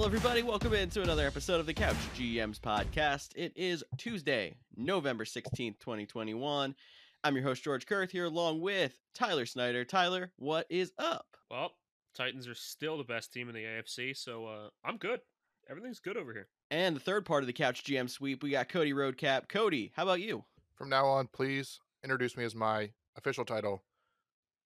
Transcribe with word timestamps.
Hello, 0.00 0.08
everybody. 0.08 0.42
Welcome 0.42 0.72
into 0.72 1.02
another 1.02 1.26
episode 1.26 1.60
of 1.60 1.66
the 1.66 1.74
Couch 1.74 1.94
GMs 2.16 2.58
podcast. 2.58 3.32
It 3.36 3.52
is 3.54 3.84
Tuesday, 3.98 4.56
November 4.74 5.26
16th, 5.26 5.78
2021. 5.78 6.74
I'm 7.22 7.34
your 7.36 7.44
host, 7.44 7.62
George 7.62 7.84
Kerth, 7.84 8.10
here 8.10 8.24
along 8.24 8.62
with 8.62 8.98
Tyler 9.14 9.44
Snyder. 9.44 9.84
Tyler, 9.84 10.32
what 10.36 10.66
is 10.70 10.90
up? 10.98 11.26
Well, 11.50 11.72
Titans 12.16 12.48
are 12.48 12.54
still 12.54 12.96
the 12.96 13.04
best 13.04 13.30
team 13.30 13.50
in 13.50 13.54
the 13.54 13.62
AFC, 13.62 14.16
so 14.16 14.46
uh, 14.46 14.68
I'm 14.86 14.96
good. 14.96 15.20
Everything's 15.68 16.00
good 16.00 16.16
over 16.16 16.32
here. 16.32 16.48
And 16.70 16.96
the 16.96 17.00
third 17.00 17.26
part 17.26 17.42
of 17.42 17.46
the 17.46 17.52
Couch 17.52 17.84
GM 17.84 18.08
sweep, 18.08 18.42
we 18.42 18.52
got 18.52 18.70
Cody 18.70 18.94
Roadcap. 18.94 19.50
Cody, 19.50 19.92
how 19.94 20.04
about 20.04 20.22
you? 20.22 20.44
From 20.76 20.88
now 20.88 21.04
on, 21.04 21.26
please 21.26 21.78
introduce 22.02 22.38
me 22.38 22.44
as 22.44 22.54
my 22.54 22.92
official 23.18 23.44
title, 23.44 23.82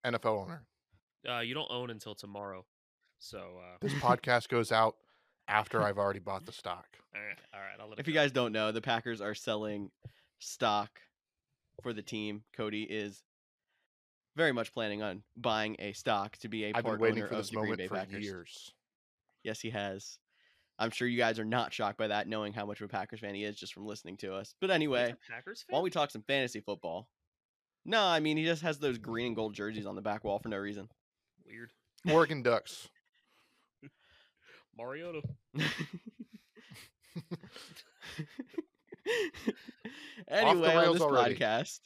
NFL 0.06 0.44
owner. 0.44 0.62
Uh, 1.28 1.40
you 1.40 1.54
don't 1.54 1.72
own 1.72 1.90
until 1.90 2.14
tomorrow, 2.14 2.64
so 3.18 3.58
uh, 3.58 3.78
This 3.80 3.94
podcast 3.94 4.48
goes 4.48 4.70
out 4.70 4.94
after 5.48 5.82
I've 5.86 5.98
already 5.98 6.20
bought 6.20 6.46
the 6.46 6.52
stock. 6.52 6.86
all 7.14 7.20
right, 7.20 7.38
all 7.54 7.60
right, 7.60 7.80
I'll 7.80 7.88
let 7.88 7.98
If 7.98 8.06
you 8.08 8.14
go. 8.14 8.20
guys 8.20 8.32
don't 8.32 8.52
know, 8.52 8.72
the 8.72 8.80
Packers 8.80 9.20
are 9.20 9.34
selling 9.34 9.90
stock 10.38 11.00
for 11.82 11.92
the 11.92 12.02
team. 12.02 12.42
Cody 12.56 12.82
is 12.84 13.22
very 14.36 14.52
much 14.52 14.72
planning 14.72 15.02
on 15.02 15.22
buying 15.36 15.76
a 15.78 15.92
stock 15.92 16.36
to 16.38 16.48
be 16.48 16.64
a 16.64 16.68
I've 16.74 16.84
part 16.84 16.98
been 16.98 17.00
waiting 17.00 17.18
owner 17.20 17.28
for 17.28 17.34
of 17.34 17.38
this 17.40 17.50
the 17.50 17.54
Green 17.56 17.64
moment 17.64 17.78
Bay 17.78 17.86
for 17.88 17.94
Packers. 17.96 18.24
years. 18.24 18.72
Yes, 19.42 19.60
he 19.60 19.70
has. 19.70 20.18
I'm 20.78 20.90
sure 20.90 21.06
you 21.06 21.18
guys 21.18 21.38
are 21.38 21.44
not 21.44 21.72
shocked 21.72 21.98
by 21.98 22.08
that, 22.08 22.26
knowing 22.26 22.52
how 22.52 22.66
much 22.66 22.80
of 22.80 22.86
a 22.86 22.88
Packers 22.88 23.20
fan 23.20 23.34
he 23.36 23.44
is 23.44 23.56
just 23.56 23.72
from 23.72 23.86
listening 23.86 24.16
to 24.18 24.34
us. 24.34 24.54
But 24.60 24.70
anyway, 24.72 25.12
a 25.12 25.32
Packers 25.32 25.62
fan. 25.62 25.72
while 25.74 25.82
we 25.82 25.90
talk 25.90 26.10
some 26.10 26.22
fantasy 26.26 26.60
football, 26.60 27.08
no, 27.84 28.02
I 28.02 28.18
mean 28.18 28.36
he 28.36 28.44
just 28.44 28.62
has 28.62 28.78
those 28.78 28.98
green 28.98 29.26
and 29.28 29.36
gold 29.36 29.54
jerseys 29.54 29.86
on 29.86 29.94
the 29.94 30.02
back 30.02 30.24
wall 30.24 30.40
for 30.40 30.48
no 30.48 30.56
reason. 30.56 30.88
Weird. 31.46 31.70
Oregon 32.10 32.42
Ducks. 32.42 32.88
Mariota. 34.76 35.22
anyway, 40.28 40.74
on 40.74 40.92
this 40.92 41.02
already. 41.02 41.34
podcast, 41.36 41.80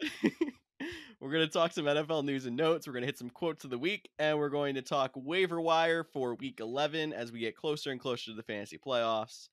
we're 1.21 1.33
going 1.33 1.47
to 1.47 1.53
talk 1.53 1.73
some 1.73 1.85
NFL 1.85 2.25
news 2.25 2.47
and 2.47 2.57
notes. 2.57 2.87
We're 2.87 2.93
going 2.93 3.03
to 3.03 3.07
hit 3.07 3.19
some 3.19 3.31
quotes 3.31 3.65
of 3.65 3.71
the 3.71 3.79
week, 3.79 4.11
and 4.19 4.39
we're 4.39 4.49
going 4.49 4.75
to 4.77 4.83
talk 4.83 5.13
waiver 5.15 5.61
wire 5.61 6.05
for 6.05 6.35
Week 6.35 6.61
11 6.61 7.13
as 7.13 7.33
we 7.33 7.41
get 7.41 7.57
closer 7.57 7.91
and 7.91 8.01
closer 8.01 8.31
to 8.31 8.37
the 8.37 8.43
fantasy 8.43 8.79
playoffs. 8.79 9.49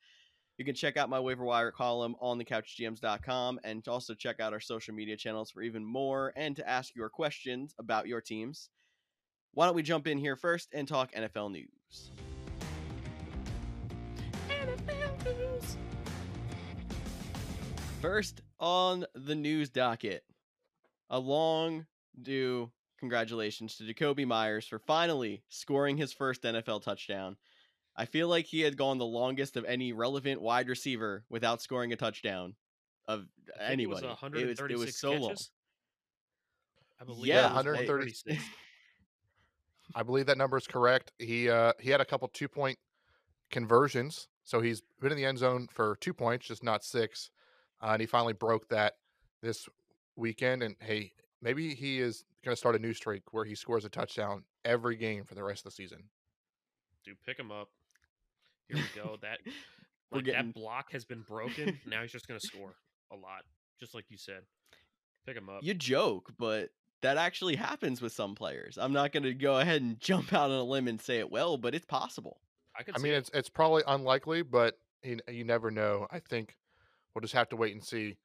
You 0.57 0.63
can 0.63 0.75
check 0.75 0.95
out 0.95 1.09
my 1.09 1.19
waiver 1.19 1.43
wire 1.43 1.71
column 1.71 2.15
on 2.21 2.39
thecouchgms.com 2.39 3.59
and 3.63 3.85
also 3.87 4.13
check 4.13 4.39
out 4.39 4.53
our 4.53 4.61
social 4.61 4.93
media 4.93 5.17
channels 5.17 5.51
for 5.51 5.61
even 5.61 5.83
more 5.83 6.31
and 6.37 6.55
to 6.55 6.67
ask 6.67 6.95
your 6.95 7.09
questions 7.09 7.75
about 7.77 8.07
your 8.07 8.21
teams. 8.21 8.69
Why 9.53 9.65
don't 9.65 9.75
we 9.75 9.83
jump 9.83 10.07
in 10.07 10.17
here 10.17 10.35
first 10.35 10.69
and 10.73 10.87
talk 10.87 11.11
NFL 11.11 11.51
news? 11.51 12.11
NFL 15.25 15.37
news. 15.37 15.77
First 18.01 18.41
on 18.59 19.05
the 19.15 19.35
news 19.35 19.69
docket, 19.69 20.23
a 21.09 21.19
long 21.19 21.85
due 22.21 22.71
congratulations 22.99 23.75
to 23.77 23.83
Jakobi 23.83 24.25
Meyers 24.25 24.67
for 24.67 24.79
finally 24.79 25.43
scoring 25.49 25.97
his 25.97 26.13
first 26.13 26.43
NFL 26.43 26.83
touchdown. 26.83 27.37
I 27.95 28.05
feel 28.05 28.27
like 28.27 28.45
he 28.45 28.61
had 28.61 28.77
gone 28.77 28.97
the 28.97 29.05
longest 29.05 29.57
of 29.57 29.65
any 29.65 29.93
relevant 29.93 30.41
wide 30.41 30.67
receiver 30.67 31.23
without 31.29 31.61
scoring 31.61 31.93
a 31.93 31.95
touchdown 31.95 32.55
of 33.07 33.25
I 33.59 33.69
think 33.69 33.81
it 33.81 33.87
was 33.87 34.03
anybody. 34.03 34.41
It 34.41 34.47
was, 34.47 34.59
it 34.59 34.77
was 34.77 34.97
so 34.97 35.13
long. 35.13 35.35
I 36.99 37.05
believe 37.05 37.27
Yeah, 37.27 37.45
it 37.45 37.55
was 37.55 37.65
130 37.65 37.87
136. 37.87 38.43
I 39.93 40.03
believe 40.03 40.25
that 40.25 40.37
number 40.37 40.57
is 40.57 40.67
correct. 40.67 41.13
He 41.19 41.49
uh, 41.49 41.73
he 41.79 41.89
had 41.89 42.01
a 42.01 42.05
couple 42.05 42.27
two 42.27 42.47
point 42.49 42.77
conversions, 43.51 44.27
so 44.45 44.61
he's 44.61 44.81
been 45.01 45.11
in 45.11 45.17
the 45.17 45.25
end 45.25 45.39
zone 45.39 45.67
for 45.69 45.97
two 45.99 46.13
points, 46.13 46.47
just 46.47 46.63
not 46.63 46.83
six. 46.83 47.29
Uh, 47.81 47.87
and 47.91 48.01
he 48.01 48.05
finally 48.07 48.33
broke 48.33 48.69
that 48.69 48.93
this 49.41 49.67
weekend. 50.15 50.63
And 50.63 50.75
hey, 50.79 51.11
maybe 51.41 51.75
he 51.75 51.99
is 51.99 52.23
going 52.43 52.53
to 52.53 52.59
start 52.59 52.75
a 52.75 52.79
new 52.79 52.93
streak 52.93 53.33
where 53.33 53.43
he 53.43 53.55
scores 53.55 53.83
a 53.83 53.89
touchdown 53.89 54.43
every 54.63 54.95
game 54.95 55.25
for 55.25 55.35
the 55.35 55.43
rest 55.43 55.61
of 55.61 55.65
the 55.65 55.71
season. 55.71 56.03
Dude, 57.03 57.17
pick 57.25 57.37
him 57.37 57.51
up. 57.51 57.69
Here 58.69 58.77
we 58.77 59.01
go. 59.01 59.17
That 59.21 59.39
like 60.11 60.25
getting- 60.25 60.47
that 60.47 60.53
block 60.53 60.91
has 60.91 61.03
been 61.05 61.21
broken. 61.27 61.79
now 61.85 62.01
he's 62.01 62.11
just 62.11 62.27
gonna 62.27 62.39
score 62.39 62.75
a 63.11 63.15
lot, 63.15 63.43
just 63.79 63.93
like 63.93 64.05
you 64.09 64.17
said. 64.17 64.41
Pick 65.25 65.35
him 65.35 65.49
up. 65.49 65.63
You 65.63 65.73
joke, 65.73 66.31
but 66.37 66.69
that 67.01 67.17
actually 67.17 67.55
happens 67.55 68.01
with 68.01 68.13
some 68.13 68.35
players. 68.35 68.77
I'm 68.79 68.93
not 68.93 69.11
going 69.11 69.23
to 69.23 69.33
go 69.33 69.59
ahead 69.59 69.81
and 69.81 69.99
jump 69.99 70.33
out 70.33 70.49
on 70.51 70.57
a 70.57 70.63
limb 70.63 70.87
and 70.87 71.01
say 71.01 71.19
it 71.19 71.29
well, 71.31 71.57
but 71.57 71.75
it's 71.75 71.85
possible. 71.85 72.37
I 72.77 72.83
could. 72.83 72.97
I 72.97 73.01
mean, 73.01 73.13
it. 73.13 73.17
it's 73.17 73.31
it's 73.33 73.49
probably 73.49 73.83
unlikely, 73.87 74.41
but 74.41 74.77
you, 75.03 75.19
you 75.29 75.43
never 75.43 75.71
know. 75.71 76.07
I 76.11 76.19
think 76.19 76.55
we'll 77.13 77.21
just 77.21 77.33
have 77.33 77.49
to 77.49 77.55
wait 77.55 77.73
and 77.73 77.83
see. 77.83 78.17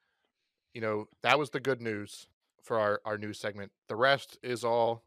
You 0.75 0.81
know, 0.81 1.07
that 1.23 1.39
was 1.39 1.51
the 1.51 1.61
good 1.61 1.81
news 1.81 2.29
for 2.63 2.79
our, 2.79 3.01
our 3.05 3.19
news 3.19 3.39
segment. 3.39 3.73
The 3.89 3.97
rest 3.97 4.39
is 4.43 4.65
all 4.65 5.05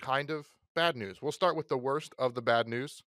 kind 0.00 0.30
of 0.30 0.46
bad 0.74 0.96
news. 0.96 1.20
We'll 1.20 1.32
start 1.32 1.56
with 1.56 1.68
the 1.68 1.76
worst 1.76 2.14
of 2.18 2.34
the 2.34 2.42
bad 2.42 2.66
news. 2.66 3.02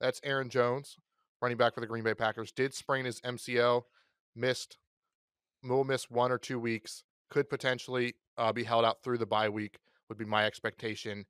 That's 0.00 0.20
Aaron 0.24 0.48
Jones, 0.48 0.96
running 1.40 1.58
back 1.58 1.74
for 1.74 1.80
the 1.80 1.86
Green 1.86 2.04
Bay 2.04 2.14
Packers, 2.14 2.52
did 2.52 2.74
sprain 2.74 3.04
his 3.04 3.20
MCL, 3.20 3.82
missed, 4.34 4.78
will 5.62 5.84
miss 5.84 6.10
one 6.10 6.32
or 6.32 6.38
two 6.38 6.58
weeks, 6.58 7.04
could 7.30 7.48
potentially 7.48 8.14
uh, 8.38 8.52
be 8.52 8.64
held 8.64 8.84
out 8.84 9.02
through 9.02 9.18
the 9.18 9.26
bye 9.26 9.48
week, 9.48 9.78
would 10.08 10.18
be 10.18 10.24
my 10.24 10.46
expectation. 10.46 11.26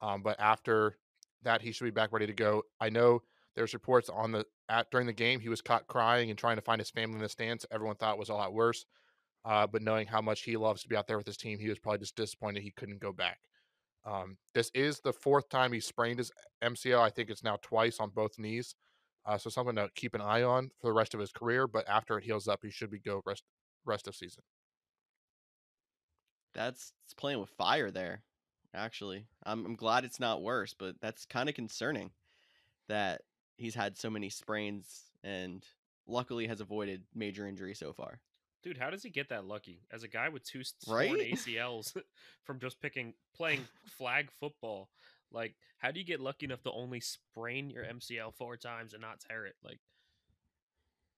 Um, 0.00 0.22
but 0.22 0.40
after 0.40 0.96
that, 1.42 1.62
he 1.62 1.72
should 1.72 1.84
be 1.84 1.90
back 1.90 2.12
ready 2.12 2.26
to 2.26 2.32
go. 2.32 2.62
I 2.80 2.88
know 2.88 3.22
there's 3.56 3.74
reports 3.74 4.08
on 4.08 4.32
the 4.32 4.44
at 4.68 4.90
during 4.90 5.06
the 5.06 5.12
game 5.12 5.40
he 5.40 5.48
was 5.48 5.62
caught 5.62 5.86
crying 5.88 6.30
and 6.30 6.38
trying 6.38 6.56
to 6.56 6.62
find 6.62 6.80
his 6.80 6.90
family 6.90 7.16
in 7.16 7.22
the 7.22 7.28
stands. 7.28 7.66
Everyone 7.70 7.96
thought 7.96 8.14
it 8.14 8.18
was 8.18 8.28
a 8.28 8.34
lot 8.34 8.52
worse. 8.52 8.84
Uh, 9.44 9.66
but 9.66 9.82
knowing 9.82 10.06
how 10.06 10.20
much 10.20 10.42
he 10.42 10.56
loves 10.56 10.82
to 10.82 10.88
be 10.88 10.96
out 10.96 11.06
there 11.06 11.16
with 11.16 11.26
his 11.26 11.36
team, 11.36 11.58
he 11.58 11.68
was 11.68 11.78
probably 11.78 12.00
just 12.00 12.16
disappointed 12.16 12.62
he 12.62 12.72
couldn't 12.72 13.00
go 13.00 13.12
back. 13.12 13.38
Um, 14.04 14.36
this 14.54 14.70
is 14.74 15.00
the 15.00 15.12
fourth 15.12 15.48
time 15.48 15.72
he 15.72 15.80
sprained 15.80 16.18
his 16.18 16.32
MCL. 16.62 17.00
I 17.00 17.10
think 17.10 17.30
it's 17.30 17.44
now 17.44 17.58
twice 17.62 17.98
on 18.00 18.10
both 18.10 18.38
knees. 18.38 18.74
Uh, 19.24 19.38
so 19.38 19.50
something 19.50 19.76
to 19.76 19.88
keep 19.94 20.14
an 20.14 20.20
eye 20.20 20.42
on 20.42 20.70
for 20.80 20.88
the 20.88 20.92
rest 20.92 21.14
of 21.14 21.20
his 21.20 21.32
career. 21.32 21.66
But 21.66 21.88
after 21.88 22.18
it 22.18 22.24
heals 22.24 22.46
up, 22.46 22.60
he 22.62 22.70
should 22.70 22.90
be 22.90 23.00
go 23.00 23.22
rest 23.24 23.42
rest 23.84 24.06
of 24.06 24.14
season. 24.14 24.42
That's 26.54 26.92
playing 27.16 27.40
with 27.40 27.50
fire 27.50 27.90
there. 27.90 28.22
Actually, 28.74 29.26
I'm 29.44 29.64
I'm 29.64 29.76
glad 29.76 30.04
it's 30.04 30.20
not 30.20 30.42
worse, 30.42 30.74
but 30.78 30.96
that's 31.00 31.24
kind 31.24 31.48
of 31.48 31.54
concerning 31.54 32.10
that 32.88 33.22
he's 33.56 33.74
had 33.74 33.96
so 33.96 34.10
many 34.10 34.28
sprains 34.28 35.04
and 35.24 35.64
luckily 36.06 36.46
has 36.46 36.60
avoided 36.60 37.02
major 37.14 37.46
injury 37.46 37.74
so 37.74 37.92
far. 37.92 38.20
Dude, 38.62 38.78
how 38.78 38.90
does 38.90 39.02
he 39.02 39.10
get 39.10 39.28
that 39.28 39.44
lucky? 39.44 39.80
As 39.92 40.02
a 40.02 40.08
guy 40.08 40.28
with 40.28 40.44
two 40.44 40.62
Right? 40.88 41.08
torn 41.08 41.20
ACLs 41.20 41.96
from 42.44 42.58
just 42.58 42.80
picking 42.80 43.14
playing 43.34 43.60
flag 43.98 44.30
football, 44.40 44.88
like 45.30 45.54
how 45.78 45.90
do 45.90 46.00
you 46.00 46.06
get 46.06 46.20
lucky 46.20 46.46
enough 46.46 46.62
to 46.64 46.72
only 46.72 47.00
sprain 47.00 47.70
your 47.70 47.84
MCL 47.84 48.34
four 48.34 48.56
times 48.56 48.92
and 48.92 49.00
not 49.02 49.20
tear 49.20 49.46
it? 49.46 49.54
Like 49.62 49.78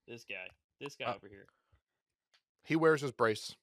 this 0.07 0.23
guy, 0.23 0.47
this 0.79 0.95
guy 0.95 1.05
Uh, 1.05 1.15
over 1.15 1.27
here. 1.27 1.45
He 2.63 2.75
wears 2.75 3.01
his 3.01 3.11
brace. 3.11 3.55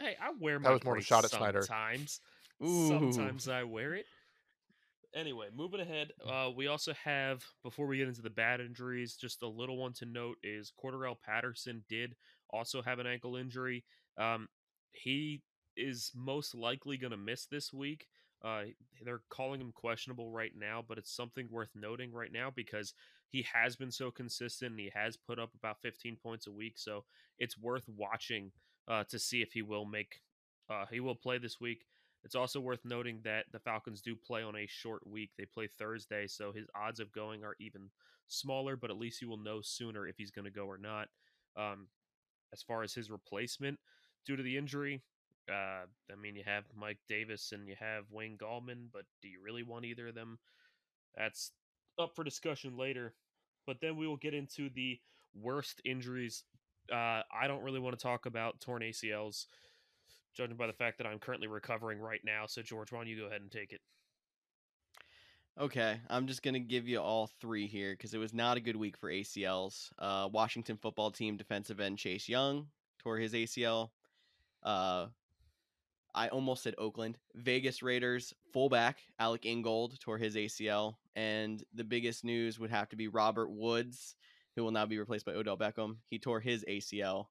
Hey, 0.00 0.16
I 0.20 0.30
wear 0.38 0.58
my 0.60 0.70
was 0.72 0.84
more 0.84 0.96
of 0.96 1.02
a 1.02 1.04
shot 1.04 1.24
at 1.24 1.30
Snyder. 1.30 1.62
Sometimes, 1.62 2.20
Ooh. 2.64 2.88
sometimes 2.88 3.48
I 3.48 3.64
wear 3.64 3.94
it. 3.94 4.06
Anyway, 5.14 5.46
moving 5.54 5.80
ahead, 5.80 6.12
uh, 6.28 6.50
we 6.54 6.66
also 6.66 6.92
have 7.04 7.42
before 7.62 7.86
we 7.86 7.96
get 7.96 8.08
into 8.08 8.20
the 8.20 8.30
bad 8.30 8.60
injuries, 8.60 9.16
just 9.16 9.42
a 9.42 9.48
little 9.48 9.78
one 9.78 9.92
to 9.94 10.04
note 10.04 10.36
is 10.42 10.72
Cordarrelle 10.82 11.16
Patterson 11.24 11.82
did 11.88 12.14
also 12.50 12.82
have 12.82 12.98
an 12.98 13.06
ankle 13.06 13.36
injury. 13.36 13.84
Um, 14.18 14.48
he 14.92 15.42
is 15.76 16.12
most 16.14 16.54
likely 16.54 16.98
going 16.98 17.12
to 17.12 17.16
miss 17.16 17.46
this 17.46 17.72
week. 17.72 18.06
Uh, 18.44 18.64
they're 19.02 19.22
calling 19.30 19.60
him 19.60 19.72
questionable 19.72 20.30
right 20.30 20.52
now, 20.56 20.84
but 20.86 20.98
it's 20.98 21.14
something 21.14 21.48
worth 21.50 21.70
noting 21.74 22.12
right 22.12 22.32
now 22.32 22.52
because 22.54 22.92
he 23.30 23.46
has 23.52 23.76
been 23.76 23.90
so 23.90 24.10
consistent. 24.10 24.72
And 24.72 24.80
he 24.80 24.90
has 24.94 25.16
put 25.16 25.38
up 25.38 25.50
about 25.58 25.80
15 25.82 26.16
points 26.22 26.46
a 26.46 26.52
week, 26.52 26.74
so 26.76 27.04
it's 27.38 27.58
worth 27.58 27.84
watching 27.88 28.52
uh, 28.86 29.04
to 29.10 29.18
see 29.18 29.42
if 29.42 29.52
he 29.52 29.62
will 29.62 29.86
make. 29.86 30.20
Uh, 30.70 30.84
he 30.90 31.00
will 31.00 31.14
play 31.14 31.38
this 31.38 31.58
week. 31.60 31.86
It's 32.24 32.34
also 32.34 32.60
worth 32.60 32.84
noting 32.84 33.20
that 33.24 33.44
the 33.52 33.60
Falcons 33.60 34.02
do 34.02 34.16
play 34.16 34.42
on 34.42 34.56
a 34.56 34.66
short 34.66 35.06
week. 35.06 35.30
They 35.38 35.44
play 35.46 35.68
Thursday, 35.78 36.26
so 36.26 36.52
his 36.52 36.66
odds 36.74 37.00
of 37.00 37.12
going 37.12 37.44
are 37.44 37.56
even 37.60 37.90
smaller. 38.26 38.76
But 38.76 38.90
at 38.90 38.98
least 38.98 39.22
you 39.22 39.28
will 39.28 39.36
know 39.36 39.60
sooner 39.62 40.06
if 40.06 40.16
he's 40.18 40.30
going 40.30 40.44
to 40.44 40.50
go 40.50 40.66
or 40.66 40.78
not. 40.78 41.08
Um, 41.56 41.88
as 42.52 42.62
far 42.62 42.82
as 42.82 42.94
his 42.94 43.10
replacement, 43.10 43.78
due 44.26 44.36
to 44.36 44.42
the 44.42 44.56
injury, 44.56 45.02
uh, 45.50 45.84
I 46.12 46.16
mean, 46.20 46.36
you 46.36 46.42
have 46.44 46.64
Mike 46.76 46.98
Davis 47.08 47.52
and 47.52 47.66
you 47.66 47.74
have 47.78 48.04
Wayne 48.10 48.36
Gallman, 48.36 48.88
but 48.92 49.04
do 49.22 49.28
you 49.28 49.40
really 49.42 49.62
want 49.62 49.84
either 49.84 50.08
of 50.08 50.14
them? 50.14 50.38
That's 51.16 51.52
up 51.98 52.14
for 52.14 52.24
discussion 52.24 52.76
later. 52.76 53.14
But 53.66 53.78
then 53.80 53.96
we 53.96 54.06
will 54.06 54.16
get 54.16 54.34
into 54.34 54.70
the 54.70 54.98
worst 55.34 55.80
injuries. 55.84 56.44
Uh, 56.92 57.22
I 57.32 57.46
don't 57.46 57.62
really 57.62 57.80
want 57.80 57.98
to 57.98 58.02
talk 58.02 58.26
about 58.26 58.60
torn 58.60 58.82
ACLs, 58.82 59.46
judging 60.34 60.56
by 60.56 60.66
the 60.66 60.72
fact 60.72 60.98
that 60.98 61.06
I'm 61.06 61.18
currently 61.18 61.48
recovering 61.48 61.98
right 61.98 62.20
now. 62.24 62.46
So, 62.46 62.62
George, 62.62 62.92
why 62.92 62.98
don't 62.98 63.08
you 63.08 63.18
go 63.18 63.26
ahead 63.26 63.40
and 63.40 63.50
take 63.50 63.72
it? 63.72 63.80
Okay, 65.60 66.00
I'm 66.08 66.28
just 66.28 66.44
gonna 66.44 66.60
give 66.60 66.86
you 66.86 67.00
all 67.00 67.30
three 67.40 67.66
here 67.66 67.92
because 67.92 68.14
it 68.14 68.18
was 68.18 68.32
not 68.32 68.56
a 68.56 68.60
good 68.60 68.76
week 68.76 68.96
for 68.96 69.10
ACLs. 69.10 69.90
Uh, 69.98 70.28
Washington 70.30 70.76
football 70.76 71.10
team 71.10 71.36
defensive 71.36 71.80
end 71.80 71.98
Chase 71.98 72.28
Young 72.28 72.68
tore 73.00 73.18
his 73.18 73.32
ACL. 73.32 73.90
Uh, 74.62 75.06
I 76.14 76.28
almost 76.28 76.62
said 76.62 76.74
Oakland. 76.78 77.18
Vegas 77.34 77.82
Raiders 77.82 78.32
fullback 78.52 78.98
Alec 79.18 79.46
Ingold 79.46 79.98
tore 80.00 80.18
his 80.18 80.36
ACL, 80.36 80.94
and 81.16 81.62
the 81.74 81.84
biggest 81.84 82.24
news 82.24 82.58
would 82.58 82.70
have 82.70 82.88
to 82.90 82.96
be 82.96 83.08
Robert 83.08 83.50
Woods, 83.50 84.14
who 84.54 84.62
will 84.62 84.70
now 84.70 84.86
be 84.86 84.98
replaced 84.98 85.26
by 85.26 85.32
Odell 85.32 85.58
Beckham. 85.58 85.96
He 86.08 86.18
tore 86.18 86.40
his 86.40 86.64
ACL. 86.68 87.26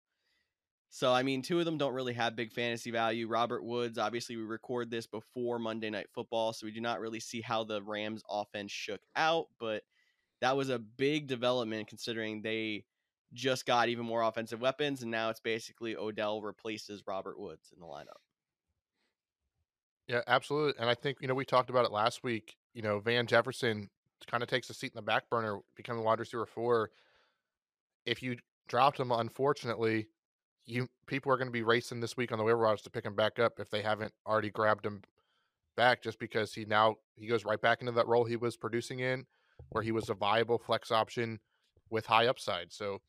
So, 0.90 1.14
I 1.14 1.22
mean, 1.22 1.42
two 1.42 1.60
of 1.60 1.66
them 1.66 1.78
don't 1.78 1.94
really 1.94 2.14
have 2.14 2.36
big 2.36 2.54
fantasy 2.54 2.92
value. 2.92 3.28
Robert 3.28 3.64
Woods, 3.64 3.98
obviously, 3.98 4.38
we 4.38 4.44
record 4.44 4.90
this 4.90 5.06
before 5.06 5.60
Monday 5.60 5.90
Night 5.90 6.08
Football, 6.14 6.54
so 6.54 6.66
we 6.66 6.72
do 6.72 6.82
not 6.82 7.02
really 7.02 7.20
see 7.20 7.42
how 7.42 7.64
the 7.64 7.82
Rams 7.82 8.24
offense 8.30 8.72
shook 8.72 9.02
out, 9.16 9.48
but 9.60 9.84
that 10.42 10.56
was 10.56 10.70
a 10.70 10.80
big 10.80 11.28
development 11.28 11.88
considering 11.88 12.42
they 12.42 12.86
just 13.34 13.66
got 13.66 13.90
even 13.90 14.06
more 14.06 14.22
offensive 14.22 14.62
weapons, 14.62 15.02
and 15.02 15.12
now 15.12 15.30
it's 15.30 15.42
basically 15.42 15.98
Odell 15.98 16.42
replaces 16.42 17.04
Robert 17.06 17.38
Woods 17.38 17.74
in 17.74 17.82
the 17.82 17.86
lineup. 17.86 18.22
Yeah, 20.08 20.22
absolutely. 20.26 20.80
And 20.80 20.90
I 20.90 20.94
think, 20.94 21.18
you 21.20 21.28
know, 21.28 21.34
we 21.34 21.44
talked 21.44 21.70
about 21.70 21.84
it 21.84 21.92
last 21.92 22.24
week. 22.24 22.56
You 22.74 22.82
know, 22.82 23.00
Van 23.00 23.28
Jefferson 23.28 23.90
kind 24.32 24.42
of 24.42 24.48
takes 24.48 24.70
a 24.70 24.74
seat 24.74 24.94
in 24.94 24.96
the 24.96 25.02
back 25.02 25.30
burner, 25.30 25.60
becoming 25.76 26.06
wide 26.06 26.20
receiver 26.20 26.46
four. 26.46 26.92
If 28.06 28.24
you 28.24 28.38
dropped 28.70 29.02
him, 29.02 29.12
unfortunately, 29.12 30.08
you 30.68 30.90
people 31.08 31.32
are 31.32 31.38
going 31.38 31.48
to 31.48 31.52
be 31.52 31.64
racing 31.64 32.02
this 32.02 32.18
week 32.18 32.32
on 32.32 32.38
the 32.38 32.44
waiver 32.44 32.60
wires 32.60 32.82
to 32.84 32.90
pick 32.90 33.06
him 33.06 33.16
back 33.16 33.40
up 33.40 33.60
if 33.60 33.70
they 33.70 33.82
haven't 33.82 34.14
already 34.28 34.52
grabbed 34.52 34.86
him 34.86 35.02
back, 35.76 36.04
just 36.04 36.20
because 36.20 36.54
he 36.54 36.66
now 36.66 36.96
he 37.16 37.26
goes 37.26 37.46
right 37.46 37.62
back 37.62 37.80
into 37.82 37.94
that 37.94 38.08
role 38.08 38.26
he 38.26 38.36
was 38.36 38.58
producing 38.58 39.00
in, 39.00 39.26
where 39.70 39.84
he 39.84 39.92
was 39.92 40.10
a 40.10 40.14
viable 40.14 40.60
flex 40.60 40.92
option 40.92 41.40
with 41.90 42.06
high 42.06 42.28
upside. 42.28 42.72
So 42.74 43.00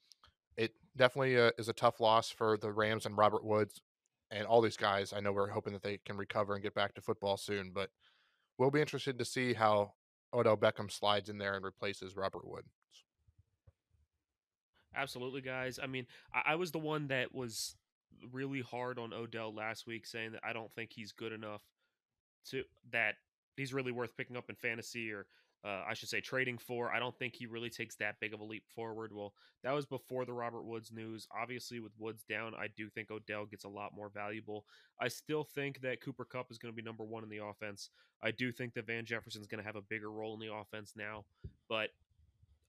it 0.56 0.72
definitely 0.96 1.38
uh, 1.38 1.50
is 1.58 1.68
a 1.68 1.72
tough 1.72 2.00
loss 2.00 2.30
for 2.30 2.56
the 2.56 2.72
Rams 2.72 3.06
and 3.06 3.18
Robert 3.18 3.44
Woods 3.44 3.80
and 4.30 4.46
all 4.46 4.60
these 4.60 4.76
guys. 4.76 5.12
I 5.12 5.20
know 5.20 5.32
we're 5.32 5.48
hoping 5.48 5.72
that 5.72 5.82
they 5.82 5.98
can 6.04 6.16
recover 6.16 6.54
and 6.54 6.62
get 6.62 6.74
back 6.74 6.94
to 6.94 7.00
football 7.00 7.36
soon, 7.36 7.72
but 7.74 7.90
we'll 8.56 8.70
be 8.70 8.80
interested 8.80 9.18
to 9.18 9.24
see 9.24 9.54
how 9.54 9.94
Odell 10.32 10.56
Beckham 10.56 10.90
slides 10.90 11.28
in 11.28 11.38
there 11.38 11.54
and 11.54 11.64
replaces 11.64 12.14
Robert 12.14 12.46
Woods. 12.46 12.77
Absolutely, 14.94 15.40
guys. 15.40 15.78
I 15.82 15.86
mean, 15.86 16.06
I, 16.34 16.52
I 16.52 16.54
was 16.56 16.70
the 16.70 16.78
one 16.78 17.08
that 17.08 17.34
was 17.34 17.76
really 18.32 18.60
hard 18.60 18.98
on 18.98 19.12
Odell 19.12 19.54
last 19.54 19.86
week, 19.86 20.06
saying 20.06 20.32
that 20.32 20.42
I 20.44 20.52
don't 20.52 20.72
think 20.74 20.92
he's 20.92 21.12
good 21.12 21.32
enough 21.32 21.62
to 22.50 22.64
that 22.92 23.16
he's 23.56 23.74
really 23.74 23.92
worth 23.92 24.16
picking 24.16 24.36
up 24.36 24.48
in 24.48 24.56
fantasy 24.56 25.12
or 25.12 25.26
uh, 25.64 25.82
I 25.88 25.94
should 25.94 26.08
say 26.08 26.20
trading 26.20 26.56
for. 26.56 26.92
I 26.92 27.00
don't 27.00 27.18
think 27.18 27.34
he 27.34 27.46
really 27.46 27.70
takes 27.70 27.96
that 27.96 28.20
big 28.20 28.32
of 28.32 28.40
a 28.40 28.44
leap 28.44 28.62
forward. 28.74 29.12
Well, 29.12 29.34
that 29.64 29.72
was 29.72 29.86
before 29.86 30.24
the 30.24 30.32
Robert 30.32 30.62
Woods 30.62 30.92
news. 30.92 31.26
Obviously, 31.36 31.80
with 31.80 31.92
Woods 31.98 32.22
down, 32.22 32.54
I 32.54 32.68
do 32.76 32.88
think 32.88 33.10
Odell 33.10 33.44
gets 33.44 33.64
a 33.64 33.68
lot 33.68 33.94
more 33.94 34.08
valuable. 34.08 34.64
I 35.00 35.08
still 35.08 35.42
think 35.42 35.80
that 35.80 36.00
Cooper 36.00 36.24
Kupp 36.24 36.50
is 36.50 36.58
going 36.58 36.72
to 36.72 36.76
be 36.76 36.86
number 36.86 37.02
one 37.02 37.24
in 37.24 37.28
the 37.28 37.44
offense. 37.44 37.90
I 38.22 38.30
do 38.30 38.52
think 38.52 38.74
that 38.74 38.86
Van 38.86 39.04
Jefferson 39.04 39.40
is 39.40 39.48
going 39.48 39.60
to 39.60 39.66
have 39.66 39.76
a 39.76 39.82
bigger 39.82 40.10
role 40.10 40.34
in 40.34 40.40
the 40.40 40.54
offense 40.54 40.92
now, 40.96 41.24
but 41.68 41.90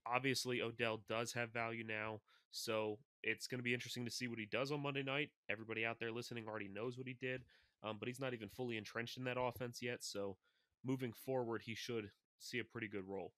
obviously 0.06 0.62
Odell 0.62 1.02
does 1.08 1.34
have 1.34 1.52
value 1.52 1.84
now. 1.84 2.22
So 2.52 2.98
it's 3.24 3.48
going 3.48 3.60
to 3.60 3.64
be 3.64 3.74
interesting 3.74 4.06
to 4.06 4.12
see 4.12 4.28
what 4.28 4.40
he 4.40 4.46
does 4.46 4.72
on 4.72 4.82
Monday 4.82 5.04
night. 5.04 5.30
Everybody 5.50 5.86
out 5.86 6.00
there 6.00 6.12
listening 6.12 6.48
already 6.48 6.68
knows 6.68 6.98
what 6.98 7.08
he 7.08 7.14
did, 7.14 7.44
um, 7.84 7.98
but 8.00 8.08
he's 8.08 8.20
not 8.20 8.34
even 8.34 8.50
fully 8.50 8.78
entrenched 8.78 9.18
in 9.18 9.24
that 9.26 9.40
offense 9.40 9.82
yet. 9.82 10.04
So 10.04 10.38
moving 10.84 11.14
forward, 11.14 11.62
he 11.64 11.76
should 11.76 12.10
see 12.40 12.60
a 12.60 12.64
pretty 12.64 12.88
good 12.88 13.08
role. 13.08 13.34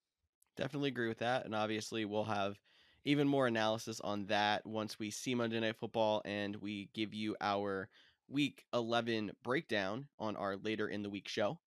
Definitely 0.57 0.89
agree 0.89 1.07
with 1.07 1.19
that. 1.19 1.45
And 1.45 1.55
obviously, 1.55 2.05
we'll 2.05 2.23
have 2.25 2.59
even 3.03 3.27
more 3.27 3.47
analysis 3.47 3.99
on 4.01 4.25
that 4.27 4.65
once 4.65 4.99
we 4.99 5.09
see 5.09 5.33
Monday 5.33 5.59
Night 5.59 5.77
Football 5.77 6.21
and 6.25 6.55
we 6.57 6.89
give 6.93 7.13
you 7.13 7.35
our 7.41 7.89
week 8.27 8.63
11 8.73 9.31
breakdown 9.43 10.07
on 10.19 10.35
our 10.35 10.55
later 10.57 10.87
in 10.87 11.01
the 11.01 11.09
week 11.09 11.27
show. 11.27 11.59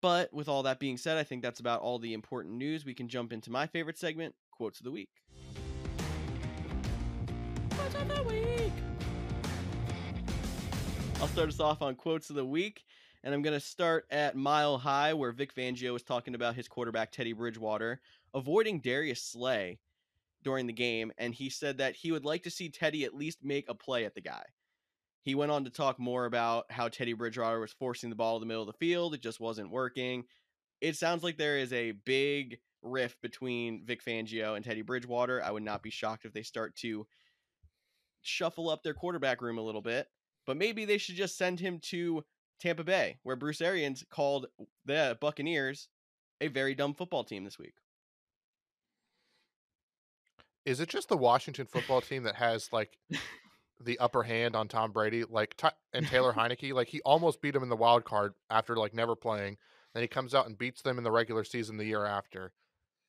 But 0.00 0.32
with 0.32 0.48
all 0.48 0.62
that 0.62 0.78
being 0.78 0.96
said, 0.96 1.18
I 1.18 1.24
think 1.24 1.42
that's 1.42 1.60
about 1.60 1.80
all 1.80 1.98
the 1.98 2.14
important 2.14 2.54
news. 2.54 2.84
We 2.84 2.94
can 2.94 3.08
jump 3.08 3.32
into 3.32 3.50
my 3.50 3.66
favorite 3.66 3.98
segment, 3.98 4.34
Quotes 4.52 4.78
of 4.78 4.84
the 4.84 4.92
Week. 4.92 5.10
Quotes 7.70 7.94
of 7.94 8.08
the 8.08 8.22
Week! 8.22 8.72
I'll 11.20 11.28
start 11.28 11.48
us 11.48 11.58
off 11.58 11.82
on 11.82 11.96
Quotes 11.96 12.30
of 12.30 12.36
the 12.36 12.44
Week. 12.44 12.84
And 13.24 13.34
I'm 13.34 13.42
going 13.42 13.58
to 13.58 13.60
start 13.60 14.06
at 14.10 14.36
Mile 14.36 14.78
High, 14.78 15.12
where 15.12 15.32
Vic 15.32 15.52
Fangio 15.52 15.92
was 15.92 16.04
talking 16.04 16.36
about 16.36 16.54
his 16.54 16.68
quarterback, 16.68 17.10
Teddy 17.10 17.32
Bridgewater, 17.32 18.00
avoiding 18.32 18.80
Darius 18.80 19.20
Slay 19.20 19.80
during 20.44 20.68
the 20.68 20.72
game. 20.72 21.10
And 21.18 21.34
he 21.34 21.50
said 21.50 21.78
that 21.78 21.96
he 21.96 22.12
would 22.12 22.24
like 22.24 22.44
to 22.44 22.50
see 22.50 22.68
Teddy 22.68 23.04
at 23.04 23.14
least 23.14 23.38
make 23.42 23.68
a 23.68 23.74
play 23.74 24.04
at 24.04 24.14
the 24.14 24.20
guy. 24.20 24.44
He 25.22 25.34
went 25.34 25.52
on 25.52 25.64
to 25.64 25.70
talk 25.70 25.98
more 25.98 26.24
about 26.24 26.70
how 26.70 26.88
Teddy 26.88 27.12
Bridgewater 27.12 27.60
was 27.60 27.72
forcing 27.72 28.10
the 28.10 28.16
ball 28.16 28.36
in 28.36 28.40
the 28.40 28.46
middle 28.46 28.62
of 28.62 28.68
the 28.68 28.84
field. 28.84 29.14
It 29.14 29.20
just 29.20 29.40
wasn't 29.40 29.70
working. 29.70 30.24
It 30.80 30.96
sounds 30.96 31.22
like 31.22 31.36
there 31.36 31.58
is 31.58 31.72
a 31.72 31.92
big 31.92 32.58
rift 32.82 33.20
between 33.20 33.84
Vic 33.84 34.02
Fangio 34.04 34.54
and 34.54 34.64
Teddy 34.64 34.82
Bridgewater. 34.82 35.42
I 35.42 35.50
would 35.50 35.64
not 35.64 35.82
be 35.82 35.90
shocked 35.90 36.24
if 36.24 36.32
they 36.32 36.42
start 36.42 36.76
to 36.76 37.06
shuffle 38.22 38.70
up 38.70 38.82
their 38.82 38.94
quarterback 38.94 39.42
room 39.42 39.58
a 39.58 39.62
little 39.62 39.82
bit. 39.82 40.06
But 40.46 40.56
maybe 40.56 40.84
they 40.84 40.98
should 40.98 41.16
just 41.16 41.36
send 41.36 41.60
him 41.60 41.78
to 41.90 42.24
Tampa 42.60 42.84
Bay, 42.84 43.18
where 43.22 43.36
Bruce 43.36 43.60
Arians 43.60 44.04
called 44.10 44.46
the 44.86 45.18
Buccaneers 45.20 45.88
a 46.40 46.48
very 46.48 46.74
dumb 46.74 46.94
football 46.94 47.24
team 47.24 47.44
this 47.44 47.58
week. 47.58 47.74
Is 50.64 50.80
it 50.80 50.88
just 50.88 51.08
the 51.08 51.16
Washington 51.16 51.66
football 51.66 52.00
team 52.00 52.24
that 52.24 52.36
has 52.36 52.72
like 52.72 52.98
the 53.84 53.98
upper 53.98 54.22
hand 54.22 54.56
on 54.56 54.68
Tom 54.68 54.92
Brady, 54.92 55.24
like 55.28 55.60
and 55.92 56.06
Taylor 56.06 56.32
Heinicke? 56.36 56.72
Like 56.72 56.88
he 56.88 57.00
almost 57.02 57.40
beat 57.40 57.54
him 57.54 57.62
in 57.62 57.68
the 57.68 57.76
wild 57.76 58.04
card 58.04 58.34
after 58.50 58.76
like 58.76 58.94
never 58.94 59.16
playing. 59.16 59.56
Then 59.94 60.02
he 60.02 60.08
comes 60.08 60.34
out 60.34 60.46
and 60.46 60.58
beats 60.58 60.82
them 60.82 60.98
in 60.98 61.04
the 61.04 61.10
regular 61.10 61.44
season 61.44 61.76
the 61.76 61.84
year 61.84 62.04
after. 62.04 62.52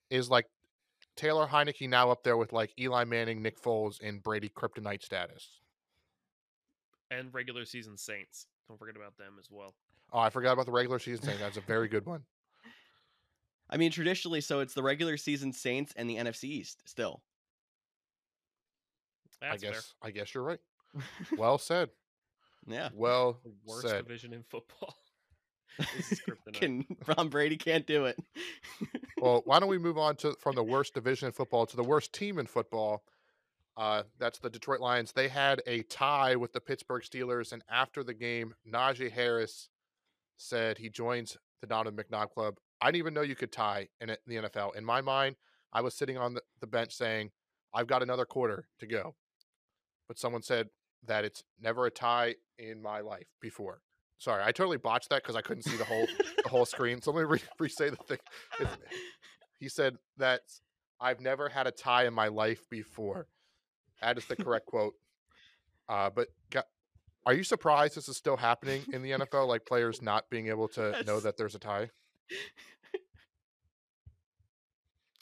Is 0.10 0.30
like 0.30 0.46
Taylor 1.16 1.48
Heinicke 1.48 1.90
now 1.90 2.12
up 2.12 2.24
there 2.24 2.38
with 2.38 2.54
like 2.54 2.72
Eli 2.80 3.04
Manning, 3.04 3.42
Nick 3.42 3.62
Foles, 3.62 4.02
and 4.02 4.24
Brady 4.24 4.50
kryptonite 4.50 5.04
status? 5.04 5.60
And 7.12 7.34
regular 7.34 7.66
season 7.66 7.98
Saints. 7.98 8.48
Don't 8.68 8.78
forget 8.78 8.96
about 8.96 9.18
them 9.18 9.36
as 9.40 9.48
well. 9.50 9.74
Oh, 10.12 10.20
I 10.20 10.30
forgot 10.30 10.54
about 10.54 10.66
the 10.66 10.72
regular 10.72 11.00
season 11.00 11.26
Saints. 11.26 11.42
That's 11.42 11.58
a 11.58 11.62
very 11.62 11.88
good 11.88 12.06
one. 12.06 12.24
I 13.70 13.78
mean, 13.78 13.92
traditionally, 13.92 14.42
so 14.42 14.60
it's 14.60 14.74
the 14.74 14.84
regular 14.84 15.18
season 15.18 15.54
Saints 15.54 15.94
and 15.96 16.10
the 16.10 16.18
NFC 16.18 16.46
East 16.46 16.82
still. 16.86 17.22
That's 19.42 19.64
I 19.64 19.68
guess. 19.68 19.94
fair. 20.02 20.10
I 20.10 20.12
guess 20.12 20.34
you're 20.34 20.44
right. 20.44 20.60
Well 21.38 21.58
said. 21.58 21.90
Yeah. 22.68 22.90
Well 22.94 23.40
The 23.44 23.52
worst 23.66 23.88
said. 23.88 24.06
division 24.06 24.34
in 24.34 24.44
football. 24.44 24.96
This 25.78 26.12
is 26.14 26.22
kryptonite. 26.22 26.54
Can 26.54 26.86
Ron 27.08 27.30
Brady 27.30 27.58
can't 27.58 27.86
do 27.88 28.06
it. 28.06 28.18
Well, 29.18 29.42
why 29.46 29.60
don't 29.60 29.70
we 29.70 29.78
move 29.78 29.98
on 29.98 30.16
to 30.18 30.36
from 30.40 30.56
the 30.56 30.64
worst 30.64 30.94
division 30.94 31.28
in 31.28 31.32
football 31.32 31.66
to 31.68 31.76
the 31.78 31.84
worst 31.84 32.12
team 32.14 32.40
in 32.40 32.48
football? 32.48 33.04
Uh, 33.78 34.04
that's 34.18 34.40
the 34.40 34.50
Detroit 34.50 34.82
Lions. 34.82 35.14
They 35.14 35.30
had 35.30 35.62
a 35.66 35.84
tie 35.84 36.36
with 36.36 36.52
the 36.52 36.60
Pittsburgh 36.60 37.04
Steelers, 37.04 37.54
and 37.54 37.64
after 37.70 38.04
the 38.04 38.14
game, 38.14 38.56
Najee 38.70 39.12
Harris 39.12 39.70
said 40.36 40.78
he 40.78 40.90
joins 40.90 41.38
the 41.62 41.68
Donovan 41.68 42.04
McNabb 42.04 42.32
Club. 42.32 42.56
I 42.82 42.88
didn't 42.88 42.98
even 43.00 43.14
know 43.14 43.22
you 43.22 43.36
could 43.36 43.52
tie 43.54 43.88
in 44.02 44.16
the 44.28 44.36
NFL. 44.36 44.76
In 44.76 44.84
my 44.84 45.00
mind, 45.02 45.36
I 45.72 45.80
was 45.82 45.94
sitting 45.96 46.18
on 46.18 46.34
the, 46.34 46.42
the 46.60 46.68
bench 46.68 46.94
saying, 46.94 47.32
"I've 47.74 47.88
got 47.88 48.04
another 48.04 48.26
quarter 48.26 48.68
to 48.80 48.88
go," 48.88 49.16
but 50.10 50.20
someone 50.20 50.42
said 50.42 50.68
that 51.06 51.24
it's 51.24 51.44
never 51.62 51.86
a 51.86 51.92
tie 51.92 52.36
in 52.58 52.82
my 52.82 53.00
life 53.00 53.28
before. 53.40 53.80
Sorry, 54.18 54.44
I 54.44 54.52
totally 54.52 54.76
botched 54.76 55.10
that 55.12 55.24
because 55.24 55.38
I 55.38 55.42
couldn't 55.42 55.64
see 55.64 55.78
the 55.78 55.86
whole 55.86 56.06
the 56.44 56.50
whole 56.50 56.66
screen. 56.66 57.02
So 57.02 57.12
let 57.12 57.22
me 57.22 57.26
re- 57.30 57.42
re-say 57.60 57.90
the 57.90 57.96
thing. 57.96 58.18
It's- 58.60 58.78
he 59.60 59.70
said 59.70 59.96
that 60.18 60.42
I've 61.00 61.22
never 61.22 61.48
had 61.48 61.68
a 61.68 61.72
tie 61.72 62.06
in 62.06 62.14
my 62.14 62.28
life 62.28 62.70
before. 62.70 63.28
That 64.02 64.18
is 64.18 64.26
the 64.26 64.36
correct 64.36 64.66
quote. 64.66 64.96
Uh, 65.88 66.10
but 66.10 66.28
got, 66.50 66.66
are 67.26 67.34
you 67.34 67.44
surprised 67.44 67.96
this 67.96 68.10
is 68.10 68.18
still 68.18 68.36
happening 68.36 68.82
in 68.92 69.02
the 69.02 69.12
NFL? 69.12 69.48
Like 69.48 69.66
players 69.66 70.02
not 70.02 70.30
being 70.30 70.48
able 70.48 70.68
to 70.70 71.02
know 71.06 71.20
that 71.22 71.38
there's 71.38 71.56
a 71.56 71.60
tie? 71.60 71.90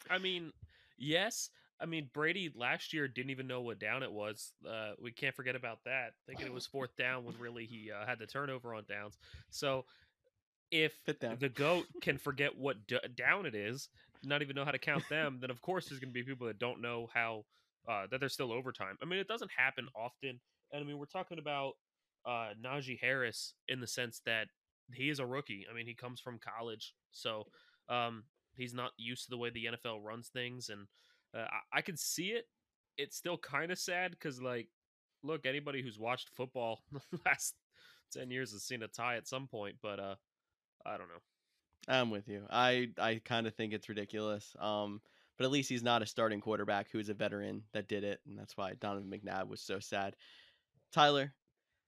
I 0.10 0.17
mean, 0.17 0.51
yes. 0.98 1.50
I 1.80 1.86
mean, 1.86 2.10
Brady 2.14 2.52
last 2.56 2.94
year 2.94 3.08
didn't 3.08 3.32
even 3.32 3.48
know 3.48 3.62
what 3.62 3.80
down 3.80 4.04
it 4.04 4.12
was. 4.12 4.54
Uh, 4.68 4.92
we 5.02 5.12
can't 5.12 5.36
forget 5.36 5.56
about 5.56 5.80
that. 5.86 6.14
Thinking 6.26 6.48
it 6.48 6.54
was 6.54 6.66
fourth 6.74 6.96
down 6.98 7.26
when 7.26 7.38
really 7.38 7.66
he 7.66 7.92
uh, 7.92 8.06
had 8.06 8.20
the 8.20 8.28
turnover 8.28 8.74
on 8.74 8.84
downs. 8.90 9.18
So 9.50 9.86
if 10.72 10.94
the 11.40 11.50
goat 11.50 11.86
can 12.02 12.18
forget 12.18 12.58
what 12.58 12.88
d- 12.88 13.00
down 13.16 13.46
it 13.46 13.56
is, 13.56 13.90
not 14.24 14.42
even 14.42 14.56
know 14.56 14.66
how 14.66 14.72
to 14.72 14.80
count 14.80 15.04
them, 15.10 15.38
then 15.40 15.52
of 15.52 15.62
course 15.62 15.88
there's 15.88 16.00
going 16.00 16.10
to 16.10 16.14
be 16.14 16.24
people 16.24 16.48
that 16.48 16.60
don't 16.60 16.82
know 16.82 17.08
how 17.14 17.46
uh, 17.88 18.08
that 18.12 18.20
there's 18.20 18.34
still 18.34 18.52
overtime. 18.52 18.98
I 19.02 19.06
mean, 19.06 19.20
it 19.20 19.28
doesn't 19.28 19.52
happen 19.56 19.88
often, 19.96 20.40
and 20.72 20.84
I 20.84 20.86
mean 20.86 20.98
we're 20.98 21.06
talking 21.06 21.40
about 21.40 21.74
uh, 22.26 22.50
Najee 22.62 23.00
Harris 23.00 23.54
in 23.68 23.80
the 23.80 23.88
sense 23.88 24.22
that 24.26 24.48
he 24.94 25.10
is 25.10 25.20
a 25.20 25.26
rookie. 25.26 25.66
I 25.70 25.76
mean, 25.76 25.86
he 25.86 25.94
comes 25.94 26.20
from 26.20 26.40
college, 26.40 26.94
so 27.12 27.48
Um, 27.90 28.26
he's 28.56 28.74
not 28.74 28.92
used 28.98 29.26
to 29.26 29.30
the 29.30 29.38
way 29.38 29.50
the 29.50 29.66
NFL 29.66 30.04
runs 30.04 30.30
things, 30.30 30.70
and 30.70 30.88
uh, 31.36 31.46
I, 31.74 31.80
I 31.80 31.82
can 31.82 31.98
see 31.98 32.28
it. 32.28 32.46
It's 32.98 33.16
still 33.16 33.38
kind 33.38 33.72
of 33.72 33.78
sad 33.78 34.12
because, 34.12 34.42
like, 34.42 34.68
look, 35.24 35.46
anybody 35.46 35.82
who's 35.82 36.00
watched 36.00 36.30
football 36.36 36.82
the 37.12 37.20
last 37.26 37.56
ten 38.12 38.32
years 38.32 38.52
has 38.52 38.64
seen 38.64 38.84
a 38.84 38.88
tie 38.88 39.18
at 39.18 39.28
some 39.28 39.48
point. 39.48 39.76
But 39.82 40.00
uh, 40.00 40.16
I 40.86 40.98
don't 40.98 41.08
know. 41.08 41.22
I'm 41.88 42.10
with 42.10 42.28
you. 42.28 42.44
I 42.50 42.90
I 43.00 43.22
kind 43.24 43.48
of 43.48 43.56
think 43.56 43.74
it's 43.74 43.90
ridiculous. 43.90 44.56
Um, 44.60 45.02
but 45.38 45.46
at 45.46 45.52
least 45.52 45.70
he's 45.70 45.84
not 45.84 46.02
a 46.02 46.06
starting 46.06 46.42
quarterback 46.42 46.88
who's 46.92 47.10
a 47.10 47.14
veteran 47.14 47.64
that 47.72 47.88
did 47.88 48.04
it, 48.04 48.20
and 48.28 48.38
that's 48.38 48.58
why 48.58 48.74
Donovan 48.80 49.10
McNabb 49.10 49.48
was 49.48 49.62
so 49.62 49.80
sad. 49.80 50.16
Tyler, 50.92 51.34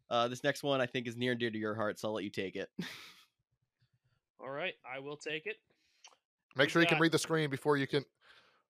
uh, 0.10 0.27
this 0.27 0.43
next 0.43 0.62
one 0.62 0.81
I 0.81 0.86
think 0.86 1.08
is 1.08 1.17
near 1.17 1.31
and 1.31 1.39
dear 1.39 1.50
to 1.50 1.58
your 1.58 1.75
heart, 1.75 2.00
so 2.00 2.08
I'll 2.08 2.13
let 2.13 2.24
you 2.24 2.29
take 2.29 2.55
it. 2.55 2.69
All 4.39 4.50
right, 4.50 4.75
I 4.86 5.00
will 5.00 5.17
take 5.17 5.48
it. 5.48 5.58
Make 6.55 6.69
sure 6.69 6.81
you 6.81 6.88
can 6.88 7.00
read 7.00 7.12
the 7.12 7.19
screen 7.19 7.50
before 7.50 7.77
you 7.77 7.88
can 7.88 8.05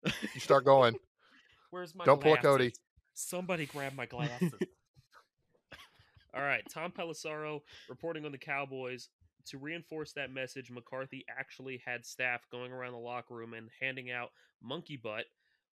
you 0.05 0.39
start 0.39 0.65
going. 0.65 0.95
Where's 1.71 1.93
my 1.95 2.05
Don't 2.05 2.21
pull 2.21 2.33
a 2.33 2.37
Cody. 2.37 2.73
Somebody 3.13 3.65
grab 3.65 3.93
my 3.95 4.05
glasses. 4.05 4.51
All 6.33 6.41
right, 6.41 6.63
Tom 6.71 6.91
Pelissero 6.91 7.61
reporting 7.89 8.25
on 8.25 8.31
the 8.31 8.37
Cowboys. 8.37 9.09
To 9.47 9.57
reinforce 9.57 10.11
that 10.13 10.31
message, 10.31 10.69
McCarthy 10.69 11.25
actually 11.29 11.81
had 11.85 12.05
staff 12.05 12.41
going 12.51 12.71
around 12.71 12.91
the 12.91 12.99
locker 12.99 13.33
room 13.33 13.53
and 13.53 13.69
handing 13.81 14.11
out 14.11 14.29
monkey 14.61 14.97
butt. 14.97 15.25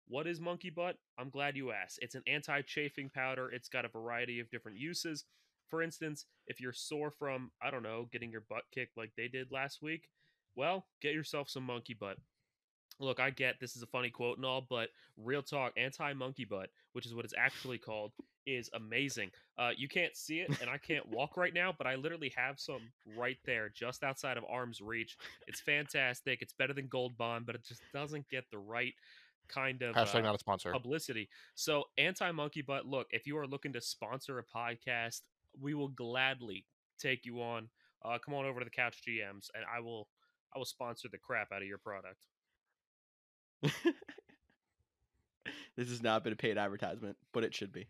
What 0.07 0.27
is 0.27 0.41
monkey 0.41 0.69
butt? 0.69 0.97
I'm 1.17 1.29
glad 1.29 1.55
you 1.55 1.71
asked. 1.71 1.99
It's 2.01 2.15
an 2.15 2.23
anti 2.27 2.61
chafing 2.63 3.09
powder. 3.09 3.49
It's 3.49 3.69
got 3.69 3.85
a 3.85 3.89
variety 3.89 4.39
of 4.39 4.51
different 4.51 4.77
uses. 4.77 5.23
For 5.69 5.81
instance, 5.81 6.25
if 6.47 6.59
you're 6.59 6.73
sore 6.73 7.11
from, 7.11 7.51
I 7.61 7.71
don't 7.71 7.83
know, 7.83 8.09
getting 8.11 8.29
your 8.29 8.43
butt 8.49 8.63
kicked 8.73 8.97
like 8.97 9.13
they 9.15 9.29
did 9.29 9.51
last 9.51 9.81
week, 9.81 10.09
well, 10.55 10.85
get 11.01 11.13
yourself 11.13 11.49
some 11.49 11.63
monkey 11.63 11.95
butt. 11.97 12.17
Look, 12.99 13.19
I 13.19 13.29
get 13.31 13.59
this 13.59 13.75
is 13.75 13.83
a 13.83 13.87
funny 13.87 14.09
quote 14.09 14.37
and 14.37 14.45
all, 14.45 14.65
but 14.69 14.89
real 15.17 15.41
talk, 15.41 15.73
anti 15.77 16.13
monkey 16.13 16.45
butt, 16.45 16.69
which 16.93 17.05
is 17.05 17.15
what 17.15 17.25
it's 17.25 17.33
actually 17.37 17.77
called, 17.77 18.11
is 18.45 18.69
amazing. 18.73 19.31
Uh, 19.57 19.71
you 19.75 19.87
can't 19.87 20.15
see 20.15 20.39
it, 20.39 20.49
and 20.61 20.69
I 20.69 20.77
can't 20.77 21.07
walk 21.09 21.37
right 21.37 21.53
now, 21.53 21.73
but 21.75 21.87
I 21.87 21.95
literally 21.95 22.31
have 22.35 22.59
some 22.59 22.81
right 23.17 23.37
there, 23.45 23.69
just 23.69 24.03
outside 24.03 24.37
of 24.37 24.43
arm's 24.49 24.81
reach. 24.81 25.17
It's 25.47 25.61
fantastic. 25.61 26.41
It's 26.41 26.53
better 26.53 26.73
than 26.73 26.87
Gold 26.87 27.17
Bond, 27.17 27.45
but 27.45 27.55
it 27.55 27.63
just 27.63 27.81
doesn't 27.93 28.29
get 28.29 28.45
the 28.51 28.57
right 28.57 28.93
kind 29.47 29.81
of 29.81 29.95
Hashtag 29.95 30.19
uh, 30.19 30.21
not 30.21 30.35
a 30.35 30.39
sponsor. 30.39 30.71
publicity. 30.71 31.29
So, 31.55 31.85
anti 31.97 32.31
monkey 32.31 32.61
butt. 32.61 32.85
Look, 32.85 33.07
if 33.11 33.27
you 33.27 33.37
are 33.37 33.47
looking 33.47 33.73
to 33.73 33.81
sponsor 33.81 34.39
a 34.39 34.43
podcast, 34.43 35.21
we 35.59 35.73
will 35.73 35.89
gladly 35.89 36.65
take 36.99 37.25
you 37.25 37.41
on. 37.41 37.69
Uh, 38.03 38.17
come 38.23 38.33
on 38.33 38.45
over 38.45 38.59
to 38.59 38.65
the 38.65 38.71
Couch 38.71 39.01
GMs, 39.07 39.49
and 39.53 39.63
I 39.73 39.79
will 39.79 40.07
I 40.55 40.57
will 40.57 40.65
sponsor 40.65 41.07
the 41.11 41.17
crap 41.17 41.51
out 41.51 41.61
of 41.61 41.67
your 41.67 41.77
product. 41.77 42.25
this 45.75 45.89
has 45.89 46.01
not 46.01 46.23
been 46.23 46.33
a 46.33 46.35
paid 46.37 46.57
advertisement, 46.57 47.17
but 47.31 47.43
it 47.43 47.53
should 47.53 47.71
be. 47.71 47.87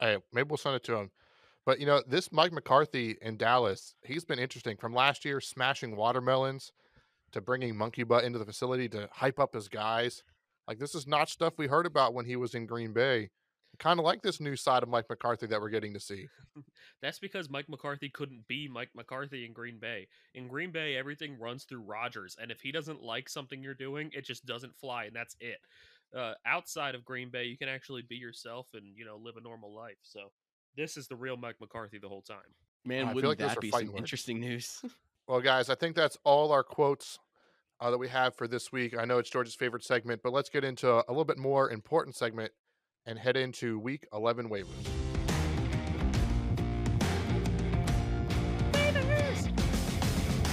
Hey, 0.00 0.18
maybe 0.32 0.48
we'll 0.48 0.56
send 0.56 0.76
it 0.76 0.84
to 0.84 0.96
him. 0.96 1.10
But 1.64 1.80
you 1.80 1.86
know, 1.86 2.02
this 2.06 2.30
Mike 2.30 2.52
McCarthy 2.52 3.16
in 3.22 3.36
Dallas, 3.36 3.94
he's 4.02 4.24
been 4.24 4.38
interesting 4.38 4.76
from 4.76 4.94
last 4.94 5.24
year 5.24 5.40
smashing 5.40 5.96
watermelons 5.96 6.72
to 7.32 7.40
bringing 7.40 7.76
monkey 7.76 8.04
butt 8.04 8.24
into 8.24 8.38
the 8.38 8.44
facility 8.44 8.88
to 8.90 9.08
hype 9.12 9.40
up 9.40 9.54
his 9.54 9.68
guys. 9.68 10.22
Like 10.68 10.78
this 10.78 10.94
is 10.94 11.06
not 11.06 11.28
stuff 11.28 11.54
we 11.56 11.66
heard 11.66 11.86
about 11.86 12.14
when 12.14 12.26
he 12.26 12.36
was 12.36 12.54
in 12.54 12.66
Green 12.66 12.92
Bay. 12.92 13.30
Kind 13.78 13.98
of 13.98 14.04
like 14.04 14.22
this 14.22 14.40
new 14.40 14.56
side 14.56 14.82
of 14.82 14.88
Mike 14.88 15.06
McCarthy 15.08 15.46
that 15.46 15.60
we're 15.60 15.68
getting 15.68 15.94
to 15.94 16.00
see. 16.00 16.28
That's 17.02 17.18
because 17.18 17.50
Mike 17.50 17.68
McCarthy 17.68 18.08
couldn't 18.08 18.46
be 18.46 18.68
Mike 18.68 18.90
McCarthy 18.94 19.44
in 19.44 19.52
Green 19.52 19.78
Bay. 19.78 20.06
In 20.34 20.48
Green 20.48 20.70
Bay, 20.70 20.96
everything 20.96 21.38
runs 21.38 21.64
through 21.64 21.80
Rodgers, 21.80 22.36
and 22.40 22.50
if 22.50 22.60
he 22.60 22.72
doesn't 22.72 23.02
like 23.02 23.28
something 23.28 23.62
you're 23.62 23.74
doing, 23.74 24.10
it 24.12 24.24
just 24.24 24.46
doesn't 24.46 24.76
fly, 24.76 25.04
and 25.04 25.16
that's 25.16 25.36
it. 25.40 25.58
Uh, 26.16 26.34
outside 26.46 26.94
of 26.94 27.04
Green 27.04 27.30
Bay, 27.30 27.44
you 27.44 27.58
can 27.58 27.68
actually 27.68 28.02
be 28.02 28.16
yourself 28.16 28.66
and 28.74 28.84
you 28.96 29.04
know 29.04 29.16
live 29.16 29.36
a 29.36 29.40
normal 29.40 29.74
life. 29.74 29.98
So 30.02 30.30
this 30.76 30.96
is 30.96 31.08
the 31.08 31.16
real 31.16 31.36
Mike 31.36 31.56
McCarthy 31.60 31.98
the 31.98 32.08
whole 32.08 32.22
time. 32.22 32.36
Man, 32.84 33.08
I 33.08 33.12
wouldn't 33.12 33.30
like 33.30 33.38
that 33.38 33.60
be 33.60 33.70
some 33.70 33.86
words. 33.86 33.98
interesting 33.98 34.40
news? 34.40 34.80
Well, 35.26 35.40
guys, 35.40 35.70
I 35.70 35.74
think 35.74 35.96
that's 35.96 36.18
all 36.24 36.52
our 36.52 36.62
quotes 36.62 37.18
uh, 37.80 37.90
that 37.90 37.96
we 37.96 38.08
have 38.08 38.34
for 38.34 38.46
this 38.46 38.70
week. 38.70 38.94
I 38.94 39.06
know 39.06 39.16
it's 39.16 39.30
George's 39.30 39.54
favorite 39.54 39.82
segment, 39.82 40.20
but 40.22 40.34
let's 40.34 40.50
get 40.50 40.64
into 40.64 40.90
a 40.90 41.08
little 41.08 41.24
bit 41.24 41.38
more 41.38 41.70
important 41.70 42.14
segment 42.14 42.52
and 43.06 43.18
head 43.18 43.36
into 43.36 43.78
week 43.78 44.06
11 44.12 44.48
waivers. 44.48 45.04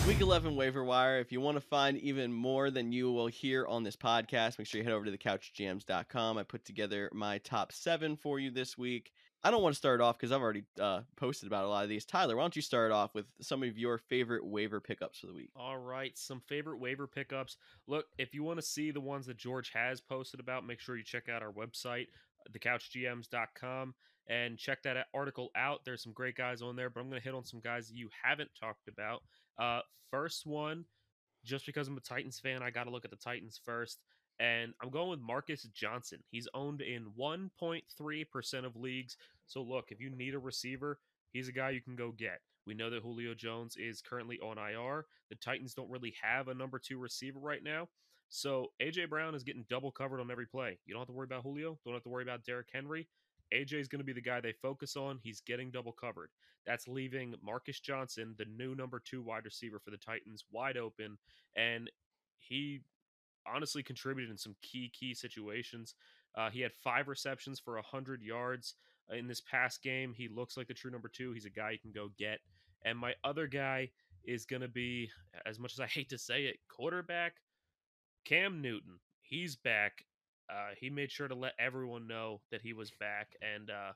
Week 0.07 0.19
11 0.19 0.55
waiver 0.55 0.83
wire. 0.83 1.19
If 1.19 1.31
you 1.31 1.39
want 1.39 1.55
to 1.57 1.61
find 1.61 1.97
even 1.99 2.33
more 2.33 2.69
than 2.71 2.91
you 2.91 3.11
will 3.11 3.27
hear 3.27 3.65
on 3.67 3.83
this 3.83 3.95
podcast, 3.95 4.57
make 4.57 4.67
sure 4.67 4.79
you 4.79 4.83
head 4.83 4.93
over 4.93 5.05
to 5.05 5.17
thecouchgms.com. 5.17 6.37
I 6.37 6.43
put 6.43 6.65
together 6.65 7.09
my 7.13 7.37
top 7.37 7.71
seven 7.71 8.17
for 8.17 8.39
you 8.39 8.51
this 8.51 8.77
week. 8.77 9.11
I 9.43 9.49
don't 9.49 9.63
want 9.63 9.73
to 9.73 9.77
start 9.77 10.01
off 10.01 10.17
because 10.17 10.31
I've 10.31 10.41
already 10.41 10.63
uh, 10.79 11.01
posted 11.15 11.47
about 11.47 11.65
a 11.65 11.67
lot 11.67 11.83
of 11.83 11.89
these. 11.89 12.03
Tyler, 12.03 12.35
why 12.35 12.43
don't 12.43 12.55
you 12.55 12.61
start 12.61 12.91
off 12.91 13.15
with 13.15 13.25
some 13.41 13.63
of 13.63 13.77
your 13.77 13.97
favorite 13.97 14.45
waiver 14.45 14.79
pickups 14.79 15.19
for 15.19 15.27
the 15.27 15.33
week? 15.33 15.49
All 15.55 15.77
right, 15.77 16.15
some 16.17 16.41
favorite 16.41 16.79
waiver 16.79 17.07
pickups. 17.07 17.57
Look, 17.87 18.05
if 18.17 18.35
you 18.35 18.43
want 18.43 18.59
to 18.59 18.65
see 18.65 18.91
the 18.91 19.01
ones 19.01 19.27
that 19.27 19.37
George 19.37 19.71
has 19.73 20.01
posted 20.01 20.39
about, 20.39 20.65
make 20.65 20.79
sure 20.79 20.97
you 20.97 21.03
check 21.03 21.29
out 21.29 21.41
our 21.41 21.51
website, 21.51 22.07
thecouchgms.com, 22.51 23.93
and 24.27 24.57
check 24.57 24.83
that 24.83 25.07
article 25.13 25.49
out. 25.55 25.81
There's 25.85 26.03
some 26.03 26.13
great 26.13 26.35
guys 26.35 26.61
on 26.61 26.75
there, 26.75 26.89
but 26.89 26.99
I'm 26.99 27.09
going 27.09 27.21
to 27.21 27.25
hit 27.25 27.35
on 27.35 27.45
some 27.45 27.59
guys 27.59 27.87
that 27.87 27.95
you 27.95 28.09
haven't 28.23 28.51
talked 28.59 28.87
about. 28.87 29.23
Uh, 29.59 29.81
first 30.09 30.45
one, 30.45 30.85
just 31.43 31.65
because 31.65 31.87
I'm 31.87 31.97
a 31.97 32.01
Titans 32.01 32.39
fan, 32.39 32.61
I 32.61 32.69
got 32.69 32.85
to 32.85 32.91
look 32.91 33.05
at 33.05 33.11
the 33.11 33.17
Titans 33.17 33.59
first. 33.63 33.99
And 34.39 34.73
I'm 34.81 34.89
going 34.89 35.09
with 35.09 35.19
Marcus 35.19 35.63
Johnson. 35.73 36.19
He's 36.31 36.47
owned 36.53 36.81
in 36.81 37.11
1.3% 37.19 38.65
of 38.65 38.75
leagues. 38.75 39.17
So, 39.45 39.61
look, 39.61 39.85
if 39.89 39.99
you 39.99 40.09
need 40.09 40.33
a 40.33 40.39
receiver, 40.39 40.97
he's 41.31 41.47
a 41.47 41.51
guy 41.51 41.71
you 41.71 41.81
can 41.81 41.95
go 41.95 42.11
get. 42.11 42.39
We 42.65 42.73
know 42.73 42.89
that 42.89 43.03
Julio 43.03 43.33
Jones 43.33 43.75
is 43.77 44.01
currently 44.01 44.39
on 44.39 44.57
IR. 44.57 45.05
The 45.29 45.35
Titans 45.35 45.73
don't 45.73 45.89
really 45.89 46.13
have 46.21 46.47
a 46.47 46.53
number 46.53 46.79
two 46.79 46.97
receiver 46.97 47.39
right 47.39 47.63
now. 47.63 47.89
So 48.31 48.71
AJ 48.81 49.09
Brown 49.09 49.35
is 49.35 49.43
getting 49.43 49.65
double 49.69 49.91
covered 49.91 50.21
on 50.21 50.31
every 50.31 50.45
play. 50.47 50.79
You 50.85 50.93
don't 50.93 51.01
have 51.01 51.07
to 51.09 51.13
worry 51.13 51.25
about 51.25 51.43
Julio. 51.43 51.77
Don't 51.83 51.93
have 51.93 52.03
to 52.03 52.09
worry 52.09 52.23
about 52.23 52.45
Derrick 52.45 52.69
Henry. 52.71 53.09
AJ 53.53 53.73
is 53.73 53.89
going 53.89 53.99
to 53.99 54.05
be 54.05 54.13
the 54.13 54.21
guy 54.21 54.39
they 54.39 54.53
focus 54.53 54.95
on. 54.95 55.19
He's 55.21 55.41
getting 55.41 55.69
double 55.69 55.91
covered. 55.91 56.29
That's 56.65 56.87
leaving 56.87 57.35
Marcus 57.43 57.81
Johnson, 57.81 58.33
the 58.37 58.45
new 58.45 58.73
number 58.73 59.01
two 59.03 59.21
wide 59.21 59.43
receiver 59.43 59.79
for 59.83 59.91
the 59.91 59.97
Titans, 59.97 60.45
wide 60.49 60.77
open. 60.77 61.17
And 61.57 61.91
he 62.37 62.79
honestly 63.45 63.83
contributed 63.83 64.31
in 64.31 64.37
some 64.37 64.55
key, 64.61 64.89
key 64.97 65.13
situations. 65.13 65.95
Uh, 66.33 66.49
he 66.49 66.61
had 66.61 66.71
five 66.81 67.09
receptions 67.09 67.59
for 67.59 67.73
100 67.75 68.21
yards 68.21 68.75
uh, 69.11 69.15
in 69.17 69.27
this 69.27 69.41
past 69.41 69.83
game. 69.83 70.13
He 70.15 70.29
looks 70.29 70.55
like 70.55 70.67
the 70.67 70.73
true 70.73 70.91
number 70.91 71.09
two. 71.09 71.33
He's 71.33 71.45
a 71.45 71.49
guy 71.49 71.71
you 71.71 71.79
can 71.79 71.91
go 71.91 72.11
get. 72.17 72.39
And 72.85 72.97
my 72.97 73.13
other 73.25 73.47
guy 73.47 73.89
is 74.23 74.45
going 74.45 74.61
to 74.61 74.69
be, 74.69 75.09
as 75.45 75.59
much 75.59 75.73
as 75.73 75.81
I 75.81 75.87
hate 75.87 76.09
to 76.11 76.17
say 76.17 76.43
it, 76.43 76.59
quarterback 76.69 77.33
Cam 78.25 78.61
Newton. 78.61 78.99
He's 79.21 79.55
back. 79.55 80.05
Uh, 80.49 80.71
he 80.77 80.89
made 80.89 81.11
sure 81.11 81.27
to 81.27 81.35
let 81.35 81.53
everyone 81.59 82.07
know 82.07 82.41
that 82.51 82.61
he 82.61 82.73
was 82.73 82.91
back. 82.91 83.29
And 83.41 83.69
uh, 83.69 83.93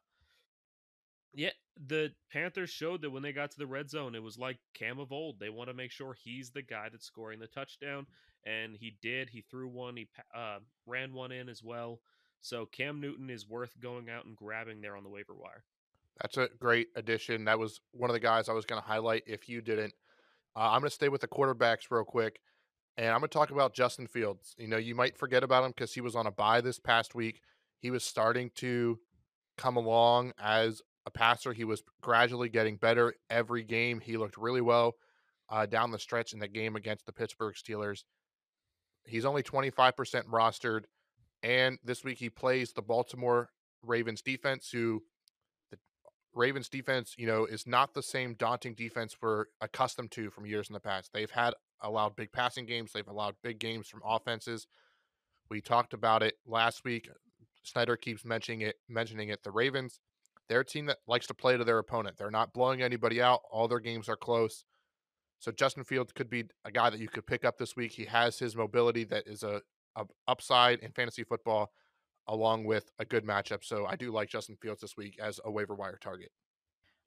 yeah, 1.33 1.49
the 1.87 2.11
Panthers 2.31 2.69
showed 2.69 3.01
that 3.01 3.09
when 3.09 3.23
they 3.23 3.33
got 3.33 3.51
to 3.51 3.57
the 3.57 3.67
red 3.67 3.89
zone, 3.89 4.15
it 4.15 4.23
was 4.23 4.37
like 4.37 4.57
Cam 4.73 4.99
of 4.99 5.11
old. 5.11 5.39
They 5.39 5.49
want 5.49 5.69
to 5.69 5.75
make 5.75 5.91
sure 5.91 6.13
he's 6.13 6.51
the 6.51 6.61
guy 6.61 6.87
that's 6.89 7.05
scoring 7.05 7.39
the 7.39 7.47
touchdown. 7.47 8.07
And 8.45 8.75
he 8.79 8.95
did. 9.01 9.29
He 9.29 9.41
threw 9.41 9.67
one, 9.67 9.97
he 9.97 10.07
uh, 10.33 10.59
ran 10.85 11.13
one 11.13 11.31
in 11.31 11.49
as 11.49 11.63
well. 11.63 11.99
So 12.41 12.67
Cam 12.67 13.01
Newton 13.01 13.29
is 13.29 13.49
worth 13.49 13.79
going 13.79 14.09
out 14.09 14.25
and 14.25 14.35
grabbing 14.35 14.79
there 14.79 14.95
on 14.95 15.03
the 15.03 15.09
waiver 15.09 15.33
wire. 15.33 15.63
That's 16.21 16.37
a 16.37 16.47
great 16.59 16.87
addition. 16.95 17.45
That 17.45 17.59
was 17.59 17.81
one 17.91 18.09
of 18.09 18.13
the 18.13 18.19
guys 18.19 18.47
I 18.47 18.53
was 18.53 18.65
going 18.65 18.81
to 18.81 18.87
highlight 18.87 19.23
if 19.25 19.49
you 19.49 19.61
didn't. 19.61 19.93
Uh, 20.55 20.69
I'm 20.71 20.79
going 20.79 20.89
to 20.89 20.95
stay 20.95 21.09
with 21.09 21.21
the 21.21 21.27
quarterbacks 21.27 21.89
real 21.89 22.05
quick, 22.05 22.39
and 22.97 23.07
I'm 23.07 23.19
going 23.19 23.29
to 23.29 23.37
talk 23.37 23.51
about 23.51 23.73
Justin 23.73 24.07
Fields. 24.07 24.55
You 24.57 24.67
know, 24.67 24.77
you 24.77 24.95
might 24.95 25.17
forget 25.17 25.43
about 25.43 25.63
him 25.63 25.71
because 25.71 25.93
he 25.93 26.01
was 26.01 26.15
on 26.15 26.27
a 26.27 26.31
bye 26.31 26.61
this 26.61 26.79
past 26.79 27.15
week. 27.15 27.41
He 27.79 27.91
was 27.91 28.03
starting 28.03 28.51
to 28.55 28.99
come 29.57 29.75
along 29.75 30.33
as 30.39 30.81
a 31.05 31.11
passer. 31.11 31.53
He 31.53 31.65
was 31.65 31.83
gradually 32.01 32.49
getting 32.49 32.77
better 32.77 33.13
every 33.29 33.63
game. 33.63 33.99
He 33.99 34.17
looked 34.17 34.37
really 34.37 34.61
well 34.61 34.93
uh, 35.49 35.65
down 35.65 35.91
the 35.91 35.99
stretch 35.99 36.33
in 36.33 36.39
the 36.39 36.47
game 36.47 36.75
against 36.75 37.05
the 37.05 37.11
Pittsburgh 37.11 37.55
Steelers. 37.55 38.03
He's 39.05 39.25
only 39.25 39.43
25% 39.43 39.93
rostered, 40.25 40.85
and 41.43 41.77
this 41.83 42.03
week 42.03 42.17
he 42.17 42.29
plays 42.29 42.73
the 42.73 42.81
Baltimore 42.81 43.49
Ravens 43.83 44.23
defense, 44.23 44.69
who 44.71 45.03
the 45.69 45.77
Ravens 46.33 46.69
defense, 46.69 47.13
you 47.17 47.27
know, 47.27 47.45
is 47.45 47.67
not 47.67 47.93
the 47.93 48.01
same 48.01 48.33
daunting 48.33 48.73
defense 48.73 49.15
we're 49.21 49.45
accustomed 49.61 50.11
to 50.11 50.31
from 50.31 50.47
years 50.47 50.69
in 50.69 50.73
the 50.73 50.79
past. 50.79 51.11
They've 51.13 51.29
had 51.29 51.53
allowed 51.81 52.15
big 52.15 52.31
passing 52.31 52.65
games, 52.65 52.91
they've 52.91 53.07
allowed 53.07 53.35
big 53.43 53.59
games 53.59 53.87
from 53.87 54.01
offenses. 54.05 54.67
We 55.49 55.61
talked 55.61 55.93
about 55.93 56.23
it 56.23 56.35
last 56.45 56.83
week. 56.83 57.09
Snyder 57.63 57.97
keeps 57.97 58.25
mentioning 58.25 58.61
it, 58.61 58.75
mentioning 58.89 59.29
it. 59.29 59.43
The 59.43 59.51
Ravens, 59.51 59.99
they're 60.47 60.61
a 60.61 60.65
team 60.65 60.85
that 60.87 60.97
likes 61.07 61.27
to 61.27 61.33
play 61.33 61.57
to 61.57 61.63
their 61.63 61.79
opponent. 61.79 62.17
They're 62.17 62.31
not 62.31 62.53
blowing 62.53 62.81
anybody 62.81 63.21
out. 63.21 63.41
All 63.51 63.67
their 63.67 63.79
games 63.79 64.09
are 64.09 64.15
close. 64.15 64.65
So 65.39 65.51
Justin 65.51 65.83
Fields 65.83 66.11
could 66.11 66.29
be 66.29 66.45
a 66.63 66.71
guy 66.71 66.89
that 66.89 66.99
you 66.99 67.07
could 67.07 67.27
pick 67.27 67.45
up 67.45 67.57
this 67.57 67.75
week. 67.75 67.91
He 67.91 68.05
has 68.05 68.39
his 68.39 68.55
mobility 68.55 69.03
that 69.05 69.27
is 69.27 69.43
a, 69.43 69.61
a 69.95 70.05
upside 70.27 70.79
in 70.79 70.91
fantasy 70.91 71.23
football, 71.23 71.71
along 72.27 72.65
with 72.65 72.89
a 72.99 73.05
good 73.05 73.25
matchup. 73.25 73.63
So 73.63 73.85
I 73.85 73.95
do 73.95 74.11
like 74.11 74.29
Justin 74.29 74.57
Fields 74.61 74.81
this 74.81 74.97
week 74.97 75.19
as 75.21 75.39
a 75.45 75.51
waiver 75.51 75.75
wire 75.75 75.99
target. 76.01 76.31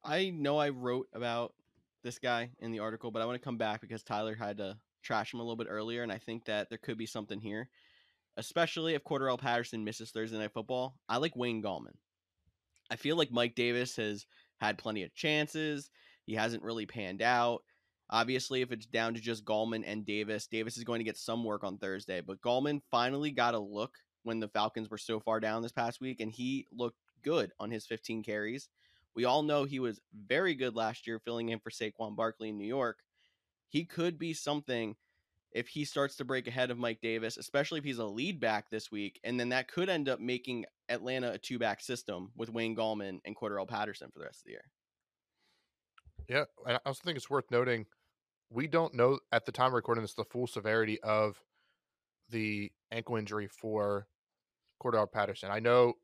I 0.05 0.31
know 0.31 0.59
I 0.59 0.69
wrote 0.69 1.09
about 1.13 1.55
this 2.03 2.19
guy 2.19 2.51
in 2.61 2.71
the 2.71 2.81
article, 2.81 3.11
but 3.11 3.23
I 3.23 3.27
want 3.27 3.41
to 3.41 3.45
come 3.45 3.59
back 3.59 3.81
because 3.81 4.03
Tyler 4.03 4.35
had 4.35 4.59
to 4.59 4.77
trash 5.03 5.33
him 5.33 5.41
a 5.41 5.43
little 5.43 5.57
bit 5.57 5.69
earlier, 5.71 6.03
and 6.03 6.13
I 6.13 6.19
think 6.19 6.45
that 6.45 6.69
there 6.69 6.79
could 6.79 6.99
be 6.99 7.07
something 7.07 7.41
here, 7.41 7.69
especially 8.37 8.95
if 8.95 9.05
Cordarrelle 9.05 9.39
Patterson 9.39 9.85
misses 9.85 10.11
Thursday 10.11 10.39
Night 10.39 10.53
Football. 10.53 10.97
I 11.09 11.19
like 11.19 11.37
Wayne 11.37 11.63
Gallman. 11.63 11.97
I 12.91 12.97
feel 12.97 13.17
like 13.17 13.31
Mike 13.31 13.55
Davis 13.55 13.97
has 13.97 14.27
had 14.61 14.79
plenty 14.79 15.03
of 15.03 15.15
chances. 15.15 15.91
He 16.25 16.35
hasn't 16.35 16.63
really 16.63 16.87
panned 16.87 17.23
out. 17.23 17.63
Obviously, 18.11 18.63
if 18.63 18.73
it's 18.73 18.87
down 18.87 19.15
to 19.15 19.21
just 19.21 19.45
Gallman 19.45 19.85
and 19.87 20.07
Davis, 20.07 20.47
Davis 20.47 20.79
is 20.79 20.85
going 20.85 21.01
to 21.01 21.05
get 21.05 21.19
some 21.19 21.45
work 21.45 21.63
on 21.63 21.77
Thursday. 21.77 22.23
But 22.23 22.41
Gallman 22.41 22.81
finally 22.91 23.31
got 23.31 23.55
a 23.55 23.59
look 23.59 23.93
when 24.23 24.41
the 24.41 24.49
Falcons 24.49 24.89
were 24.89 24.99
so 24.99 25.21
far 25.21 25.41
down 25.41 25.63
this 25.63 25.73
past 25.73 26.01
week, 26.01 26.21
and 26.21 26.33
he 26.33 26.67
looked 26.73 26.99
good 27.23 27.53
on 27.61 27.71
his 27.71 27.87
15 27.87 28.23
carries. 28.23 28.69
We 29.19 29.25
all 29.25 29.43
know 29.43 29.65
he 29.65 29.81
was 29.81 29.99
very 30.15 30.55
good 30.55 30.77
last 30.77 31.09
year 31.09 31.19
filling 31.19 31.49
in 31.49 31.59
for 31.59 31.71
Saquon 31.71 32.15
Barkley 32.15 32.51
in 32.51 32.57
New 32.57 32.65
York. 32.65 33.01
He 33.69 33.85
could 33.85 34.17
be 34.17 34.33
something 34.33 34.95
if 35.51 35.67
he 35.67 35.85
starts 35.85 36.15
to 36.19 36.25
break 36.25 36.47
ahead 36.47 36.71
of 36.71 36.79
Mike 36.79 37.01
Davis, 37.03 37.37
especially 37.37 37.81
if 37.81 37.85
he's 37.85 37.99
a 37.99 38.05
lead 38.05 38.39
back 38.39 38.71
this 38.71 38.93
week. 38.93 39.19
And 39.25 39.41
then 39.41 39.49
that 39.49 39.67
could 39.67 39.89
end 39.89 40.09
up 40.09 40.21
making 40.21 40.67
Atlanta 40.89 41.33
a 41.33 41.39
two 41.39 41.59
back 41.59 41.81
system 41.81 42.31
with 42.37 42.49
Wayne 42.49 42.77
Gallman 42.77 43.19
and 43.25 43.35
Cordarrelle 43.35 43.67
Patterson 43.67 44.09
for 44.13 44.21
the 44.21 44.25
rest 44.27 44.43
of 44.43 44.45
the 44.45 44.53
year. 44.53 44.71
Yeah. 46.29 46.45
And 46.65 46.77
I 46.77 46.81
also 46.87 47.03
think 47.05 47.17
it's 47.17 47.29
worth 47.29 47.51
noting 47.51 47.87
we 48.51 48.69
don't 48.69 48.95
know 48.95 49.19
at 49.33 49.47
the 49.47 49.53
time 49.53 49.75
recording 49.75 50.03
this 50.03 50.15
the 50.15 50.23
full 50.23 50.47
severity 50.47 51.01
of 51.03 51.43
the 52.31 52.71
ankle 52.93 53.17
injury 53.17 53.49
for 53.49 54.07
Cordarrelle 54.81 55.11
Patterson. 55.11 55.51
I 55.51 55.59
know 55.59 55.95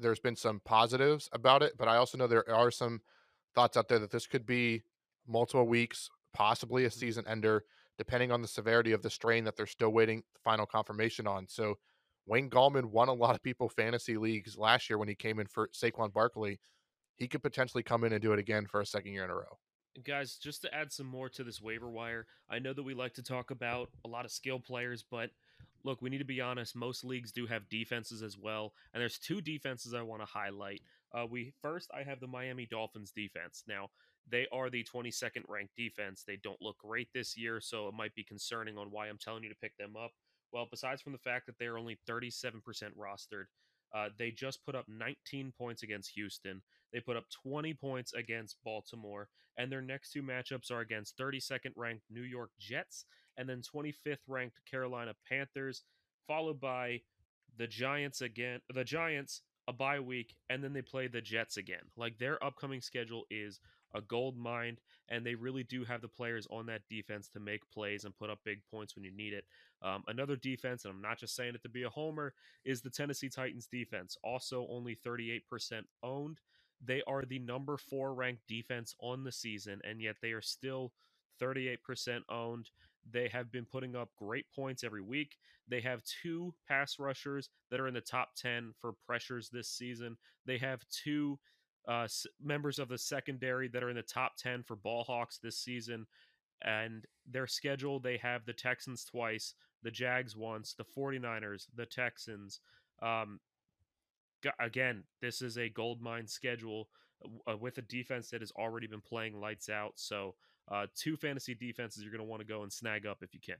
there's 0.00 0.20
been 0.20 0.36
some 0.36 0.60
positives 0.64 1.28
about 1.32 1.62
it, 1.62 1.74
but 1.78 1.88
I 1.88 1.96
also 1.96 2.18
know 2.18 2.26
there 2.26 2.48
are 2.50 2.70
some 2.70 3.00
thoughts 3.54 3.76
out 3.76 3.88
there 3.88 3.98
that 3.98 4.10
this 4.10 4.26
could 4.26 4.46
be 4.46 4.82
multiple 5.26 5.66
weeks, 5.66 6.08
possibly 6.32 6.84
a 6.84 6.88
mm-hmm. 6.88 6.98
season 6.98 7.24
ender, 7.28 7.64
depending 7.98 8.32
on 8.32 8.42
the 8.42 8.48
severity 8.48 8.92
of 8.92 9.02
the 9.02 9.10
strain 9.10 9.44
that 9.44 9.56
they're 9.56 9.66
still 9.66 9.90
waiting 9.90 10.22
final 10.42 10.66
confirmation 10.66 11.26
on. 11.26 11.46
So 11.48 11.76
Wayne 12.26 12.50
Gallman 12.50 12.86
won 12.86 13.08
a 13.08 13.12
lot 13.12 13.34
of 13.34 13.42
people 13.42 13.68
fantasy 13.68 14.16
leagues 14.16 14.56
last 14.56 14.88
year 14.88 14.98
when 14.98 15.08
he 15.08 15.14
came 15.14 15.38
in 15.40 15.46
for 15.46 15.68
Saquon 15.68 16.12
Barkley. 16.12 16.60
He 17.16 17.28
could 17.28 17.42
potentially 17.42 17.82
come 17.82 18.04
in 18.04 18.12
and 18.12 18.22
do 18.22 18.32
it 18.32 18.38
again 18.38 18.66
for 18.66 18.80
a 18.80 18.86
second 18.86 19.12
year 19.12 19.24
in 19.24 19.30
a 19.30 19.34
row. 19.34 19.58
Guys, 20.04 20.36
just 20.36 20.62
to 20.62 20.74
add 20.74 20.92
some 20.92 21.06
more 21.06 21.28
to 21.28 21.44
this 21.44 21.60
waiver 21.60 21.90
wire, 21.90 22.26
I 22.48 22.60
know 22.60 22.72
that 22.72 22.82
we 22.82 22.94
like 22.94 23.14
to 23.14 23.22
talk 23.22 23.50
about 23.50 23.90
a 24.04 24.08
lot 24.08 24.24
of 24.24 24.30
skill 24.30 24.60
players, 24.60 25.04
but 25.10 25.30
look, 25.84 26.02
we 26.02 26.10
need 26.10 26.18
to 26.18 26.24
be 26.24 26.40
honest. 26.40 26.76
Most 26.76 27.04
leagues 27.04 27.32
do 27.32 27.46
have 27.46 27.68
defenses 27.68 28.22
as 28.22 28.36
well, 28.38 28.72
and 28.92 29.00
there's 29.00 29.18
two 29.18 29.40
defenses 29.40 29.94
I 29.94 30.02
want 30.02 30.22
to 30.22 30.26
highlight. 30.26 30.82
Uh, 31.12 31.26
we 31.26 31.52
first, 31.62 31.90
I 31.94 32.02
have 32.02 32.20
the 32.20 32.26
Miami 32.26 32.66
Dolphins 32.66 33.12
defense. 33.12 33.64
Now, 33.66 33.88
they 34.30 34.46
are 34.52 34.70
the 34.70 34.84
22nd 34.84 35.42
ranked 35.48 35.76
defense. 35.76 36.24
They 36.26 36.38
don't 36.42 36.60
look 36.62 36.78
great 36.78 37.08
this 37.12 37.36
year, 37.36 37.60
so 37.60 37.88
it 37.88 37.94
might 37.94 38.14
be 38.14 38.22
concerning 38.22 38.78
on 38.78 38.90
why 38.90 39.08
I'm 39.08 39.18
telling 39.18 39.42
you 39.42 39.48
to 39.48 39.56
pick 39.56 39.76
them 39.76 39.96
up. 39.96 40.12
Well, 40.52 40.66
besides 40.70 41.00
from 41.02 41.12
the 41.12 41.18
fact 41.18 41.46
that 41.46 41.56
they're 41.58 41.78
only 41.78 41.98
37% 42.08 42.62
rostered, 42.98 43.44
uh, 43.94 44.08
they 44.18 44.30
just 44.30 44.64
put 44.64 44.74
up 44.74 44.86
19 44.88 45.52
points 45.56 45.82
against 45.82 46.10
Houston. 46.14 46.62
They 46.92 47.00
put 47.00 47.16
up 47.16 47.24
20 47.44 47.74
points 47.74 48.12
against 48.12 48.56
Baltimore, 48.64 49.28
and 49.56 49.70
their 49.70 49.82
next 49.82 50.12
two 50.12 50.22
matchups 50.22 50.70
are 50.70 50.80
against 50.80 51.18
32nd 51.18 51.72
ranked 51.76 52.04
New 52.10 52.22
York 52.22 52.50
Jets 52.58 53.04
and 53.40 53.48
then 53.48 53.62
25th 53.62 54.18
ranked 54.28 54.58
Carolina 54.70 55.14
Panthers, 55.26 55.82
followed 56.28 56.60
by 56.60 57.00
the 57.56 57.66
Giants 57.66 58.20
again, 58.20 58.60
the 58.72 58.84
Giants 58.84 59.40
a 59.66 59.72
bye 59.72 59.98
week, 59.98 60.34
and 60.50 60.62
then 60.62 60.74
they 60.74 60.82
play 60.82 61.06
the 61.06 61.22
Jets 61.22 61.56
again. 61.56 61.80
Like 61.96 62.18
their 62.18 62.42
upcoming 62.44 62.82
schedule 62.82 63.24
is 63.30 63.58
a 63.94 64.02
gold 64.02 64.36
mine, 64.36 64.76
and 65.08 65.24
they 65.24 65.34
really 65.34 65.62
do 65.64 65.84
have 65.84 66.02
the 66.02 66.08
players 66.08 66.46
on 66.50 66.66
that 66.66 66.82
defense 66.90 67.28
to 67.30 67.40
make 67.40 67.68
plays 67.70 68.04
and 68.04 68.14
put 68.14 68.28
up 68.28 68.40
big 68.44 68.60
points 68.70 68.94
when 68.94 69.04
you 69.04 69.10
need 69.10 69.32
it. 69.32 69.44
Um, 69.82 70.04
another 70.06 70.36
defense, 70.36 70.84
and 70.84 70.92
I'm 70.92 71.00
not 71.02 71.18
just 71.18 71.34
saying 71.34 71.54
it 71.54 71.62
to 71.62 71.68
be 71.70 71.84
a 71.84 71.90
homer, 71.90 72.34
is 72.64 72.82
the 72.82 72.90
Tennessee 72.90 73.30
Titans 73.30 73.66
defense. 73.66 74.18
Also, 74.22 74.66
only 74.70 74.94
38% 74.94 75.40
owned. 76.02 76.40
They 76.84 77.02
are 77.06 77.24
the 77.24 77.38
number 77.38 77.78
four 77.78 78.12
ranked 78.12 78.46
defense 78.46 78.94
on 79.00 79.24
the 79.24 79.32
season, 79.32 79.80
and 79.82 80.00
yet 80.00 80.16
they 80.20 80.32
are 80.32 80.42
still 80.42 80.92
38% 81.40 81.78
owned. 82.28 82.70
They 83.10 83.28
have 83.28 83.50
been 83.50 83.64
putting 83.64 83.96
up 83.96 84.10
great 84.16 84.46
points 84.54 84.84
every 84.84 85.02
week. 85.02 85.36
They 85.68 85.80
have 85.80 86.02
two 86.22 86.54
pass 86.68 86.98
rushers 86.98 87.48
that 87.70 87.80
are 87.80 87.88
in 87.88 87.94
the 87.94 88.00
top 88.00 88.30
10 88.36 88.74
for 88.80 88.92
pressures 89.06 89.48
this 89.48 89.68
season. 89.68 90.16
They 90.46 90.58
have 90.58 90.84
two 90.90 91.38
uh, 91.88 92.08
members 92.42 92.78
of 92.78 92.88
the 92.88 92.98
secondary 92.98 93.68
that 93.68 93.82
are 93.82 93.90
in 93.90 93.96
the 93.96 94.02
top 94.02 94.36
10 94.36 94.64
for 94.64 94.76
ball 94.76 95.04
hawks 95.04 95.38
this 95.38 95.58
season. 95.58 96.06
And 96.62 97.06
their 97.30 97.46
schedule, 97.46 98.00
they 98.00 98.18
have 98.18 98.44
the 98.44 98.52
Texans 98.52 99.04
twice, 99.04 99.54
the 99.82 99.90
Jags 99.90 100.36
once, 100.36 100.74
the 100.74 100.84
49ers, 100.84 101.66
the 101.74 101.86
Texans. 101.86 102.60
Um, 103.00 103.40
again, 104.58 105.04
this 105.22 105.40
is 105.40 105.56
a 105.56 105.68
gold 105.68 106.02
mine 106.02 106.26
schedule 106.26 106.88
uh, 107.48 107.56
with 107.56 107.78
a 107.78 107.82
defense 107.82 108.30
that 108.30 108.40
has 108.40 108.52
already 108.52 108.86
been 108.86 109.00
playing 109.00 109.40
lights 109.40 109.68
out. 109.68 109.92
So 109.96 110.34
uh, 110.70 110.86
two 110.96 111.16
fantasy 111.16 111.54
defenses 111.54 112.02
you're 112.02 112.12
going 112.12 112.24
to 112.24 112.30
want 112.30 112.40
to 112.40 112.46
go 112.46 112.62
and 112.62 112.72
snag 112.72 113.06
up 113.06 113.18
if 113.22 113.34
you 113.34 113.40
can. 113.40 113.56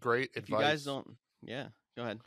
Great 0.00 0.30
if 0.34 0.44
advice. 0.44 0.60
you 0.60 0.66
guys 0.66 0.84
don't, 0.84 1.06
yeah, 1.42 1.68
go 1.96 2.02
ahead. 2.02 2.20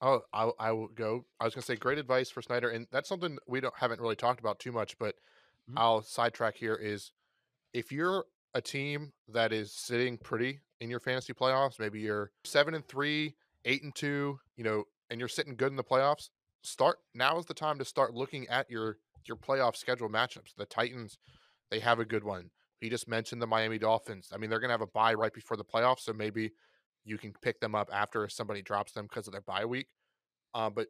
Oh, 0.00 0.20
I, 0.32 0.50
I 0.58 0.72
will 0.72 0.88
go. 0.88 1.24
I 1.40 1.44
was 1.44 1.54
going 1.54 1.62
to 1.62 1.66
say 1.66 1.76
great 1.76 1.98
advice 1.98 2.30
for 2.30 2.42
Snyder, 2.42 2.68
and 2.68 2.86
that's 2.90 3.08
something 3.08 3.38
we 3.46 3.60
don't 3.60 3.74
haven't 3.76 4.00
really 4.00 4.16
talked 4.16 4.40
about 4.40 4.58
too 4.58 4.72
much, 4.72 4.98
but 4.98 5.14
mm-hmm. 5.70 5.78
I'll 5.78 6.02
sidetrack 6.02 6.56
here. 6.56 6.74
Is 6.74 7.12
if 7.72 7.92
you're 7.92 8.24
a 8.54 8.60
team 8.60 9.12
that 9.28 9.52
is 9.52 9.72
sitting 9.72 10.18
pretty 10.18 10.60
in 10.80 10.90
your 10.90 11.00
fantasy 11.00 11.32
playoffs, 11.32 11.78
maybe 11.78 12.00
you're 12.00 12.30
seven 12.44 12.74
and 12.74 12.86
three, 12.86 13.34
eight 13.64 13.82
and 13.82 13.94
two, 13.94 14.38
you 14.56 14.64
know, 14.64 14.84
and 15.10 15.18
you're 15.20 15.28
sitting 15.28 15.56
good 15.56 15.70
in 15.70 15.76
the 15.76 15.84
playoffs. 15.84 16.30
Start 16.62 16.98
now 17.14 17.38
is 17.38 17.46
the 17.46 17.54
time 17.54 17.78
to 17.78 17.84
start 17.84 18.14
looking 18.14 18.46
at 18.48 18.70
your 18.70 18.98
your 19.26 19.36
playoff 19.36 19.76
schedule 19.76 20.08
matchups. 20.08 20.54
The 20.56 20.66
Titans, 20.66 21.18
they 21.70 21.78
have 21.80 21.98
a 21.98 22.04
good 22.04 22.24
one. 22.24 22.50
He 22.84 22.90
just 22.90 23.08
mentioned 23.08 23.40
the 23.40 23.46
Miami 23.46 23.78
Dolphins. 23.78 24.28
I 24.30 24.36
mean, 24.36 24.50
they're 24.50 24.60
going 24.60 24.68
to 24.68 24.74
have 24.74 24.82
a 24.82 24.86
bye 24.86 25.14
right 25.14 25.32
before 25.32 25.56
the 25.56 25.64
playoffs, 25.64 26.00
so 26.00 26.12
maybe 26.12 26.50
you 27.02 27.16
can 27.16 27.32
pick 27.40 27.58
them 27.58 27.74
up 27.74 27.88
after 27.90 28.28
somebody 28.28 28.60
drops 28.60 28.92
them 28.92 29.06
because 29.06 29.26
of 29.26 29.32
their 29.32 29.40
bye 29.40 29.64
week. 29.64 29.86
Uh, 30.52 30.68
but 30.68 30.88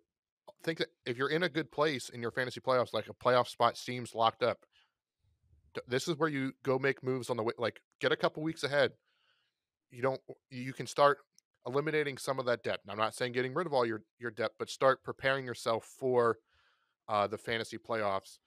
think 0.64 0.78
that 0.78 0.88
if 1.06 1.16
you're 1.16 1.30
in 1.30 1.44
a 1.44 1.48
good 1.48 1.70
place 1.70 2.08
in 2.08 2.20
your 2.20 2.32
fantasy 2.32 2.58
playoffs, 2.58 2.92
like 2.92 3.06
a 3.08 3.14
playoff 3.14 3.46
spot 3.46 3.78
seems 3.78 4.12
locked 4.12 4.42
up, 4.42 4.66
this 5.86 6.08
is 6.08 6.18
where 6.18 6.28
you 6.28 6.54
go 6.64 6.80
make 6.80 7.00
moves 7.04 7.30
on 7.30 7.36
the 7.36 7.44
way. 7.44 7.52
Like 7.58 7.80
get 8.00 8.10
a 8.10 8.16
couple 8.16 8.42
weeks 8.42 8.64
ahead. 8.64 8.90
You 9.92 10.02
don't. 10.02 10.20
You 10.50 10.72
can 10.72 10.88
start 10.88 11.18
eliminating 11.64 12.18
some 12.18 12.40
of 12.40 12.46
that 12.46 12.64
debt. 12.64 12.80
I'm 12.88 12.98
not 12.98 13.14
saying 13.14 13.34
getting 13.34 13.54
rid 13.54 13.68
of 13.68 13.72
all 13.72 13.86
your 13.86 14.02
your 14.18 14.32
debt, 14.32 14.50
but 14.58 14.68
start 14.68 15.04
preparing 15.04 15.46
yourself 15.46 15.84
for 16.00 16.38
uh, 17.08 17.28
the 17.28 17.38
fantasy 17.38 17.78
playoffs. 17.78 18.38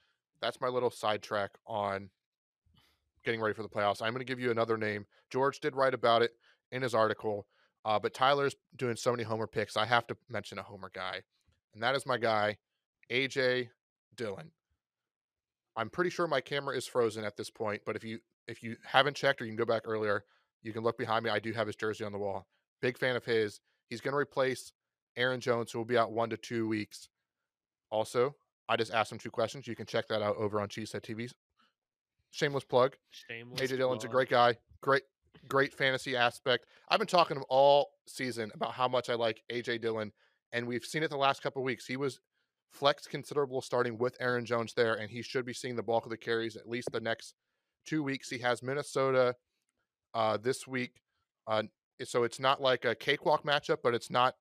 That's 0.41 0.59
my 0.59 0.67
little 0.67 0.91
sidetrack 0.91 1.51
on 1.65 2.09
getting 3.23 3.41
ready 3.41 3.53
for 3.53 3.63
the 3.63 3.69
playoffs. 3.69 4.01
I'm 4.01 4.13
going 4.13 4.19
to 4.19 4.25
give 4.25 4.39
you 4.39 4.51
another 4.51 4.77
name. 4.77 5.05
George 5.29 5.59
did 5.59 5.75
write 5.75 5.93
about 5.93 6.21
it 6.21 6.31
in 6.71 6.81
his 6.81 6.93
article, 6.93 7.47
uh, 7.85 7.99
but 7.99 8.13
Tyler's 8.13 8.55
doing 8.75 8.95
so 8.95 9.11
many 9.11 9.23
homer 9.23 9.47
picks. 9.47 9.77
I 9.77 9.85
have 9.85 10.07
to 10.07 10.17
mention 10.29 10.59
a 10.59 10.63
homer 10.63 10.91
guy, 10.93 11.21
and 11.73 11.83
that 11.83 11.95
is 11.95 12.05
my 12.05 12.17
guy, 12.17 12.57
AJ 13.11 13.69
Dillon. 14.15 14.51
I'm 15.75 15.89
pretty 15.89 16.09
sure 16.09 16.27
my 16.27 16.41
camera 16.41 16.75
is 16.75 16.87
frozen 16.87 17.23
at 17.23 17.37
this 17.37 17.49
point, 17.49 17.81
but 17.85 17.95
if 17.95 18.03
you 18.03 18.19
if 18.47 18.63
you 18.63 18.77
haven't 18.83 19.15
checked 19.15 19.41
or 19.41 19.45
you 19.45 19.51
can 19.51 19.57
go 19.57 19.65
back 19.65 19.83
earlier, 19.85 20.23
you 20.63 20.73
can 20.73 20.83
look 20.83 20.97
behind 20.97 21.23
me. 21.23 21.29
I 21.29 21.39
do 21.39 21.51
have 21.53 21.67
his 21.67 21.75
jersey 21.75 22.03
on 22.03 22.11
the 22.11 22.17
wall. 22.17 22.47
Big 22.81 22.97
fan 22.97 23.15
of 23.15 23.25
his. 23.25 23.59
He's 23.89 24.01
going 24.01 24.13
to 24.13 24.17
replace 24.17 24.71
Aaron 25.17 25.39
Jones, 25.39 25.71
who 25.71 25.79
will 25.79 25.85
be 25.85 25.97
out 25.97 26.11
one 26.11 26.29
to 26.29 26.37
two 26.37 26.67
weeks. 26.67 27.09
Also, 27.91 28.35
I 28.69 28.75
just 28.75 28.93
asked 28.93 29.11
him 29.11 29.17
two 29.17 29.31
questions. 29.31 29.67
You 29.67 29.75
can 29.75 29.85
check 29.85 30.07
that 30.07 30.21
out 30.21 30.37
over 30.37 30.59
on 30.61 30.69
Cheesehead 30.69 31.01
TV's 31.01 31.33
Shameless 32.31 32.63
plug. 32.63 32.95
Shameless 33.11 33.61
AJ 33.61 33.77
Dillon's 33.77 34.03
a 34.03 34.07
great 34.07 34.29
guy. 34.29 34.55
Great, 34.81 35.03
great 35.47 35.73
fantasy 35.73 36.15
aspect. 36.15 36.65
I've 36.89 36.99
been 36.99 37.07
talking 37.07 37.35
to 37.35 37.41
him 37.41 37.45
all 37.49 37.89
season 38.07 38.51
about 38.53 38.73
how 38.73 38.87
much 38.87 39.09
I 39.09 39.15
like 39.15 39.43
AJ 39.51 39.81
Dillon, 39.81 40.11
and 40.51 40.67
we've 40.67 40.85
seen 40.85 41.03
it 41.03 41.09
the 41.09 41.17
last 41.17 41.41
couple 41.41 41.63
weeks. 41.63 41.85
He 41.85 41.97
was 41.97 42.19
flex 42.71 43.07
considerable 43.07 43.61
starting 43.61 43.97
with 43.97 44.15
Aaron 44.19 44.45
Jones 44.45 44.73
there, 44.73 44.95
and 44.95 45.09
he 45.09 45.21
should 45.21 45.45
be 45.45 45.53
seeing 45.53 45.75
the 45.75 45.83
bulk 45.83 46.05
of 46.05 46.11
the 46.11 46.17
carries 46.17 46.55
at 46.55 46.69
least 46.69 46.89
the 46.91 46.99
next 46.99 47.33
two 47.85 48.03
weeks. 48.03 48.29
He 48.29 48.37
has 48.39 48.61
Minnesota 48.61 49.35
uh, 50.13 50.37
this 50.37 50.67
week, 50.67 51.01
uh, 51.47 51.63
so 52.03 52.23
it's 52.23 52.39
not 52.39 52.61
like 52.61 52.85
a 52.85 52.95
cakewalk 52.95 53.43
matchup, 53.43 53.77
but 53.83 53.93
it's 53.93 54.11
not 54.11 54.35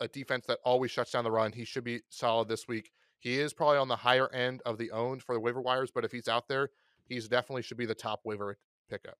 a 0.00 0.08
defense 0.08 0.46
that 0.46 0.58
always 0.64 0.90
shuts 0.90 1.12
down 1.12 1.24
the 1.24 1.30
run. 1.30 1.52
He 1.52 1.64
should 1.64 1.84
be 1.84 2.00
solid 2.08 2.48
this 2.48 2.68
week. 2.68 2.90
He 3.18 3.38
is 3.38 3.52
probably 3.52 3.78
on 3.78 3.88
the 3.88 3.96
higher 3.96 4.28
end 4.32 4.62
of 4.66 4.78
the 4.78 4.90
owned 4.90 5.22
for 5.22 5.34
the 5.34 5.40
waiver 5.40 5.60
wires, 5.60 5.92
but 5.94 6.04
if 6.04 6.10
he's 6.10 6.28
out 6.28 6.48
there, 6.48 6.70
he's 7.06 7.28
definitely 7.28 7.62
should 7.62 7.76
be 7.76 7.86
the 7.86 7.94
top 7.94 8.20
waiver 8.24 8.58
pickup. 8.88 9.18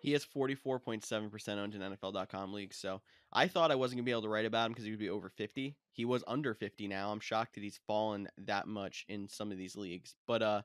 He 0.00 0.12
has 0.12 0.24
44.7% 0.24 1.58
owned 1.58 1.74
in 1.74 1.80
NFL.com 1.80 2.52
leagues. 2.52 2.76
So 2.76 3.02
I 3.32 3.48
thought 3.48 3.72
I 3.72 3.74
wasn't 3.74 3.98
going 3.98 4.04
to 4.04 4.08
be 4.08 4.12
able 4.12 4.22
to 4.22 4.28
write 4.28 4.46
about 4.46 4.66
him 4.66 4.72
because 4.72 4.84
he 4.84 4.90
would 4.90 5.00
be 5.00 5.10
over 5.10 5.28
50. 5.28 5.76
He 5.92 6.04
was 6.04 6.22
under 6.28 6.54
50 6.54 6.86
now. 6.86 7.10
I'm 7.10 7.20
shocked 7.20 7.54
that 7.54 7.64
he's 7.64 7.80
fallen 7.86 8.28
that 8.38 8.68
much 8.68 9.04
in 9.08 9.28
some 9.28 9.50
of 9.50 9.58
these 9.58 9.76
leagues. 9.76 10.14
But 10.26 10.42
uh, 10.42 10.62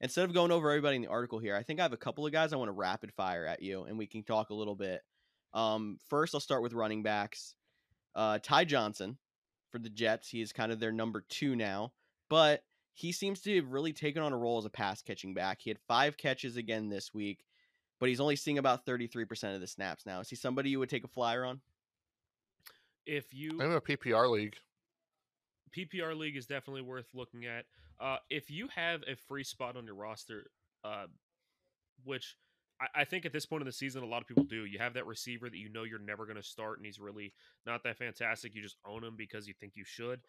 instead 0.00 0.24
of 0.24 0.32
going 0.32 0.52
over 0.52 0.70
everybody 0.70 0.96
in 0.96 1.02
the 1.02 1.08
article 1.08 1.40
here, 1.40 1.56
I 1.56 1.64
think 1.64 1.80
I 1.80 1.82
have 1.82 1.92
a 1.92 1.96
couple 1.98 2.24
of 2.24 2.32
guys 2.32 2.52
I 2.52 2.56
want 2.56 2.68
to 2.68 2.72
rapid 2.72 3.12
fire 3.12 3.46
at 3.46 3.62
you 3.62 3.82
and 3.82 3.98
we 3.98 4.06
can 4.06 4.22
talk 4.22 4.50
a 4.50 4.54
little 4.54 4.76
bit. 4.76 5.02
Um, 5.54 5.98
first, 6.08 6.34
I'll 6.34 6.40
start 6.40 6.62
with 6.62 6.72
running 6.72 7.02
backs. 7.02 7.54
Uh, 8.14 8.38
Ty 8.40 8.64
Johnson 8.64 9.18
for 9.70 9.78
the 9.78 9.90
Jets. 9.90 10.28
He 10.28 10.40
is 10.40 10.52
kind 10.52 10.70
of 10.70 10.78
their 10.78 10.92
number 10.92 11.24
two 11.28 11.56
now, 11.56 11.92
but 12.30 12.62
he 12.98 13.12
seems 13.12 13.40
to 13.42 13.56
have 13.56 13.70
really 13.70 13.92
taken 13.92 14.22
on 14.22 14.32
a 14.32 14.36
role 14.36 14.58
as 14.58 14.64
a 14.64 14.70
pass 14.70 15.02
catching 15.02 15.34
back. 15.34 15.60
He 15.60 15.70
had 15.70 15.78
five 15.86 16.16
catches 16.16 16.56
again 16.56 16.88
this 16.88 17.14
week 17.14 17.44
but 17.98 18.08
he's 18.08 18.20
only 18.20 18.36
seeing 18.36 18.58
about 18.58 18.86
33% 18.86 19.54
of 19.54 19.60
the 19.60 19.66
snaps 19.66 20.06
now. 20.06 20.20
Is 20.20 20.28
he 20.28 20.36
somebody 20.36 20.70
you 20.70 20.78
would 20.78 20.88
take 20.88 21.04
a 21.04 21.08
flyer 21.08 21.44
on? 21.44 21.60
If 23.06 23.32
you 23.32 23.52
I'm 23.52 23.70
in 23.70 23.72
a 23.72 23.80
PPR 23.80 24.30
league. 24.30 24.56
PPR 25.76 26.16
league 26.16 26.36
is 26.36 26.46
definitely 26.46 26.82
worth 26.82 27.08
looking 27.14 27.46
at. 27.46 27.64
Uh, 28.00 28.18
if 28.30 28.50
you 28.50 28.68
have 28.74 29.02
a 29.02 29.16
free 29.16 29.44
spot 29.44 29.76
on 29.76 29.84
your 29.84 29.94
roster, 29.94 30.50
uh, 30.84 31.06
which 32.04 32.36
I, 32.80 33.00
I, 33.00 33.04
think 33.04 33.26
at 33.26 33.32
this 33.32 33.44
point 33.44 33.62
in 33.62 33.66
the 33.66 33.72
season 33.72 34.02
a 34.02 34.06
lot 34.06 34.22
of 34.22 34.28
people 34.28 34.44
do, 34.44 34.64
you 34.66 34.78
have 34.78 34.94
that 34.94 35.06
receiver 35.06 35.50
that 35.50 35.56
you 35.56 35.68
know 35.68 35.82
you're 35.82 35.98
never 35.98 36.24
going 36.24 36.36
to 36.36 36.42
start, 36.42 36.78
and 36.78 36.86
he's 36.86 37.00
really 37.00 37.32
not 37.66 37.82
that 37.82 37.98
fantastic. 37.98 38.54
You 38.54 38.62
just 38.62 38.76
own 38.86 39.02
him 39.02 39.16
because 39.16 39.48
you 39.48 39.54
think 39.58 39.72
you 39.74 39.84
should 39.84 40.20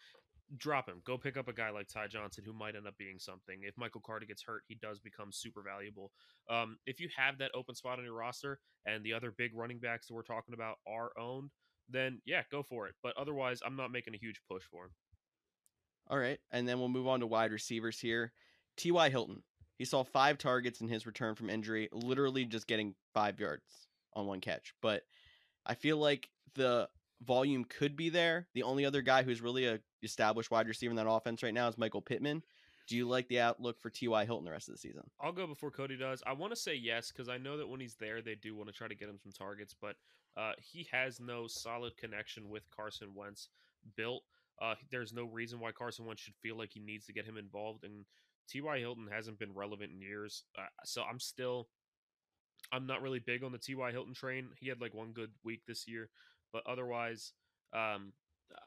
drop 0.58 0.88
him. 0.88 1.02
Go 1.06 1.18
pick 1.18 1.38
up 1.38 1.48
a 1.48 1.54
guy 1.54 1.70
like 1.70 1.88
Ty 1.88 2.08
Johnson 2.08 2.44
who 2.46 2.54
might 2.54 2.76
end 2.76 2.88
up 2.88 2.98
being 2.98 3.20
something. 3.20 3.60
If 3.64 3.78
Michael 3.78 4.02
Carter 4.02 4.26
gets 4.26 4.44
hurt, 4.44 4.64
he 4.68 4.76
does 4.76 5.00
become 5.00 5.32
super 5.32 5.62
valuable. 5.62 6.12
Um, 6.50 6.78
if 6.86 7.00
you 7.00 7.10
have 7.16 7.38
that 7.40 7.52
open 7.54 7.76
spot 7.76 8.00
on 8.00 8.06
your 8.06 8.14
roster 8.14 8.60
and 8.86 9.04
the 9.04 9.14
other 9.14 9.32
big 9.38 9.52
running 9.56 9.80
backs 9.80 10.08
that 10.08 10.14
we're 10.14 10.24
talking 10.24 10.54
about 10.54 10.78
are 10.88 11.12
owned, 11.20 11.52
then 11.90 12.22
yeah, 12.26 12.44
go 12.52 12.64
for 12.64 12.88
it. 12.88 12.96
But 13.04 13.18
otherwise, 13.18 13.60
I'm 13.66 13.76
not 13.76 13.92
making 13.92 14.16
a 14.16 14.18
huge 14.18 14.42
push 14.50 14.64
for 14.72 14.86
him. 14.86 14.92
All 16.10 16.18
right, 16.18 16.40
and 16.52 16.68
then 16.68 16.80
we'll 16.80 16.90
move 16.90 17.08
on 17.08 17.20
to 17.20 17.28
wide 17.28 17.52
receivers 17.52 18.00
here. 18.00 18.32
T.Y. 18.78 19.10
Hilton. 19.10 19.44
He 19.78 19.86
saw 19.86 20.04
five 20.04 20.38
targets 20.38 20.82
in 20.82 20.90
his 20.90 21.06
return 21.06 21.36
from 21.36 21.50
injury, 21.50 21.88
literally 21.94 22.46
just 22.46 22.68
getting 22.68 22.96
five 23.14 23.40
yards 23.40 23.88
on 24.14 24.26
one 24.26 24.42
catch. 24.42 24.74
But 24.82 25.04
I 25.66 25.76
feel 25.76 25.98
like 25.98 26.30
the 26.56 26.90
volume 27.24 27.66
could 27.66 27.96
be 27.96 28.10
there. 28.10 28.48
The 28.54 28.64
only 28.64 28.86
other 28.86 29.02
guy 29.02 29.24
who's 29.24 29.42
really 29.42 29.66
a 29.66 29.80
established 30.02 30.52
wide 30.52 30.68
receiver 30.68 30.92
in 30.92 30.98
that 30.98 31.10
offense 31.10 31.44
right 31.44 31.54
now 31.54 31.68
is 31.68 31.78
Michael 31.78 32.02
Pittman. 32.02 32.44
Do 32.88 32.96
you 32.96 33.08
like 33.08 33.28
the 33.28 33.40
outlook 33.40 33.80
for 33.80 33.92
T.Y. 33.92 34.26
Hilton 34.26 34.46
the 34.46 34.52
rest 34.52 34.68
of 34.68 34.74
the 34.74 34.80
season? 34.80 35.04
I'll 35.22 35.32
go 35.32 35.46
before 35.46 35.70
Cody 35.70 35.96
does. 35.96 36.24
I 36.26 36.34
want 36.34 36.54
to 36.54 36.60
say 36.60 36.74
yes 36.74 37.12
because 37.12 37.30
I 37.30 37.38
know 37.38 37.58
that 37.58 37.68
when 37.68 37.80
he's 37.80 37.94
there, 37.96 38.22
they 38.22 38.34
do 38.34 38.56
want 38.56 38.68
to 38.68 38.74
try 38.74 38.88
to 38.88 38.96
get 38.96 39.10
him 39.10 39.20
some 39.22 39.32
targets, 39.32 39.76
but 39.80 39.96
uh, 40.36 40.54
he 40.60 40.88
has 40.92 41.20
no 41.20 41.46
solid 41.46 41.96
connection 41.98 42.50
with 42.50 42.64
Carson 42.72 43.10
Wentz 43.14 43.50
built. 43.96 44.24
Uh, 44.60 44.74
there's 44.90 45.14
no 45.14 45.26
reason 45.26 45.60
why 45.60 45.72
Carson 45.72 46.06
Wentz 46.06 46.22
should 46.22 46.36
feel 46.42 46.58
like 46.58 46.72
he 46.74 46.80
needs 46.80 47.06
to 47.06 47.14
get 47.14 47.26
him 47.26 47.38
involved, 47.38 47.84
and 47.84 48.06
T.Y. 48.50 48.80
Hilton 48.80 49.08
hasn't 49.12 49.38
been 49.38 49.54
relevant 49.54 49.92
in 49.92 50.02
years. 50.02 50.44
Uh, 50.58 50.66
so 50.84 51.04
I'm 51.04 51.20
still, 51.20 51.68
I'm 52.72 52.88
not 52.88 53.04
really 53.04 53.20
big 53.20 53.44
on 53.44 53.52
the 53.52 53.60
T.Y. 53.60 53.92
Hilton 53.92 54.16
train. 54.16 54.50
He 54.60 54.68
had 54.68 54.82
like 54.82 54.96
one 54.96 55.12
good 55.12 55.32
week 55.44 55.62
this 55.68 55.88
year, 55.88 56.10
but 56.52 56.64
otherwise, 56.68 57.34
um, 57.74 58.14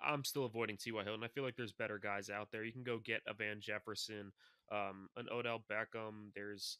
I'm 0.05 0.25
still 0.25 0.45
avoiding 0.45 0.77
T.Y. 0.77 1.03
Hilton. 1.03 1.25
I 1.25 1.29
feel 1.29 1.45
like 1.45 1.57
there's 1.57 1.73
better 1.73 1.99
guys 1.99 2.31
out 2.31 2.49
there. 2.53 2.65
You 2.65 2.73
can 2.73 2.85
go 2.85 2.99
get 2.99 3.23
a 3.27 3.35
Van 3.35 3.61
Jefferson, 3.61 4.33
um, 4.71 5.09
an 5.17 5.27
Odell 5.31 5.63
Beckham. 5.71 6.33
There's 6.35 6.79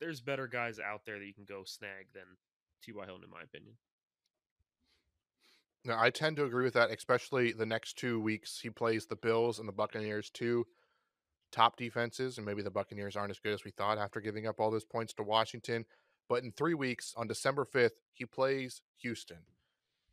there's 0.00 0.20
better 0.20 0.46
guys 0.46 0.78
out 0.78 1.02
there 1.04 1.18
that 1.18 1.26
you 1.26 1.34
can 1.34 1.44
go 1.44 1.62
snag 1.64 2.06
than 2.14 2.24
T.Y. 2.82 3.04
Hilton, 3.04 3.24
in 3.24 3.30
my 3.30 3.42
opinion. 3.42 3.74
No, 5.84 5.96
I 5.98 6.10
tend 6.10 6.36
to 6.36 6.44
agree 6.44 6.64
with 6.64 6.74
that, 6.74 6.90
especially 6.90 7.52
the 7.52 7.66
next 7.66 7.96
two 7.96 8.20
weeks. 8.20 8.60
He 8.60 8.70
plays 8.70 9.06
the 9.06 9.16
Bills 9.16 9.58
and 9.58 9.68
the 9.68 9.72
Buccaneers, 9.72 10.30
two 10.30 10.66
top 11.52 11.76
defenses, 11.76 12.36
and 12.36 12.46
maybe 12.46 12.62
the 12.62 12.70
Buccaneers 12.70 13.16
aren't 13.16 13.30
as 13.30 13.38
good 13.38 13.52
as 13.52 13.64
we 13.64 13.70
thought 13.70 13.98
after 13.98 14.20
giving 14.20 14.46
up 14.46 14.58
all 14.58 14.70
those 14.70 14.84
points 14.84 15.12
to 15.14 15.22
Washington. 15.22 15.84
But 16.28 16.44
in 16.44 16.52
three 16.52 16.74
weeks, 16.74 17.14
on 17.16 17.26
December 17.26 17.64
5th, 17.64 17.98
he 18.12 18.24
plays 18.24 18.82
Houston. 18.98 19.38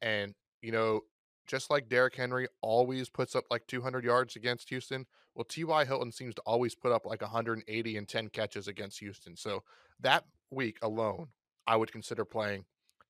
And, 0.02 0.34
you 0.62 0.72
know, 0.72 1.02
just 1.48 1.70
like 1.70 1.90
Derrick 1.90 2.16
Henry 2.16 2.48
always 2.62 3.10
puts 3.10 3.36
up 3.36 3.46
like 3.50 3.66
200 3.68 4.04
yards 4.04 4.36
against 4.36 4.70
Houston, 4.70 5.06
well, 5.36 5.46
T.Y. 5.46 5.86
Hilton 5.86 6.12
seems 6.12 6.36
to 6.36 6.42
always 6.46 6.76
put 6.76 6.92
up 6.92 7.06
like 7.06 7.22
180 7.22 7.98
and 7.98 8.08
10 8.08 8.30
catches 8.30 8.68
against 8.68 9.00
Houston. 9.00 9.36
So 9.36 9.64
that 10.02 10.26
week 10.52 10.80
alone, 10.82 11.28
I 11.66 11.76
would 11.76 11.92
consider 11.92 12.26
playing 12.26 12.66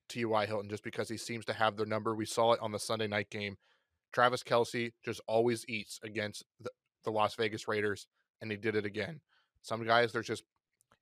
T.Y. 0.08 0.46
Hilton 0.46 0.70
just 0.70 0.84
because 0.84 1.08
he 1.08 1.16
seems 1.16 1.44
to 1.46 1.52
have 1.52 1.76
their 1.76 1.86
number. 1.86 2.14
We 2.14 2.26
saw 2.26 2.52
it 2.52 2.60
on 2.60 2.72
the 2.72 2.78
Sunday 2.78 3.06
night 3.06 3.30
game. 3.30 3.56
Travis 4.12 4.42
Kelce 4.42 4.92
just 5.04 5.20
always 5.26 5.64
eats 5.68 6.00
against 6.02 6.44
the, 6.60 6.70
the 7.04 7.10
Las 7.10 7.34
Vegas 7.34 7.68
Raiders, 7.68 8.06
and 8.40 8.50
he 8.50 8.56
did 8.56 8.76
it 8.76 8.86
again. 8.86 9.20
Some 9.62 9.84
guys, 9.84 10.12
there's 10.12 10.26
just 10.26 10.44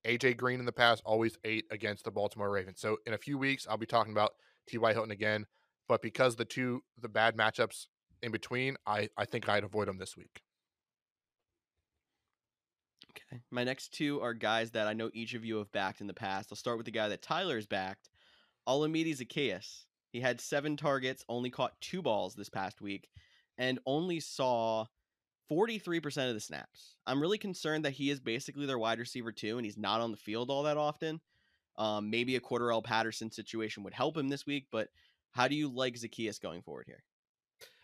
AJ 0.06 0.36
Green 0.36 0.60
in 0.60 0.66
the 0.66 0.72
past 0.72 1.02
always 1.04 1.36
ate 1.44 1.66
against 1.70 2.04
the 2.04 2.10
Baltimore 2.10 2.50
Ravens. 2.50 2.80
So 2.80 2.98
in 3.06 3.14
a 3.14 3.18
few 3.18 3.38
weeks, 3.38 3.66
I'll 3.68 3.76
be 3.76 3.86
talking 3.86 4.12
about 4.12 4.32
T.Y. 4.68 4.92
Hilton 4.92 5.10
again. 5.10 5.46
But 5.88 6.02
because 6.02 6.36
the 6.36 6.44
two 6.44 6.82
the 7.00 7.08
bad 7.08 7.36
matchups 7.36 7.86
in 8.22 8.32
between, 8.32 8.76
I 8.86 9.08
I 9.16 9.24
think 9.24 9.48
I'd 9.48 9.64
avoid 9.64 9.88
them 9.88 9.98
this 9.98 10.16
week. 10.16 10.42
Okay. 13.32 13.40
My 13.50 13.64
next 13.64 13.92
two 13.92 14.20
are 14.20 14.34
guys 14.34 14.72
that 14.72 14.86
I 14.86 14.92
know 14.92 15.10
each 15.14 15.34
of 15.34 15.44
you 15.44 15.56
have 15.56 15.72
backed 15.72 16.00
in 16.00 16.06
the 16.06 16.14
past. 16.14 16.48
I'll 16.50 16.56
start 16.56 16.76
with 16.76 16.86
the 16.86 16.92
guy 16.92 17.08
that 17.08 17.22
Tyler's 17.22 17.66
backed, 17.66 18.10
Olamide 18.68 19.16
Zaccheaus. 19.16 19.84
He 20.12 20.20
had 20.20 20.40
seven 20.40 20.76
targets, 20.76 21.24
only 21.28 21.50
caught 21.50 21.80
two 21.80 22.02
balls 22.02 22.34
this 22.34 22.48
past 22.48 22.80
week, 22.80 23.08
and 23.58 23.78
only 23.86 24.20
saw 24.20 24.86
43% 25.50 26.28
of 26.28 26.34
the 26.34 26.40
snaps. 26.40 26.96
I'm 27.06 27.20
really 27.20 27.38
concerned 27.38 27.84
that 27.84 27.92
he 27.92 28.10
is 28.10 28.20
basically 28.20 28.66
their 28.66 28.78
wide 28.78 28.98
receiver 28.98 29.32
too, 29.32 29.56
and 29.56 29.64
he's 29.64 29.78
not 29.78 30.00
on 30.00 30.10
the 30.10 30.16
field 30.16 30.50
all 30.50 30.64
that 30.64 30.76
often. 30.76 31.20
Um, 31.78 32.10
maybe 32.10 32.36
a 32.36 32.40
Cordarrelle 32.40 32.82
Patterson 32.84 33.30
situation 33.30 33.82
would 33.82 33.92
help 33.94 34.16
him 34.16 34.28
this 34.28 34.46
week, 34.46 34.66
but 34.72 34.88
how 35.32 35.48
do 35.48 35.54
you 35.54 35.68
like 35.68 35.94
Zaccheaus 35.94 36.40
going 36.40 36.62
forward 36.62 36.86
here? 36.86 37.02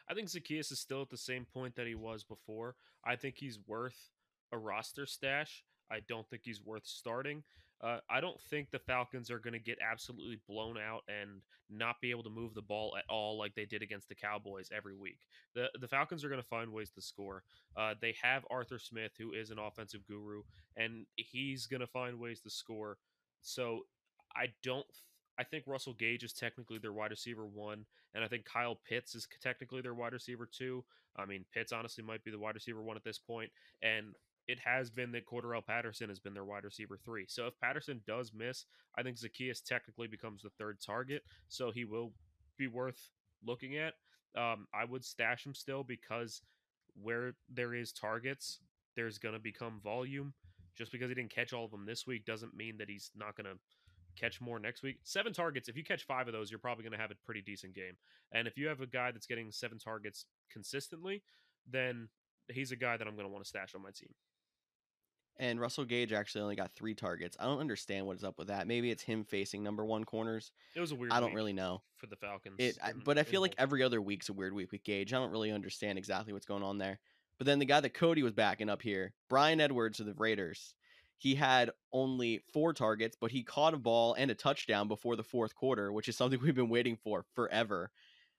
I 0.09 0.14
think 0.14 0.28
Zaccheaus 0.28 0.72
is 0.72 0.81
still 0.81 1.02
at 1.02 1.11
the 1.11 1.16
same 1.16 1.44
point 1.44 1.76
that 1.76 1.87
he 1.87 1.94
was 1.94 2.24
before. 2.24 2.76
I 3.05 3.16
think 3.16 3.37
he's 3.37 3.59
worth 3.66 4.11
a 4.52 4.59
roster 4.59 5.07
stash. 5.07 5.64
I 5.90 6.00
don't 6.09 6.28
think 6.28 6.42
he's 6.44 6.62
worth 6.62 6.87
starting. 6.87 7.42
Uh, 7.83 7.98
I 8.09 8.20
don't 8.20 8.40
think 8.40 8.70
the 8.70 8.78
Falcons 8.78 9.31
are 9.31 9.40
going 9.40 9.55
to 9.55 9.59
get 9.59 9.78
absolutely 9.83 10.38
blown 10.48 10.78
out 10.78 11.02
and 11.09 11.40
not 11.68 12.00
be 12.00 12.11
able 12.11 12.22
to 12.22 12.31
move 12.31 12.55
the 12.55 12.62
ball 12.62 12.94
at 12.96 13.05
all 13.09 13.37
like 13.37 13.55
they 13.55 13.64
did 13.64 13.83
against 13.83 14.09
the 14.09 14.14
Cowboys 14.14 14.70
every 14.74 14.94
week. 14.94 15.18
The 15.55 15.68
the 15.81 15.88
Falcons 15.88 16.24
are 16.24 16.28
going 16.28 16.40
to 16.40 16.46
find 16.46 16.72
ways 16.72 16.90
to 16.90 17.02
score. 17.02 17.42
Uh, 17.76 17.94
they 18.00 18.14
have 18.22 18.44
Arthur 18.50 18.78
Smith, 18.78 19.12
who 19.18 19.33
is 19.33 19.50
an 19.50 19.59
offensive 19.59 20.07
guru, 20.07 20.42
and 20.76 21.07
he's 21.16 21.66
going 21.66 21.81
to 21.81 21.87
find 21.88 22.20
ways 22.20 22.40
to 22.42 22.50
score. 22.50 22.98
So 23.40 23.81
I 24.37 24.48
don't 24.62 24.87
I 25.42 25.44
think 25.44 25.64
Russell 25.66 25.94
Gage 25.94 26.22
is 26.22 26.33
technically 26.33 26.78
their 26.78 26.92
wide 26.92 27.11
receiver 27.11 27.44
one, 27.44 27.85
and 28.14 28.22
I 28.22 28.28
think 28.28 28.44
Kyle 28.44 28.78
Pitts 28.88 29.16
is 29.16 29.26
technically 29.42 29.81
their 29.81 29.92
wide 29.92 30.12
receiver 30.12 30.46
two. 30.46 30.85
I 31.16 31.26
mean, 31.26 31.44
Pitts 31.52 31.72
honestly 31.72 32.05
might 32.05 32.22
be 32.22 32.31
the 32.31 32.38
wide 32.38 32.55
receiver 32.55 32.81
one 32.81 32.96
at 32.96 33.02
this 33.02 33.18
point, 33.18 33.50
and 33.83 34.14
it 34.46 34.61
has 34.61 34.88
been 34.88 35.11
that 35.12 35.26
Cordarrelle 35.26 35.66
Patterson 35.66 36.09
has 36.11 36.20
been 36.20 36.33
their 36.33 36.44
wide 36.44 36.62
receiver 36.62 36.96
three. 36.96 37.26
So 37.28 37.48
if 37.48 37.59
Patterson 37.61 38.02
does 38.07 38.31
miss, 38.33 38.66
I 38.96 39.02
think 39.02 39.16
Zaccheaus 39.16 39.64
technically 39.64 40.07
becomes 40.07 40.42
the 40.42 40.50
third 40.50 40.78
target, 40.81 41.22
so 41.48 41.72
he 41.72 41.85
will 41.85 42.12
be 42.57 42.68
worth 42.68 43.11
looking 43.44 43.76
at. 43.76 43.94
Um, 44.37 44.68
I 44.72 44.85
would 44.85 45.05
stash 45.05 45.44
him 45.44 45.55
still 45.55 45.83
because 45.83 46.42
where 47.02 47.35
there 47.52 47.74
is 47.74 47.90
targets, 47.90 48.61
there's 48.94 49.18
going 49.18 49.35
to 49.35 49.40
become 49.40 49.81
volume. 49.83 50.35
Just 50.78 50.92
because 50.92 51.09
he 51.09 51.14
didn't 51.14 51.35
catch 51.35 51.52
all 51.52 51.66
of 51.66 51.70
them 51.72 51.85
this 51.85 52.07
week 52.07 52.24
doesn't 52.24 52.57
mean 52.57 52.78
that 52.78 52.88
he's 52.88 53.11
not 53.16 53.37
going 53.37 53.44
to 53.44 53.59
catch 54.16 54.40
more 54.40 54.59
next 54.59 54.83
week. 54.83 54.98
Seven 55.05 55.33
targets. 55.33 55.68
If 55.68 55.77
you 55.77 55.85
catch 55.85 56.05
five 56.05 56.27
of 56.27 56.33
those, 56.33 56.51
you're 56.51 56.59
probably 56.59 56.85
going 56.85 56.92
to 56.92 56.98
have 56.98 57.11
a 57.11 57.14
pretty 57.25 57.42
decent 57.42 57.75
game. 57.75 57.96
And 58.33 58.46
if 58.46 58.57
you 58.57 58.68
have 58.68 58.81
a 58.81 58.87
guy 58.87 59.11
that's 59.11 59.27
getting 59.27 59.51
seven 59.51 59.79
targets 59.79 60.27
consistently, 60.51 61.22
then 61.70 62.09
he's 62.48 62.72
a 62.72 62.77
guy 62.77 62.96
that 62.96 63.07
I'm 63.07 63.14
going 63.14 63.27
to 63.27 63.33
want 63.33 63.44
to 63.44 63.48
stash 63.48 63.75
on 63.75 63.83
my 63.83 63.90
team. 63.90 64.11
And 65.38 65.59
Russell 65.61 65.85
Gage 65.85 66.12
actually 66.12 66.42
only 66.42 66.57
got 66.57 66.72
three 66.75 66.94
targets. 66.94 67.37
I 67.40 67.44
don't 67.44 67.59
understand 67.61 68.07
what 68.07 68.16
is 68.16 68.25
up 68.25 68.38
with 68.38 68.48
that. 68.48 68.66
Maybe 68.66 68.90
it's 68.90 69.03
him 69.03 69.25
facing 69.25 69.62
number 69.62 69.85
one 69.85 70.05
corners. 70.05 70.53
It 70.77 70.81
was 70.81 70.92
a 70.92 70.94
weird. 70.94 71.12
I 71.12 71.20
don't 71.20 71.35
really 71.35 71.55
know 71.55 71.83
for 71.96 72.07
the 72.07 72.16
Falcons. 72.16 72.57
It, 72.59 72.79
I, 72.83 72.92
but 72.92 73.18
I 73.18 73.22
feel 73.22 73.40
like 73.40 73.55
every 73.57 73.83
other 73.83 74.01
week's 74.03 74.29
a 74.29 74.35
weird 74.35 74.53
week 74.53 74.72
with 74.72 74.85
Gage. 74.85 75.14
I 75.14 75.18
don't 75.18 75.31
really 75.31 75.51
understand 75.51 75.96
exactly 75.96 76.35
what's 76.35 76.46
going 76.46 76.62
on 76.62 76.77
there. 76.77 76.98
But 77.38 77.46
then 77.46 77.59
the 77.59 77.64
guy 77.64 77.81
that 77.81 77.94
Cody 77.94 78.22
was 78.22 78.35
backing 78.35 78.68
up 78.68 78.83
here, 78.83 79.14
Bryan 79.29 79.61
Edwards 79.61 80.01
of 80.01 80.07
the 80.07 80.14
Raiders. 80.14 80.75
He 81.22 81.37
had 81.37 81.70
only 81.92 82.42
four 82.52 82.72
targets, 82.72 83.16
but 83.18 83.30
he 83.30 83.44
caught 83.44 83.74
a 83.74 83.78
ball 83.78 84.14
and 84.14 84.28
a 84.28 84.35
touchdown 84.35 84.88
before 84.88 85.14
the 85.14 85.22
fourth 85.22 85.54
quarter, 85.54 85.92
which 85.92 86.08
is 86.08 86.16
something 86.16 86.40
we've 86.42 86.56
been 86.56 86.68
waiting 86.68 86.96
for 86.96 87.24
forever. 87.37 87.92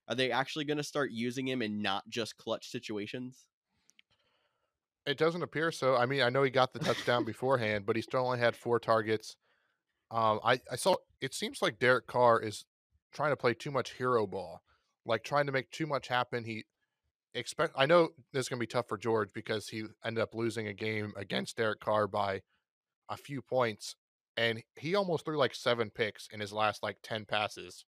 Are 0.10 0.15
they 0.15 0.32
actually 0.32 0.65
going 0.65 0.78
to 0.80 0.84
start 0.84 1.10
using 1.10 1.48
him 1.48 1.62
in 1.62 1.82
not 1.82 2.10
just 2.10 2.36
clutch 2.36 2.69
situations? 2.69 3.46
It 5.06 5.17
doesn't 5.17 5.43
appear 5.43 5.72
so. 5.72 5.96
I 5.96 6.06
mean, 6.06 6.24
I 6.24 6.30
know 6.30 6.43
he 6.43 6.50
got 6.50 6.74
the 6.74 6.80
touchdown 6.80 7.24
beforehand, 7.26 7.86
but 7.86 7.96
he 7.96 8.02
still 8.02 8.26
only 8.26 8.39
had 8.39 8.54
four 8.54 8.82
targets. 8.82 9.38
Um, 10.12 10.41
I 10.43 10.60
I 10.69 10.76
saw 10.76 10.98
it 11.22 11.34
seems 11.34 11.62
like 11.62 11.80
Derek 11.80 12.06
Carr 12.06 12.41
is 12.41 12.65
trying 13.13 13.32
to 13.32 13.38
play 13.38 13.54
too 13.54 13.72
much 13.72 13.93
hero 13.93 14.28
ball, 14.28 14.62
like 15.06 15.24
trying 15.24 15.46
to 15.46 15.54
make 15.54 15.72
too 15.72 15.88
much 15.88 16.10
happen. 16.10 16.43
He 16.43 16.65
expect 17.34 17.74
I 17.78 17.86
know 17.86 18.10
this 18.34 18.41
is 18.41 18.50
gonna 18.50 18.60
be 18.60 18.67
tough 18.67 18.89
for 18.89 18.98
George 18.98 19.32
because 19.34 19.69
he 19.69 19.86
ended 20.04 20.22
up 20.22 20.36
losing 20.36 20.67
a 20.67 20.74
game 20.74 21.13
against 21.15 21.56
Derek 21.56 21.80
Carr 21.80 22.08
by 22.08 22.41
a 23.10 23.18
few 23.18 23.42
points, 23.42 23.96
and 24.38 24.63
he 24.76 24.96
almost 24.96 25.26
threw 25.26 25.38
like 25.38 25.56
seven 25.56 25.89
picks 25.89 26.28
in 26.32 26.39
his 26.39 26.54
last 26.54 26.84
like 26.84 26.98
ten 27.04 27.26
passes 27.26 27.86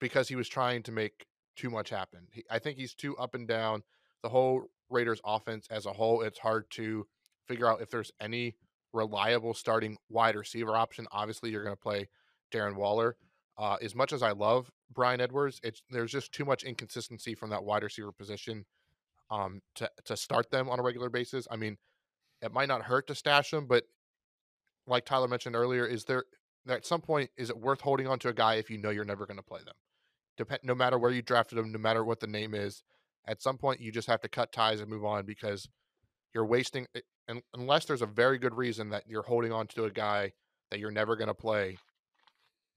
because 0.00 0.28
he 0.28 0.36
was 0.36 0.48
trying 0.48 0.82
to 0.82 0.92
make 0.92 1.26
too 1.56 1.70
much 1.70 1.90
happen. 1.90 2.26
He, 2.32 2.44
I 2.50 2.58
think 2.58 2.78
he's 2.78 2.94
too 2.94 3.16
up 3.16 3.34
and 3.34 3.46
down. 3.46 3.82
The 4.22 4.28
whole 4.28 4.64
Raiders 4.90 5.20
offense 5.24 5.66
as 5.70 5.86
a 5.86 5.92
whole, 5.92 6.22
it's 6.22 6.38
hard 6.38 6.70
to 6.72 7.06
figure 7.46 7.68
out 7.68 7.80
if 7.80 7.90
there's 7.90 8.12
any 8.20 8.56
reliable 8.92 9.54
starting 9.54 9.96
wide 10.08 10.36
receiver 10.36 10.76
option. 10.76 11.06
Obviously, 11.12 11.50
you're 11.50 11.64
going 11.64 11.76
to 11.76 11.82
play 11.82 12.08
Darren 12.52 12.76
Waller. 12.76 13.16
Uh, 13.56 13.76
as 13.82 13.94
much 13.94 14.12
as 14.12 14.22
I 14.22 14.32
love 14.32 14.70
Bryan 14.92 15.20
Edwards, 15.20 15.60
it's 15.62 15.82
there's 15.90 16.12
just 16.12 16.32
too 16.32 16.44
much 16.44 16.64
inconsistency 16.64 17.34
from 17.34 17.50
that 17.50 17.64
wide 17.64 17.82
receiver 17.82 18.12
position 18.12 18.64
um, 19.30 19.60
to 19.76 19.88
to 20.06 20.16
start 20.16 20.50
them 20.50 20.68
on 20.68 20.80
a 20.80 20.82
regular 20.82 21.08
basis. 21.08 21.46
I 21.50 21.56
mean, 21.56 21.76
it 22.42 22.52
might 22.52 22.68
not 22.68 22.82
hurt 22.82 23.06
to 23.08 23.14
stash 23.14 23.50
them, 23.50 23.66
but 23.66 23.84
like 24.86 25.04
Tyler 25.04 25.28
mentioned 25.28 25.56
earlier, 25.56 25.86
is 25.86 26.04
there 26.04 26.24
at 26.68 26.86
some 26.86 27.00
point 27.00 27.30
is 27.36 27.50
it 27.50 27.58
worth 27.58 27.80
holding 27.80 28.06
on 28.06 28.18
to 28.20 28.28
a 28.28 28.34
guy 28.34 28.54
if 28.54 28.70
you 28.70 28.78
know 28.78 28.90
you're 28.90 29.04
never 29.04 29.26
going 29.26 29.36
to 29.36 29.42
play 29.42 29.60
them? 29.64 30.58
No 30.62 30.74
matter 30.74 30.98
where 30.98 31.10
you 31.10 31.22
drafted 31.22 31.58
them, 31.58 31.72
no 31.72 31.78
matter 31.78 32.04
what 32.04 32.20
the 32.20 32.26
name 32.26 32.54
is, 32.54 32.82
at 33.26 33.42
some 33.42 33.56
point 33.56 33.80
you 33.80 33.92
just 33.92 34.08
have 34.08 34.20
to 34.22 34.28
cut 34.28 34.52
ties 34.52 34.80
and 34.80 34.90
move 34.90 35.04
on 35.04 35.24
because 35.24 35.68
you're 36.34 36.46
wasting. 36.46 36.86
Eh, 36.94 37.00
and 37.28 37.42
unless 37.54 37.86
there's 37.86 38.02
a 38.02 38.06
very 38.06 38.38
good 38.38 38.54
reason 38.54 38.90
that 38.90 39.04
you're 39.06 39.22
holding 39.22 39.52
on 39.52 39.66
to 39.68 39.84
a 39.84 39.90
guy 39.90 40.32
that 40.70 40.78
you're 40.78 40.90
never 40.90 41.16
going 41.16 41.28
to 41.28 41.34
play, 41.34 41.78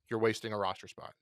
you're 0.09 0.19
wasting 0.19 0.53
a 0.53 0.57
roster 0.57 0.87
spot. 0.87 1.13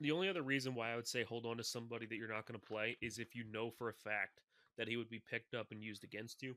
The 0.00 0.10
only 0.10 0.28
other 0.28 0.42
reason 0.42 0.74
why 0.74 0.92
I 0.92 0.96
would 0.96 1.06
say 1.06 1.22
hold 1.22 1.46
on 1.46 1.58
to 1.58 1.64
somebody 1.64 2.06
that 2.06 2.16
you're 2.16 2.32
not 2.32 2.46
going 2.46 2.58
to 2.58 2.66
play 2.66 2.96
is 3.02 3.18
if 3.18 3.34
you 3.34 3.44
know 3.52 3.70
for 3.70 3.88
a 3.88 3.94
fact 3.94 4.40
that 4.78 4.88
he 4.88 4.96
would 4.96 5.10
be 5.10 5.22
picked 5.30 5.54
up 5.54 5.68
and 5.70 5.82
used 5.82 6.02
against 6.02 6.42
you. 6.42 6.56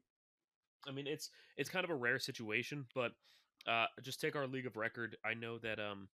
I 0.87 0.91
mean, 0.91 1.07
it's 1.07 1.29
it's 1.57 1.69
kind 1.69 1.83
of 1.83 1.89
a 1.89 1.95
rare 1.95 2.19
situation, 2.19 2.85
but 2.93 3.11
uh, 3.67 3.85
just 4.03 4.21
take 4.21 4.35
our 4.35 4.47
league 4.47 4.67
of 4.67 4.77
record. 4.77 5.17
I 5.25 5.33
know 5.33 5.57
that 5.59 5.79
um, 5.79 6.07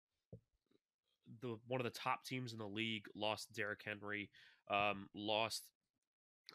the 1.41 1.57
one 1.67 1.79
of 1.79 1.85
the 1.85 1.99
top 1.99 2.23
teams 2.25 2.53
in 2.53 2.59
the 2.59 2.67
league 2.67 3.05
lost 3.15 3.53
Derrick 3.53 3.81
Henry, 3.85 4.29
um, 4.69 5.07
lost 5.13 5.63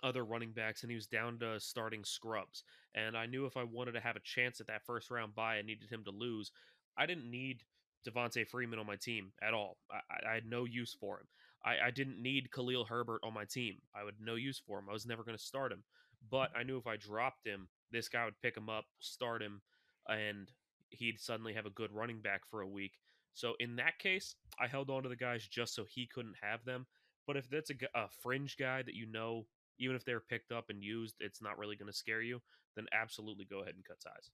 other 0.02 0.24
running 0.24 0.52
backs, 0.52 0.82
and 0.82 0.90
he 0.90 0.96
was 0.96 1.06
down 1.06 1.38
to 1.38 1.58
starting 1.60 2.04
scrubs. 2.04 2.64
And 2.94 3.16
I 3.16 3.26
knew 3.26 3.46
if 3.46 3.56
I 3.56 3.64
wanted 3.64 3.92
to 3.92 4.00
have 4.00 4.16
a 4.16 4.20
chance 4.20 4.60
at 4.60 4.66
that 4.66 4.84
first 4.84 5.10
round 5.10 5.34
bye, 5.34 5.56
I 5.56 5.62
needed 5.62 5.90
him 5.90 6.04
to 6.04 6.10
lose. 6.10 6.50
I 6.96 7.06
didn't 7.06 7.30
need 7.30 7.62
Devonta 8.06 8.46
Freeman 8.46 8.78
on 8.78 8.86
my 8.86 8.96
team 8.96 9.32
at 9.42 9.54
all. 9.54 9.78
I, 9.90 10.30
I 10.30 10.34
had 10.34 10.46
no 10.46 10.64
use 10.64 10.96
for 10.98 11.18
him. 11.18 11.26
I, 11.64 11.86
I, 11.86 11.90
didn't 11.90 12.20
need 12.20 12.52
Khalil 12.52 12.84
Herbert 12.84 13.20
on 13.24 13.32
my 13.32 13.44
team. 13.44 13.76
I 13.94 14.04
would 14.04 14.16
no 14.20 14.34
use 14.34 14.60
for 14.66 14.78
him. 14.78 14.84
I 14.88 14.92
was 14.92 15.06
never 15.06 15.24
going 15.24 15.36
to 15.36 15.42
start 15.42 15.72
him. 15.72 15.82
But 16.30 16.50
I 16.56 16.62
knew 16.62 16.78
if 16.78 16.86
I 16.86 16.96
dropped 16.96 17.46
him, 17.46 17.68
this 17.90 18.08
guy 18.08 18.24
would 18.24 18.40
pick 18.42 18.56
him 18.56 18.68
up, 18.68 18.84
start 18.98 19.42
him, 19.42 19.60
and 20.08 20.50
he'd 20.90 21.20
suddenly 21.20 21.54
have 21.54 21.66
a 21.66 21.70
good 21.70 21.92
running 21.92 22.20
back 22.20 22.42
for 22.50 22.60
a 22.60 22.68
week. 22.68 22.92
So 23.34 23.54
in 23.58 23.76
that 23.76 23.98
case, 23.98 24.36
I 24.60 24.66
held 24.66 24.90
on 24.90 25.02
to 25.02 25.08
the 25.08 25.16
guys 25.16 25.46
just 25.46 25.74
so 25.74 25.84
he 25.84 26.06
couldn't 26.06 26.36
have 26.40 26.64
them. 26.64 26.86
But 27.26 27.36
if 27.36 27.48
that's 27.48 27.70
a, 27.70 27.74
a 27.94 28.08
fringe 28.22 28.56
guy 28.56 28.82
that 28.82 28.94
you 28.94 29.06
know, 29.06 29.46
even 29.78 29.96
if 29.96 30.04
they're 30.04 30.20
picked 30.20 30.52
up 30.52 30.70
and 30.70 30.82
used, 30.82 31.16
it's 31.20 31.42
not 31.42 31.58
really 31.58 31.76
going 31.76 31.90
to 31.90 31.96
scare 31.96 32.22
you, 32.22 32.40
then 32.76 32.86
absolutely 32.92 33.44
go 33.44 33.60
ahead 33.60 33.74
and 33.74 33.84
cut 33.84 34.00
ties. 34.00 34.30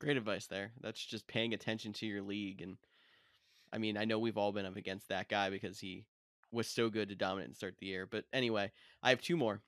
Great 0.00 0.16
advice 0.16 0.46
there. 0.46 0.72
That's 0.80 1.04
just 1.04 1.26
paying 1.26 1.54
attention 1.54 1.92
to 1.94 2.06
your 2.06 2.22
league. 2.22 2.60
And 2.60 2.76
I 3.72 3.78
mean, 3.78 3.96
I 3.96 4.04
know 4.04 4.18
we've 4.18 4.36
all 4.36 4.52
been 4.52 4.66
up 4.66 4.76
against 4.76 5.08
that 5.08 5.28
guy 5.28 5.50
because 5.50 5.78
he 5.78 6.04
was 6.52 6.68
so 6.68 6.88
good 6.88 7.08
to 7.08 7.14
dominate 7.14 7.48
and 7.48 7.56
start 7.56 7.76
the 7.78 7.86
year. 7.86 8.06
But 8.10 8.24
anyway, 8.32 8.70
I 9.02 9.10
have 9.10 9.20
two 9.20 9.36
more. 9.36 9.62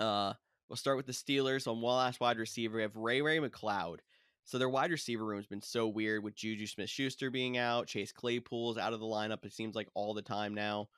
Uh, 0.00 0.34
we'll 0.68 0.76
start 0.76 0.96
with 0.96 1.06
the 1.06 1.12
Steelers 1.12 1.66
on 1.66 1.80
one 1.80 1.96
last 1.96 2.20
wide 2.20 2.38
receiver. 2.38 2.76
We 2.76 2.82
have 2.82 2.96
Ray 2.96 3.22
Ray 3.22 3.38
McCloud. 3.38 3.98
So 4.44 4.58
their 4.58 4.68
wide 4.68 4.90
receiver 4.90 5.24
room 5.24 5.38
has 5.38 5.46
been 5.46 5.62
so 5.62 5.88
weird 5.88 6.22
with 6.22 6.34
Juju 6.34 6.66
Smith 6.66 6.90
Schuster 6.90 7.30
being 7.30 7.56
out, 7.56 7.86
Chase 7.86 8.12
Claypool's 8.12 8.76
out 8.76 8.92
of 8.92 9.00
the 9.00 9.06
lineup, 9.06 9.44
it 9.44 9.54
seems 9.54 9.74
like 9.74 9.88
all 9.94 10.12
the 10.12 10.22
time 10.22 10.52
now. 10.54 10.88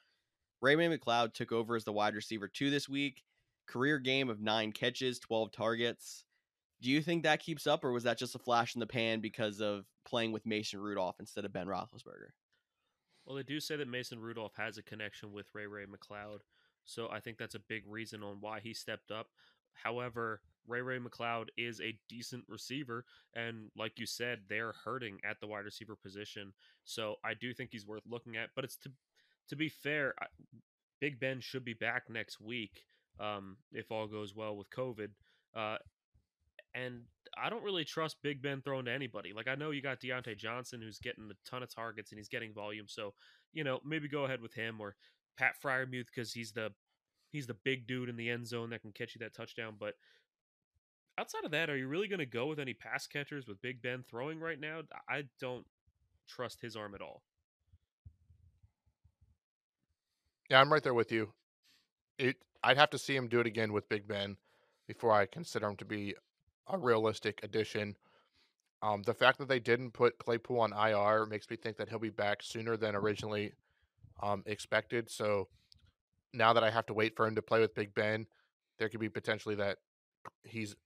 Ray 0.60 0.74
Ray 0.74 0.88
McCloud 0.88 1.32
took 1.32 1.52
over 1.52 1.76
as 1.76 1.84
the 1.84 1.92
wide 1.92 2.14
receiver 2.14 2.48
two 2.48 2.70
this 2.70 2.88
week. 2.88 3.22
Career 3.68 3.98
game 3.98 4.30
of 4.30 4.40
nine 4.40 4.72
catches, 4.72 5.18
12 5.20 5.52
targets. 5.52 6.24
Do 6.82 6.90
you 6.90 7.00
think 7.02 7.22
that 7.22 7.40
keeps 7.40 7.66
up, 7.66 7.84
or 7.84 7.92
was 7.92 8.04
that 8.04 8.18
just 8.18 8.34
a 8.34 8.38
flash 8.38 8.74
in 8.74 8.80
the 8.80 8.86
pan 8.86 9.20
because 9.20 9.60
of 9.60 9.86
playing 10.04 10.32
with 10.32 10.46
Mason 10.46 10.80
Rudolph 10.80 11.16
instead 11.20 11.44
of 11.44 11.52
Ben 11.52 11.66
Roethlisberger? 11.66 12.30
Well, 13.26 13.36
they 13.36 13.42
do 13.42 13.58
say 13.58 13.76
that 13.76 13.88
Mason 13.88 14.20
Rudolph 14.20 14.54
has 14.56 14.78
a 14.78 14.82
connection 14.82 15.32
with 15.32 15.46
Ray 15.52 15.66
Ray 15.66 15.84
McCloud, 15.84 16.40
so 16.84 17.08
I 17.10 17.20
think 17.20 17.38
that's 17.38 17.56
a 17.56 17.60
big 17.60 17.82
reason 17.86 18.22
on 18.22 18.36
why 18.40 18.60
he 18.60 18.72
stepped 18.72 19.10
up. 19.10 19.26
However, 19.72 20.40
Ray 20.66 20.80
Ray 20.80 20.98
McCloud 20.98 21.48
is 21.56 21.80
a 21.80 21.98
decent 22.08 22.44
receiver, 22.48 23.04
and 23.34 23.70
like 23.76 23.98
you 23.98 24.06
said, 24.06 24.40
they're 24.48 24.74
hurting 24.84 25.18
at 25.28 25.40
the 25.40 25.46
wide 25.46 25.64
receiver 25.64 25.96
position. 25.96 26.52
So 26.84 27.16
I 27.24 27.34
do 27.34 27.52
think 27.52 27.70
he's 27.72 27.86
worth 27.86 28.04
looking 28.08 28.36
at. 28.36 28.50
But 28.54 28.64
it's 28.64 28.76
to 28.78 28.90
to 29.48 29.56
be 29.56 29.68
fair, 29.68 30.14
Big 31.00 31.20
Ben 31.20 31.40
should 31.40 31.64
be 31.64 31.74
back 31.74 32.04
next 32.08 32.40
week 32.40 32.84
um, 33.20 33.56
if 33.72 33.90
all 33.92 34.06
goes 34.06 34.34
well 34.34 34.56
with 34.56 34.70
COVID. 34.70 35.08
Uh, 35.54 35.78
and 36.76 37.00
I 37.42 37.50
don't 37.50 37.64
really 37.64 37.84
trust 37.84 38.16
Big 38.22 38.42
Ben 38.42 38.62
throwing 38.62 38.84
to 38.84 38.92
anybody. 38.92 39.32
Like 39.34 39.48
I 39.48 39.54
know 39.54 39.70
you 39.70 39.82
got 39.82 40.00
Diontae 40.00 40.36
Johnson 40.36 40.80
who's 40.80 40.98
getting 40.98 41.28
a 41.30 41.50
ton 41.50 41.62
of 41.62 41.74
targets 41.74 42.12
and 42.12 42.18
he's 42.18 42.28
getting 42.28 42.52
volume, 42.52 42.86
so 42.88 43.14
you 43.52 43.64
know 43.64 43.80
maybe 43.84 44.08
go 44.08 44.24
ahead 44.24 44.40
with 44.40 44.54
him 44.54 44.80
or 44.80 44.94
Pat 45.36 45.54
Freiermuth 45.62 46.06
because 46.14 46.32
he's 46.32 46.52
the 46.52 46.70
he's 47.32 47.46
the 47.46 47.56
big 47.64 47.86
dude 47.86 48.08
in 48.08 48.16
the 48.16 48.30
end 48.30 48.46
zone 48.46 48.70
that 48.70 48.82
can 48.82 48.92
catch 48.92 49.14
you 49.14 49.18
that 49.20 49.34
touchdown. 49.34 49.74
But 49.78 49.94
outside 51.18 51.44
of 51.44 51.50
that, 51.52 51.70
are 51.70 51.76
you 51.76 51.88
really 51.88 52.08
going 52.08 52.20
to 52.20 52.26
go 52.26 52.46
with 52.46 52.58
any 52.58 52.74
pass 52.74 53.06
catchers 53.06 53.46
with 53.46 53.60
Big 53.62 53.82
Ben 53.82 54.04
throwing 54.08 54.38
right 54.38 54.60
now? 54.60 54.82
I 55.08 55.24
don't 55.40 55.66
trust 56.28 56.60
his 56.60 56.76
arm 56.76 56.94
at 56.94 57.00
all. 57.00 57.22
Yeah, 60.50 60.60
I'm 60.60 60.72
right 60.72 60.82
there 60.82 60.94
with 60.94 61.10
you. 61.10 61.32
It 62.18 62.36
I'd 62.62 62.76
have 62.78 62.90
to 62.90 62.98
see 62.98 63.14
him 63.14 63.28
do 63.28 63.40
it 63.40 63.46
again 63.46 63.72
with 63.72 63.88
Big 63.88 64.06
Ben 64.08 64.36
before 64.86 65.12
I 65.12 65.26
consider 65.26 65.68
him 65.68 65.76
to 65.76 65.84
be 65.84 66.14
a 66.68 66.78
realistic 66.78 67.40
addition. 67.42 67.96
Um, 68.82 69.02
the 69.02 69.14
fact 69.14 69.38
that 69.38 69.48
they 69.48 69.60
didn't 69.60 69.92
put 69.92 70.18
Claypool 70.18 70.60
on 70.60 70.72
IR 70.72 71.26
makes 71.26 71.48
me 71.50 71.56
think 71.56 71.76
that 71.78 71.88
he'll 71.88 71.98
be 71.98 72.10
back 72.10 72.42
sooner 72.42 72.76
than 72.76 72.94
originally 72.94 73.52
um, 74.22 74.42
expected. 74.46 75.10
So 75.10 75.48
now 76.32 76.52
that 76.52 76.64
I 76.64 76.70
have 76.70 76.86
to 76.86 76.94
wait 76.94 77.16
for 77.16 77.26
him 77.26 77.34
to 77.34 77.42
play 77.42 77.60
with 77.60 77.74
Big 77.74 77.94
Ben, 77.94 78.26
there 78.78 78.88
could 78.88 79.00
be 79.00 79.08
potentially 79.08 79.54
that 79.56 79.78
he's 80.44 80.76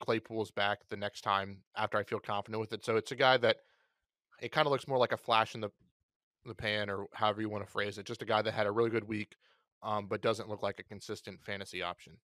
Claypool's 0.00 0.50
back 0.50 0.80
the 0.88 0.96
next 0.96 1.22
time 1.22 1.58
after 1.76 1.98
I 1.98 2.02
feel 2.02 2.20
confident 2.20 2.60
with 2.60 2.72
it. 2.72 2.84
So 2.84 2.96
it's 2.96 3.12
a 3.12 3.16
guy 3.16 3.36
that 3.38 3.56
it 4.40 4.52
kind 4.52 4.66
of 4.66 4.72
looks 4.72 4.88
more 4.88 4.98
like 4.98 5.12
a 5.12 5.16
flash 5.16 5.54
in 5.54 5.60
the 5.60 5.70
the 6.46 6.54
pan 6.54 6.88
or 6.88 7.06
however 7.12 7.42
you 7.42 7.50
want 7.50 7.64
to 7.64 7.70
phrase 7.70 7.98
it. 7.98 8.06
Just 8.06 8.22
a 8.22 8.26
guy 8.26 8.40
that 8.40 8.54
had 8.54 8.66
a 8.66 8.70
really 8.70 8.88
good 8.88 9.06
week, 9.06 9.36
um, 9.82 10.06
but 10.06 10.22
doesn't 10.22 10.48
look 10.48 10.62
like 10.62 10.78
a 10.78 10.82
consistent 10.82 11.42
fantasy 11.42 11.82
option. 11.82 12.14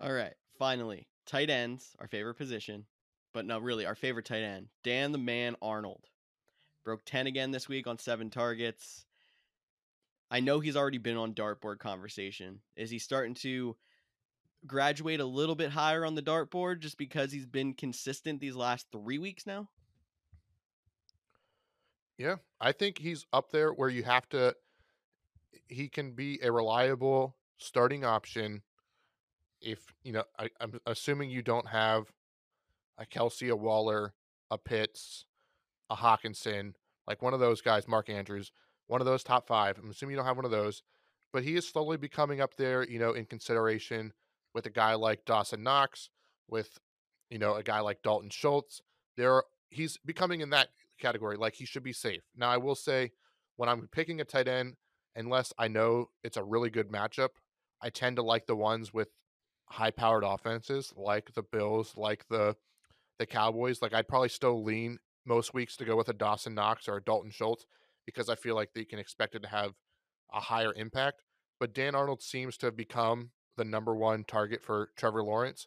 All 0.00 0.12
right, 0.12 0.34
finally, 0.58 1.08
tight 1.26 1.50
ends, 1.50 1.94
our 1.98 2.08
favorite 2.08 2.34
position, 2.34 2.86
but 3.32 3.44
no, 3.44 3.58
really, 3.58 3.86
our 3.86 3.94
favorite 3.94 4.26
tight 4.26 4.42
end, 4.42 4.68
Dan 4.82 5.12
the 5.12 5.18
Man 5.18 5.56
Arnold, 5.60 6.04
broke 6.84 7.04
ten 7.04 7.26
again 7.26 7.50
this 7.50 7.68
week 7.68 7.86
on 7.86 7.98
seven 7.98 8.30
targets. 8.30 9.04
I 10.30 10.40
know 10.40 10.60
he's 10.60 10.76
already 10.76 10.98
been 10.98 11.16
on 11.16 11.34
dartboard 11.34 11.78
conversation. 11.78 12.60
Is 12.76 12.90
he 12.90 12.98
starting 12.98 13.34
to 13.34 13.76
graduate 14.66 15.20
a 15.20 15.24
little 15.24 15.54
bit 15.54 15.70
higher 15.70 16.04
on 16.04 16.14
the 16.14 16.22
dartboard 16.22 16.80
just 16.80 16.98
because 16.98 17.30
he's 17.30 17.46
been 17.46 17.74
consistent 17.74 18.40
these 18.40 18.56
last 18.56 18.86
three 18.90 19.18
weeks 19.18 19.46
now? 19.46 19.68
Yeah, 22.18 22.36
I 22.60 22.72
think 22.72 22.98
he's 22.98 23.26
up 23.32 23.52
there 23.52 23.70
where 23.70 23.90
you 23.90 24.02
have 24.02 24.28
to. 24.30 24.56
He 25.68 25.88
can 25.88 26.12
be 26.12 26.40
a 26.42 26.50
reliable 26.50 27.36
starting 27.58 28.04
option. 28.04 28.62
If 29.66 29.92
you 30.04 30.12
know, 30.12 30.22
I, 30.38 30.48
I'm 30.60 30.78
assuming 30.86 31.30
you 31.30 31.42
don't 31.42 31.66
have 31.66 32.12
a 32.98 33.04
Kelce, 33.04 33.50
a 33.50 33.56
Waller, 33.56 34.14
a 34.48 34.56
Pitts, 34.56 35.26
a 35.90 35.96
Hockenson, 35.96 36.74
like 37.06 37.20
one 37.20 37.34
of 37.34 37.40
those 37.40 37.60
guys, 37.60 37.88
Mark 37.88 38.08
Andrews, 38.08 38.52
one 38.86 39.00
of 39.00 39.06
those 39.06 39.24
top 39.24 39.48
five. 39.48 39.76
I'm 39.76 39.90
assuming 39.90 40.12
you 40.12 40.16
don't 40.18 40.26
have 40.26 40.36
one 40.36 40.44
of 40.44 40.52
those, 40.52 40.82
but 41.32 41.42
he 41.42 41.56
is 41.56 41.68
slowly 41.68 41.96
becoming 41.96 42.40
up 42.40 42.54
there, 42.56 42.88
you 42.88 43.00
know, 43.00 43.12
in 43.12 43.24
consideration 43.24 44.12
with 44.54 44.66
a 44.66 44.70
guy 44.70 44.94
like 44.94 45.24
Dawson 45.24 45.64
Knox, 45.64 46.10
with 46.48 46.78
you 47.28 47.38
know 47.38 47.54
a 47.54 47.62
guy 47.64 47.80
like 47.80 48.02
Dalton 48.02 48.30
Schultz. 48.30 48.80
There, 49.16 49.42
he's 49.70 49.98
becoming 49.98 50.42
in 50.42 50.50
that 50.50 50.68
category. 51.00 51.36
Like 51.36 51.54
he 51.54 51.66
should 51.66 51.82
be 51.82 51.92
safe. 51.92 52.22
Now, 52.36 52.50
I 52.50 52.56
will 52.58 52.76
say, 52.76 53.10
when 53.56 53.68
I'm 53.68 53.88
picking 53.90 54.20
a 54.20 54.24
tight 54.24 54.46
end, 54.46 54.76
unless 55.16 55.52
I 55.58 55.66
know 55.66 56.10
it's 56.22 56.36
a 56.36 56.44
really 56.44 56.70
good 56.70 56.88
matchup, 56.88 57.30
I 57.82 57.90
tend 57.90 58.16
to 58.16 58.22
like 58.22 58.46
the 58.46 58.56
ones 58.56 58.94
with 58.94 59.08
high 59.66 59.90
powered 59.90 60.24
offenses 60.24 60.92
like 60.96 61.32
the 61.34 61.42
Bills, 61.42 61.94
like 61.96 62.26
the 62.28 62.56
the 63.18 63.26
Cowboys, 63.26 63.80
like 63.80 63.94
I'd 63.94 64.08
probably 64.08 64.28
still 64.28 64.62
lean 64.62 64.98
most 65.24 65.54
weeks 65.54 65.76
to 65.76 65.84
go 65.84 65.96
with 65.96 66.08
a 66.08 66.12
Dawson 66.12 66.54
Knox 66.54 66.88
or 66.88 66.96
a 66.96 67.02
Dalton 67.02 67.30
Schultz 67.30 67.64
because 68.04 68.28
I 68.28 68.34
feel 68.34 68.54
like 68.54 68.70
they 68.74 68.84
can 68.84 68.98
expect 68.98 69.34
it 69.34 69.42
to 69.42 69.48
have 69.48 69.72
a 70.32 70.40
higher 70.40 70.72
impact. 70.74 71.22
But 71.58 71.74
Dan 71.74 71.94
Arnold 71.94 72.22
seems 72.22 72.56
to 72.58 72.66
have 72.66 72.76
become 72.76 73.30
the 73.56 73.64
number 73.64 73.94
one 73.94 74.24
target 74.24 74.62
for 74.62 74.90
Trevor 74.96 75.22
Lawrence. 75.22 75.66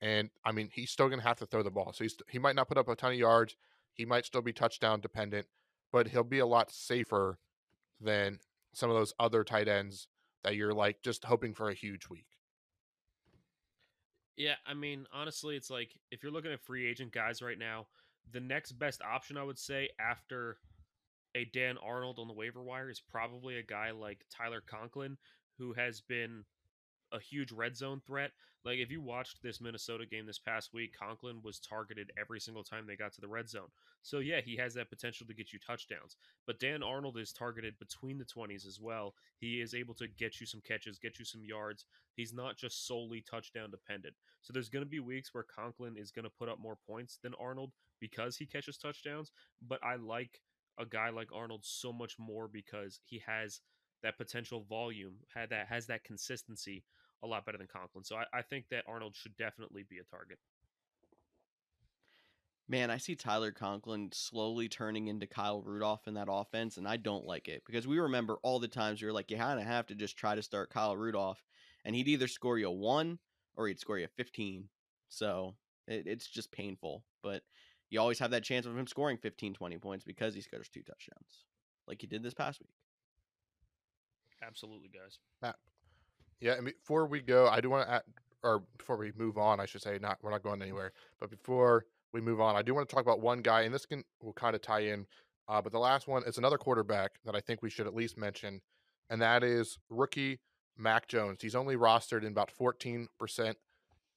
And 0.00 0.30
I 0.44 0.52
mean, 0.52 0.70
he's 0.72 0.90
still 0.90 1.08
going 1.08 1.20
to 1.20 1.26
have 1.26 1.38
to 1.38 1.46
throw 1.46 1.62
the 1.62 1.70
ball. 1.70 1.92
So 1.92 2.04
he's, 2.04 2.16
he 2.30 2.38
might 2.38 2.54
not 2.54 2.68
put 2.68 2.78
up 2.78 2.88
a 2.88 2.94
ton 2.94 3.12
of 3.12 3.18
yards. 3.18 3.56
He 3.92 4.04
might 4.04 4.24
still 4.24 4.42
be 4.42 4.52
touchdown 4.52 5.00
dependent, 5.00 5.46
but 5.92 6.08
he'll 6.08 6.22
be 6.22 6.38
a 6.38 6.46
lot 6.46 6.70
safer 6.70 7.38
than 8.00 8.38
some 8.72 8.90
of 8.90 8.96
those 8.96 9.14
other 9.18 9.42
tight 9.42 9.68
ends 9.68 10.06
that 10.44 10.54
you're 10.54 10.74
like 10.74 11.02
just 11.02 11.24
hoping 11.24 11.54
for 11.54 11.68
a 11.68 11.74
huge 11.74 12.08
week. 12.08 12.26
Yeah, 14.36 14.54
I 14.66 14.74
mean, 14.74 15.06
honestly, 15.12 15.56
it's 15.56 15.70
like 15.70 15.92
if 16.10 16.22
you're 16.22 16.32
looking 16.32 16.52
at 16.52 16.60
free 16.60 16.86
agent 16.86 17.12
guys 17.12 17.40
right 17.40 17.58
now, 17.58 17.86
the 18.32 18.40
next 18.40 18.72
best 18.72 19.00
option 19.02 19.36
I 19.36 19.42
would 19.44 19.58
say 19.58 19.88
after 19.98 20.58
a 21.34 21.44
Dan 21.46 21.78
Arnold 21.78 22.18
on 22.18 22.28
the 22.28 22.34
waiver 22.34 22.62
wire 22.62 22.90
is 22.90 23.00
probably 23.00 23.58
a 23.58 23.62
guy 23.62 23.92
like 23.92 24.26
Tyler 24.30 24.62
Conklin, 24.66 25.16
who 25.58 25.72
has 25.74 26.00
been 26.02 26.44
a 27.16 27.20
huge 27.20 27.52
red 27.52 27.76
zone 27.76 28.00
threat. 28.06 28.30
Like 28.64 28.78
if 28.78 28.90
you 28.90 29.00
watched 29.00 29.42
this 29.42 29.60
Minnesota 29.60 30.06
game 30.06 30.26
this 30.26 30.38
past 30.38 30.74
week, 30.74 30.94
Conklin 30.98 31.40
was 31.42 31.60
targeted 31.60 32.10
every 32.20 32.40
single 32.40 32.64
time 32.64 32.84
they 32.86 32.96
got 32.96 33.12
to 33.14 33.20
the 33.20 33.28
red 33.28 33.48
zone. 33.48 33.68
So 34.02 34.18
yeah, 34.18 34.40
he 34.44 34.56
has 34.56 34.74
that 34.74 34.90
potential 34.90 35.26
to 35.26 35.34
get 35.34 35.52
you 35.52 35.58
touchdowns. 35.64 36.16
But 36.46 36.58
Dan 36.58 36.82
Arnold 36.82 37.16
is 37.16 37.32
targeted 37.32 37.78
between 37.78 38.18
the 38.18 38.24
20s 38.24 38.66
as 38.66 38.80
well. 38.80 39.14
He 39.38 39.60
is 39.60 39.74
able 39.74 39.94
to 39.94 40.08
get 40.08 40.40
you 40.40 40.46
some 40.46 40.60
catches, 40.66 40.98
get 40.98 41.18
you 41.18 41.24
some 41.24 41.44
yards. 41.44 41.84
He's 42.16 42.32
not 42.32 42.56
just 42.56 42.86
solely 42.86 43.20
touchdown 43.28 43.70
dependent. 43.70 44.14
So 44.42 44.52
there's 44.52 44.68
going 44.68 44.84
to 44.84 44.90
be 44.90 45.00
weeks 45.00 45.32
where 45.32 45.44
Conklin 45.44 45.96
is 45.96 46.10
going 46.10 46.24
to 46.24 46.30
put 46.30 46.48
up 46.48 46.58
more 46.58 46.78
points 46.86 47.18
than 47.22 47.34
Arnold 47.40 47.72
because 48.00 48.36
he 48.36 48.46
catches 48.46 48.78
touchdowns, 48.78 49.30
but 49.66 49.82
I 49.84 49.96
like 49.96 50.40
a 50.78 50.84
guy 50.84 51.10
like 51.10 51.28
Arnold 51.34 51.62
so 51.64 51.92
much 51.92 52.18
more 52.18 52.48
because 52.48 53.00
he 53.04 53.22
has 53.26 53.60
that 54.02 54.18
potential 54.18 54.64
volume, 54.68 55.14
had 55.34 55.50
that 55.50 55.68
has 55.68 55.86
that 55.86 56.04
consistency 56.04 56.84
a 57.22 57.26
lot 57.26 57.46
better 57.46 57.58
than 57.58 57.66
Conklin. 57.66 58.04
So 58.04 58.16
I, 58.16 58.24
I 58.32 58.42
think 58.42 58.66
that 58.70 58.84
Arnold 58.86 59.14
should 59.16 59.36
definitely 59.36 59.84
be 59.88 59.98
a 59.98 60.04
target. 60.04 60.38
Man, 62.68 62.90
I 62.90 62.96
see 62.96 63.14
Tyler 63.14 63.52
Conklin 63.52 64.10
slowly 64.12 64.68
turning 64.68 65.06
into 65.06 65.28
Kyle 65.28 65.62
Rudolph 65.62 66.08
in 66.08 66.14
that 66.14 66.26
offense, 66.28 66.78
and 66.78 66.88
I 66.88 66.96
don't 66.96 67.24
like 67.24 67.46
it 67.46 67.62
because 67.64 67.86
we 67.86 68.00
remember 68.00 68.38
all 68.42 68.58
the 68.58 68.66
times 68.66 69.00
we 69.00 69.06
were 69.06 69.12
like, 69.12 69.30
you 69.30 69.36
kind 69.36 69.60
of 69.60 69.66
have 69.66 69.86
to 69.86 69.94
just 69.94 70.16
try 70.16 70.34
to 70.34 70.42
start 70.42 70.70
Kyle 70.70 70.96
Rudolph, 70.96 71.44
and 71.84 71.94
he'd 71.94 72.08
either 72.08 72.26
score 72.26 72.58
you 72.58 72.66
a 72.66 72.72
one 72.72 73.20
or 73.56 73.68
he'd 73.68 73.78
score 73.78 73.98
you 73.98 74.06
a 74.06 74.08
15. 74.08 74.68
So 75.08 75.54
it, 75.86 76.08
it's 76.08 76.26
just 76.26 76.50
painful. 76.50 77.04
But 77.22 77.42
you 77.88 78.00
always 78.00 78.18
have 78.18 78.32
that 78.32 78.42
chance 78.42 78.66
of 78.66 78.76
him 78.76 78.88
scoring 78.88 79.18
15, 79.18 79.54
20 79.54 79.78
points 79.78 80.04
because 80.04 80.34
he 80.34 80.40
scores 80.40 80.68
two 80.68 80.82
touchdowns, 80.82 81.44
like 81.86 82.00
he 82.00 82.08
did 82.08 82.24
this 82.24 82.34
past 82.34 82.60
week. 82.60 82.70
Absolutely, 84.42 84.88
guys. 84.88 85.18
Matt. 85.40 85.56
Yeah, 86.40 86.54
and 86.54 86.66
before 86.66 87.06
we 87.06 87.20
go, 87.20 87.48
I 87.48 87.60
do 87.60 87.70
want 87.70 87.88
to, 87.88 87.94
add, 87.94 88.02
or 88.42 88.62
before 88.76 88.96
we 88.96 89.12
move 89.16 89.38
on, 89.38 89.60
I 89.60 89.66
should 89.66 89.82
say, 89.82 89.98
not 90.00 90.18
we're 90.22 90.30
not 90.30 90.42
going 90.42 90.62
anywhere. 90.62 90.92
But 91.18 91.30
before 91.30 91.86
we 92.12 92.20
move 92.20 92.40
on, 92.40 92.56
I 92.56 92.62
do 92.62 92.74
want 92.74 92.88
to 92.88 92.94
talk 92.94 93.04
about 93.04 93.20
one 93.20 93.40
guy, 93.40 93.62
and 93.62 93.74
this 93.74 93.86
can 93.86 94.04
will 94.20 94.32
kind 94.32 94.54
of 94.54 94.62
tie 94.62 94.80
in. 94.80 95.06
Uh, 95.48 95.62
but 95.62 95.72
the 95.72 95.78
last 95.78 96.08
one 96.08 96.24
is 96.26 96.38
another 96.38 96.58
quarterback 96.58 97.12
that 97.24 97.36
I 97.36 97.40
think 97.40 97.62
we 97.62 97.70
should 97.70 97.86
at 97.86 97.94
least 97.94 98.18
mention, 98.18 98.60
and 99.08 99.22
that 99.22 99.42
is 99.42 99.78
rookie 99.88 100.40
Mac 100.76 101.08
Jones. 101.08 101.38
He's 101.40 101.54
only 101.54 101.76
rostered 101.76 102.22
in 102.22 102.28
about 102.28 102.50
14% 102.58 103.08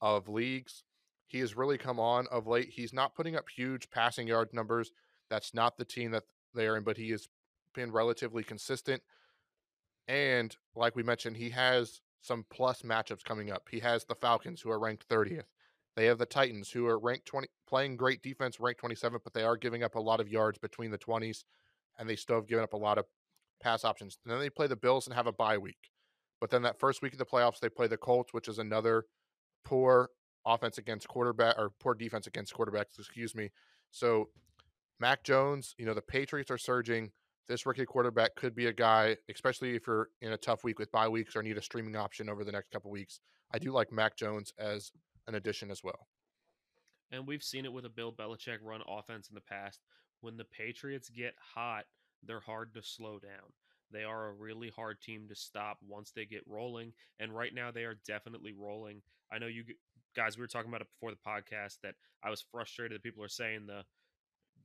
of 0.01 0.27
leagues. 0.27 0.83
He 1.27 1.39
has 1.39 1.55
really 1.55 1.77
come 1.77 1.99
on 1.99 2.27
of 2.31 2.47
late. 2.47 2.69
He's 2.71 2.93
not 2.93 3.15
putting 3.15 3.35
up 3.35 3.45
huge 3.55 3.89
passing 3.91 4.27
yard 4.27 4.49
numbers. 4.51 4.91
That's 5.29 5.53
not 5.53 5.77
the 5.77 5.85
team 5.85 6.11
that 6.11 6.23
they're 6.53 6.75
in, 6.75 6.83
but 6.83 6.97
he 6.97 7.11
has 7.11 7.27
been 7.75 7.91
relatively 7.91 8.43
consistent. 8.43 9.03
And 10.07 10.55
like 10.75 10.95
we 10.95 11.03
mentioned, 11.03 11.37
he 11.37 11.51
has 11.51 12.01
some 12.21 12.45
plus 12.49 12.81
matchups 12.81 13.23
coming 13.23 13.51
up. 13.51 13.67
He 13.69 13.79
has 13.79 14.05
the 14.05 14.15
Falcons, 14.15 14.61
who 14.61 14.71
are 14.71 14.79
ranked 14.79 15.07
30th. 15.07 15.45
They 15.95 16.05
have 16.05 16.17
the 16.17 16.25
Titans, 16.25 16.71
who 16.71 16.85
are 16.87 16.99
ranked 16.99 17.25
20, 17.25 17.47
playing 17.67 17.97
great 17.97 18.21
defense, 18.21 18.59
ranked 18.59 18.81
27th, 18.81 19.19
but 19.23 19.33
they 19.33 19.43
are 19.43 19.57
giving 19.57 19.83
up 19.83 19.95
a 19.95 19.99
lot 19.99 20.19
of 20.19 20.29
yards 20.29 20.57
between 20.57 20.91
the 20.91 20.97
20s, 20.97 21.43
and 21.97 22.09
they 22.09 22.15
still 22.15 22.37
have 22.37 22.47
given 22.47 22.63
up 22.63 22.73
a 22.73 22.77
lot 22.77 22.97
of 22.97 23.05
pass 23.61 23.83
options. 23.83 24.17
And 24.23 24.33
then 24.33 24.39
they 24.39 24.49
play 24.49 24.67
the 24.67 24.75
Bills 24.75 25.07
and 25.07 25.15
have 25.15 25.27
a 25.27 25.33
bye 25.33 25.57
week. 25.57 25.91
But 26.39 26.49
then 26.51 26.61
that 26.61 26.79
first 26.79 27.01
week 27.01 27.13
of 27.13 27.19
the 27.19 27.25
playoffs, 27.25 27.59
they 27.59 27.69
play 27.69 27.87
the 27.87 27.97
Colts, 27.97 28.33
which 28.33 28.47
is 28.47 28.59
another 28.59 29.05
poor 29.65 30.09
offense 30.45 30.77
against 30.77 31.07
quarterback 31.07 31.57
or 31.57 31.71
poor 31.79 31.93
defense 31.93 32.27
against 32.27 32.53
quarterbacks, 32.53 32.97
excuse 32.97 33.35
me. 33.35 33.49
So 33.91 34.29
Mac 34.99 35.23
Jones, 35.23 35.75
you 35.77 35.85
know, 35.85 35.93
the 35.93 36.01
Patriots 36.01 36.51
are 36.51 36.57
surging. 36.57 37.11
This 37.47 37.65
rookie 37.65 37.85
quarterback 37.85 38.35
could 38.35 38.55
be 38.55 38.67
a 38.67 38.73
guy, 38.73 39.17
especially 39.29 39.75
if 39.75 39.87
you're 39.87 40.09
in 40.21 40.33
a 40.33 40.37
tough 40.37 40.63
week 40.63 40.77
with 40.77 40.91
bye 40.91 41.07
weeks 41.07 41.35
or 41.35 41.41
need 41.41 41.57
a 41.57 41.61
streaming 41.61 41.95
option 41.95 42.29
over 42.29 42.43
the 42.43 42.51
next 42.51 42.69
couple 42.71 42.91
weeks. 42.91 43.19
I 43.51 43.57
do 43.57 43.71
like 43.71 43.91
Mac 43.91 44.15
Jones 44.15 44.53
as 44.59 44.91
an 45.27 45.35
addition 45.35 45.71
as 45.71 45.83
well. 45.83 46.07
And 47.11 47.25
we've 47.25 47.43
seen 47.43 47.65
it 47.65 47.73
with 47.73 47.85
a 47.85 47.89
Bill 47.89 48.13
Belichick 48.13 48.59
run 48.61 48.81
offense 48.87 49.29
in 49.29 49.35
the 49.35 49.41
past. 49.41 49.79
When 50.21 50.37
the 50.37 50.45
Patriots 50.45 51.09
get 51.09 51.33
hot, 51.55 51.85
they're 52.23 52.39
hard 52.39 52.73
to 52.75 52.83
slow 52.83 53.17
down. 53.17 53.53
They 53.91 54.03
are 54.03 54.27
a 54.27 54.33
really 54.33 54.69
hard 54.75 55.01
team 55.01 55.27
to 55.29 55.35
stop 55.35 55.77
once 55.87 56.11
they 56.11 56.25
get 56.25 56.43
rolling. 56.45 56.93
And 57.19 57.35
right 57.35 57.53
now, 57.53 57.71
they 57.71 57.85
are 57.85 57.99
definitely 58.05 58.53
rolling. 58.53 59.01
I 59.31 59.39
know 59.39 59.47
you 59.47 59.63
guys, 60.15 60.37
we 60.37 60.41
were 60.41 60.47
talking 60.47 60.69
about 60.69 60.81
it 60.81 60.87
before 60.93 61.11
the 61.11 61.17
podcast 61.17 61.77
that 61.81 61.95
I 62.23 62.29
was 62.29 62.43
frustrated 62.51 62.95
that 62.95 63.03
people 63.03 63.23
are 63.23 63.29
saying 63.29 63.65
the 63.65 63.83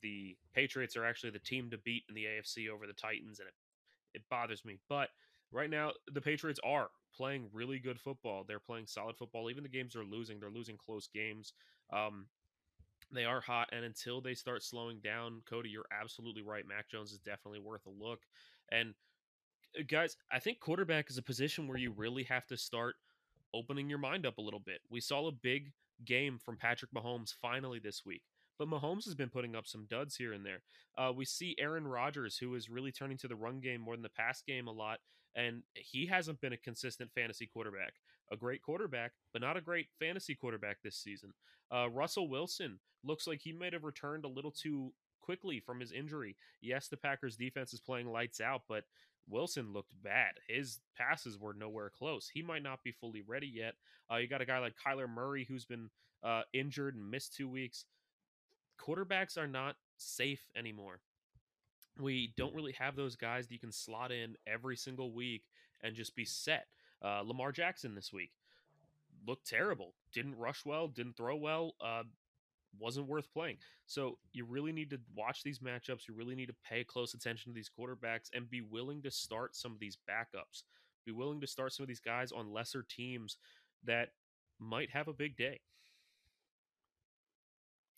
the 0.04 0.36
Patriots 0.54 0.96
are 0.96 1.04
actually 1.06 1.30
the 1.30 1.38
team 1.38 1.70
to 1.70 1.78
beat 1.78 2.04
in 2.08 2.14
the 2.14 2.26
AFC 2.26 2.68
over 2.68 2.86
the 2.86 2.92
Titans, 2.92 3.40
and 3.40 3.48
it, 3.48 3.54
it 4.18 4.22
bothers 4.30 4.64
me. 4.64 4.78
But 4.88 5.08
right 5.50 5.70
now, 5.70 5.92
the 6.12 6.20
Patriots 6.20 6.60
are 6.62 6.90
playing 7.16 7.48
really 7.52 7.78
good 7.78 7.98
football. 7.98 8.44
They're 8.46 8.60
playing 8.60 8.86
solid 8.86 9.16
football. 9.16 9.50
Even 9.50 9.62
the 9.62 9.68
games 9.70 9.94
they're 9.94 10.04
losing, 10.04 10.38
they're 10.38 10.50
losing 10.50 10.76
close 10.76 11.08
games. 11.08 11.54
Um, 11.90 12.26
they 13.10 13.24
are 13.24 13.40
hot, 13.40 13.70
and 13.72 13.82
until 13.82 14.20
they 14.20 14.34
start 14.34 14.62
slowing 14.62 15.00
down, 15.02 15.40
Cody, 15.48 15.70
you're 15.70 15.86
absolutely 15.90 16.42
right. 16.42 16.68
Mac 16.68 16.90
Jones 16.90 17.10
is 17.10 17.18
definitely 17.18 17.60
worth 17.60 17.86
a 17.86 18.04
look. 18.04 18.20
And 18.70 18.92
uh, 19.78 19.84
guys, 19.88 20.16
I 20.30 20.38
think 20.38 20.60
quarterback 20.60 21.08
is 21.08 21.16
a 21.16 21.22
position 21.22 21.66
where 21.66 21.78
you 21.78 21.92
really 21.96 22.24
have 22.24 22.46
to 22.48 22.58
start 22.58 22.96
opening 23.54 23.88
your 23.88 23.98
mind 23.98 24.26
up 24.26 24.36
a 24.36 24.42
little 24.42 24.60
bit. 24.60 24.80
We 24.90 25.00
saw 25.00 25.28
a 25.28 25.32
big 25.32 25.72
game 26.04 26.38
from 26.44 26.58
Patrick 26.58 26.90
Mahomes 26.92 27.32
finally 27.32 27.78
this 27.78 28.04
week. 28.04 28.22
But 28.58 28.68
Mahomes 28.68 29.04
has 29.04 29.14
been 29.14 29.30
putting 29.30 29.56
up 29.56 29.66
some 29.66 29.86
duds 29.88 30.16
here 30.16 30.32
and 30.32 30.44
there. 30.44 30.62
Uh, 30.96 31.12
we 31.14 31.24
see 31.24 31.56
Aaron 31.58 31.86
Rodgers, 31.86 32.38
who 32.38 32.54
is 32.54 32.70
really 32.70 32.92
turning 32.92 33.18
to 33.18 33.28
the 33.28 33.36
run 33.36 33.60
game 33.60 33.80
more 33.80 33.94
than 33.94 34.02
the 34.02 34.08
pass 34.08 34.42
game 34.42 34.68
a 34.68 34.72
lot, 34.72 35.00
and 35.34 35.62
he 35.74 36.06
hasn't 36.06 36.40
been 36.40 36.52
a 36.52 36.58
consistent 36.58 37.10
fantasy 37.14 37.46
quarterback. 37.46 37.94
A 38.32 38.36
great 38.36 38.62
quarterback, 38.62 39.12
but 39.32 39.42
not 39.42 39.56
a 39.56 39.60
great 39.60 39.88
fantasy 39.98 40.34
quarterback 40.34 40.78
this 40.82 40.96
season. 40.96 41.32
Uh, 41.74 41.88
Russell 41.90 42.28
Wilson 42.28 42.78
looks 43.02 43.26
like 43.26 43.40
he 43.42 43.52
might 43.52 43.72
have 43.72 43.84
returned 43.84 44.24
a 44.24 44.28
little 44.28 44.50
too 44.50 44.92
quickly 45.20 45.60
from 45.60 45.80
his 45.80 45.92
injury. 45.92 46.36
Yes, 46.60 46.88
the 46.88 46.96
Packers 46.96 47.36
defense 47.36 47.72
is 47.74 47.80
playing 47.80 48.10
lights 48.10 48.40
out, 48.40 48.62
but 48.68 48.84
Wilson 49.28 49.72
looked 49.72 49.92
bad. 50.02 50.34
His 50.48 50.80
passes 50.96 51.38
were 51.38 51.54
nowhere 51.54 51.90
close. 51.90 52.30
He 52.32 52.42
might 52.42 52.62
not 52.62 52.82
be 52.82 52.92
fully 52.92 53.22
ready 53.22 53.46
yet. 53.46 53.74
Uh, 54.10 54.16
you 54.16 54.28
got 54.28 54.42
a 54.42 54.46
guy 54.46 54.58
like 54.58 54.74
Kyler 54.86 55.08
Murray 55.08 55.46
who's 55.48 55.64
been 55.64 55.90
uh, 56.22 56.42
injured 56.52 56.94
and 56.94 57.10
missed 57.10 57.34
two 57.34 57.48
weeks 57.48 57.84
quarterbacks 58.78 59.38
are 59.38 59.46
not 59.46 59.76
safe 59.96 60.48
anymore. 60.56 61.00
We 62.00 62.32
don't 62.36 62.54
really 62.54 62.72
have 62.72 62.96
those 62.96 63.16
guys 63.16 63.46
that 63.46 63.54
you 63.54 63.60
can 63.60 63.72
slot 63.72 64.10
in 64.10 64.36
every 64.46 64.76
single 64.76 65.12
week 65.12 65.42
and 65.82 65.94
just 65.94 66.16
be 66.16 66.24
set. 66.24 66.66
Uh, 67.02 67.22
Lamar 67.24 67.52
Jackson 67.52 67.94
this 67.94 68.12
week 68.12 68.32
looked 69.26 69.46
terrible. 69.46 69.94
Didn't 70.12 70.36
rush 70.36 70.64
well, 70.64 70.88
didn't 70.88 71.16
throw 71.16 71.36
well, 71.36 71.74
uh, 71.80 72.02
wasn't 72.80 73.06
worth 73.06 73.32
playing. 73.32 73.58
So 73.86 74.18
you 74.32 74.44
really 74.44 74.72
need 74.72 74.90
to 74.90 75.00
watch 75.14 75.42
these 75.42 75.60
matchups. 75.60 76.08
You 76.08 76.14
really 76.14 76.34
need 76.34 76.46
to 76.46 76.56
pay 76.68 76.82
close 76.82 77.14
attention 77.14 77.52
to 77.52 77.54
these 77.54 77.70
quarterbacks 77.78 78.30
and 78.34 78.50
be 78.50 78.62
willing 78.62 79.02
to 79.02 79.10
start 79.10 79.54
some 79.54 79.72
of 79.72 79.78
these 79.78 79.98
backups. 80.08 80.62
Be 81.06 81.12
willing 81.12 81.40
to 81.40 81.46
start 81.46 81.72
some 81.72 81.84
of 81.84 81.88
these 81.88 82.00
guys 82.00 82.32
on 82.32 82.52
lesser 82.52 82.84
teams 82.88 83.36
that 83.84 84.08
might 84.58 84.90
have 84.90 85.08
a 85.08 85.12
big 85.12 85.36
day 85.36 85.60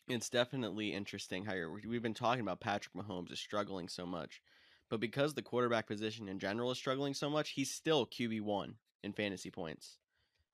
it's 0.09 0.31
definitely 0.31 0.93
interesting 0.93 1.45
how 1.45 1.55
you're, 1.55 1.71
we've 1.71 2.03
been 2.03 2.15
talking 2.15 2.41
about 2.43 2.61
Patrick 2.61 2.95
Mahomes 2.95 3.33
is 3.33 3.41
struggling 3.41 3.89
so 3.89 4.07
much, 4.07 4.41
but 4.89 5.01
because 5.01 5.35
the 5.35 5.43
quarterback 5.43 5.87
position 5.87 6.29
in 6.29 6.39
general 6.39 6.71
is 6.71 6.79
struggling 6.79 7.15
so 7.15 7.29
much, 7.29 7.51
he's 7.51 7.71
still 7.71 8.07
QB 8.07 8.43
one 8.43 8.75
in 9.03 9.13
fantasy 9.13 9.51
points, 9.51 9.99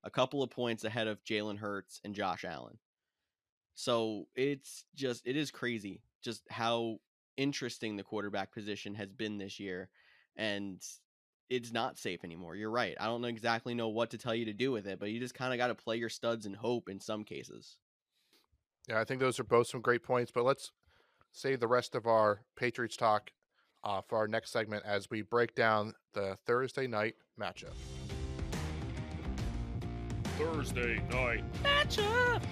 a 0.04 0.10
couple 0.10 0.42
of 0.42 0.50
points 0.50 0.84
ahead 0.84 1.06
of 1.06 1.22
Jalen 1.24 1.58
Hurts 1.58 2.00
and 2.04 2.14
Josh 2.14 2.44
Allen. 2.44 2.78
So 3.74 4.26
it's 4.34 4.84
just 4.94 5.26
it 5.26 5.36
is 5.36 5.50
crazy 5.50 6.02
just 6.22 6.42
how 6.50 6.98
interesting 7.36 7.96
the 7.96 8.02
quarterback 8.02 8.52
position 8.52 8.94
has 8.94 9.12
been 9.12 9.38
this 9.38 9.58
year, 9.58 9.88
and 10.36 10.80
it's 11.50 11.72
not 11.72 11.98
safe 11.98 12.20
anymore. 12.24 12.56
You're 12.56 12.70
right. 12.70 12.96
I 12.98 13.06
don't 13.06 13.20
know 13.20 13.28
exactly 13.28 13.74
know 13.74 13.88
what 13.88 14.10
to 14.10 14.18
tell 14.18 14.34
you 14.34 14.46
to 14.46 14.52
do 14.52 14.72
with 14.72 14.86
it, 14.86 14.98
but 14.98 15.10
you 15.10 15.20
just 15.20 15.34
kind 15.34 15.52
of 15.52 15.58
got 15.58 15.68
to 15.68 15.74
play 15.74 15.96
your 15.96 16.08
studs 16.08 16.46
and 16.46 16.56
hope 16.56 16.88
in 16.88 17.00
some 17.00 17.24
cases. 17.24 17.76
Yeah, 18.88 19.00
I 19.00 19.04
think 19.04 19.20
those 19.20 19.38
are 19.38 19.44
both 19.44 19.68
some 19.68 19.80
great 19.80 20.02
points. 20.02 20.30
But 20.32 20.44
let's 20.44 20.72
save 21.32 21.60
the 21.60 21.68
rest 21.68 21.94
of 21.94 22.06
our 22.06 22.42
Patriots 22.56 22.96
talk 22.96 23.30
uh, 23.84 24.00
for 24.00 24.18
our 24.18 24.28
next 24.28 24.50
segment 24.52 24.84
as 24.84 25.10
we 25.10 25.22
break 25.22 25.54
down 25.54 25.94
the 26.14 26.36
Thursday 26.46 26.86
night 26.86 27.14
matchup. 27.40 27.74
Thursday 30.36 31.02
night 31.10 31.44
matchup. 31.62 32.42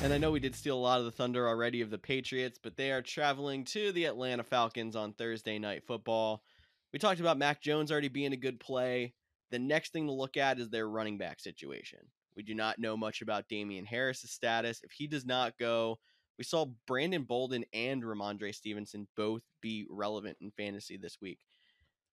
And 0.00 0.12
I 0.12 0.18
know 0.18 0.30
we 0.30 0.38
did 0.38 0.54
steal 0.54 0.76
a 0.76 0.78
lot 0.78 1.00
of 1.00 1.06
the 1.06 1.10
thunder 1.10 1.48
already 1.48 1.80
of 1.80 1.90
the 1.90 1.98
Patriots, 1.98 2.58
but 2.62 2.76
they 2.76 2.92
are 2.92 3.02
traveling 3.02 3.64
to 3.66 3.90
the 3.90 4.04
Atlanta 4.04 4.44
Falcons 4.44 4.94
on 4.94 5.12
Thursday 5.12 5.58
night 5.58 5.82
football. 5.86 6.44
We 6.92 7.00
talked 7.00 7.20
about 7.20 7.36
Mac 7.36 7.60
Jones 7.60 7.90
already 7.90 8.08
being 8.08 8.32
a 8.32 8.36
good 8.36 8.60
play. 8.60 9.14
The 9.50 9.58
next 9.58 9.92
thing 9.92 10.06
to 10.06 10.12
look 10.12 10.36
at 10.36 10.60
is 10.60 10.68
their 10.70 10.88
running 10.88 11.18
back 11.18 11.40
situation. 11.40 11.98
We 12.38 12.44
do 12.44 12.54
not 12.54 12.78
know 12.78 12.96
much 12.96 13.20
about 13.20 13.48
Damien 13.48 13.84
Harris's 13.84 14.30
status. 14.30 14.80
If 14.84 14.92
he 14.92 15.08
does 15.08 15.26
not 15.26 15.58
go, 15.58 15.98
we 16.38 16.44
saw 16.44 16.66
Brandon 16.86 17.24
Bolden 17.24 17.64
and 17.72 18.00
Rhamondre 18.00 18.54
Stevenson 18.54 19.08
both 19.16 19.42
be 19.60 19.88
relevant 19.90 20.36
in 20.40 20.52
fantasy 20.52 20.96
this 20.96 21.18
week. 21.20 21.40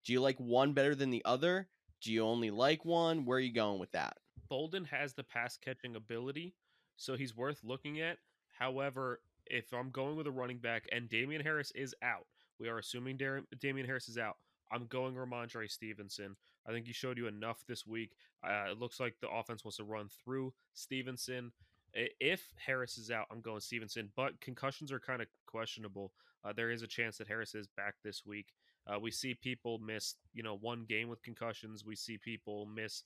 Do 0.04 0.14
you 0.14 0.22
like 0.22 0.40
one 0.40 0.74
better 0.74 0.96
than 0.96 1.12
the 1.12 1.22
other? 1.26 1.70
Do 2.02 2.12
you 2.12 2.24
only 2.24 2.50
like 2.50 2.84
one? 2.84 3.26
Where 3.26 3.38
are 3.38 3.40
you 3.42 3.54
going 3.54 3.80
with 3.80 3.92
that? 3.92 4.18
Bolden 4.50 4.86
has 4.86 5.14
the 5.14 5.24
pass 5.24 5.60
catching 5.64 5.96
ability, 5.96 6.56
so 6.98 7.16
he's 7.16 7.38
worth 7.38 7.60
looking 7.64 8.02
at. 8.02 8.18
However, 8.58 9.22
if 9.46 9.72
I'm 9.76 9.92
going 9.92 10.16
with 10.16 10.26
a 10.26 10.32
running 10.32 10.58
back 10.58 10.88
and 10.92 11.08
Damien 11.08 11.44
Harris 11.44 11.72
is 11.76 11.94
out, 12.02 12.26
we 12.60 12.68
are 12.68 12.80
assuming 12.80 13.18
Dar- 13.18 13.44
Damien 13.62 13.86
Harris 13.86 14.10
is 14.10 14.18
out. 14.18 14.38
I'm 14.72 14.88
going 14.88 15.14
Rhamondre 15.14 15.70
Stevenson. 15.70 16.36
I 16.68 16.72
think 16.72 16.88
he 16.88 16.94
showed 16.94 17.18
you 17.18 17.28
enough 17.28 17.64
this 17.68 17.86
week. 17.86 18.12
Uh, 18.44 18.72
it 18.72 18.80
looks 18.80 19.00
like 19.00 19.16
the 19.22 19.30
offense 19.30 19.64
wants 19.64 19.78
to 19.78 19.84
run 19.84 20.10
through 20.24 20.54
Stevenson. 20.74 21.52
If 21.94 22.54
Harris 22.58 22.98
is 22.98 23.10
out, 23.10 23.28
I'm 23.32 23.42
going 23.42 23.62
Stevenson, 23.62 24.10
but 24.16 24.42
concussions 24.42 24.92
are 24.92 25.00
kind 25.00 25.22
of 25.22 25.28
questionable. 25.46 26.12
Uh, 26.44 26.52
there 26.54 26.70
is 26.70 26.84
a 26.84 26.88
chance 26.88 27.18
that 27.18 27.28
Harris 27.28 27.56
is 27.56 27.68
back 27.78 27.96
this 28.04 28.26
week. 28.26 28.48
Uh, 28.88 29.00
we 29.00 29.12
see 29.12 29.34
people 29.34 29.80
miss, 29.80 30.16
you 30.34 30.44
know, 30.44 30.58
one 30.58 30.86
game 30.88 31.08
with 31.08 31.24
concussions. 31.24 31.86
We 31.86 31.96
see 31.96 32.18
people 32.18 32.66
miss. 32.66 33.04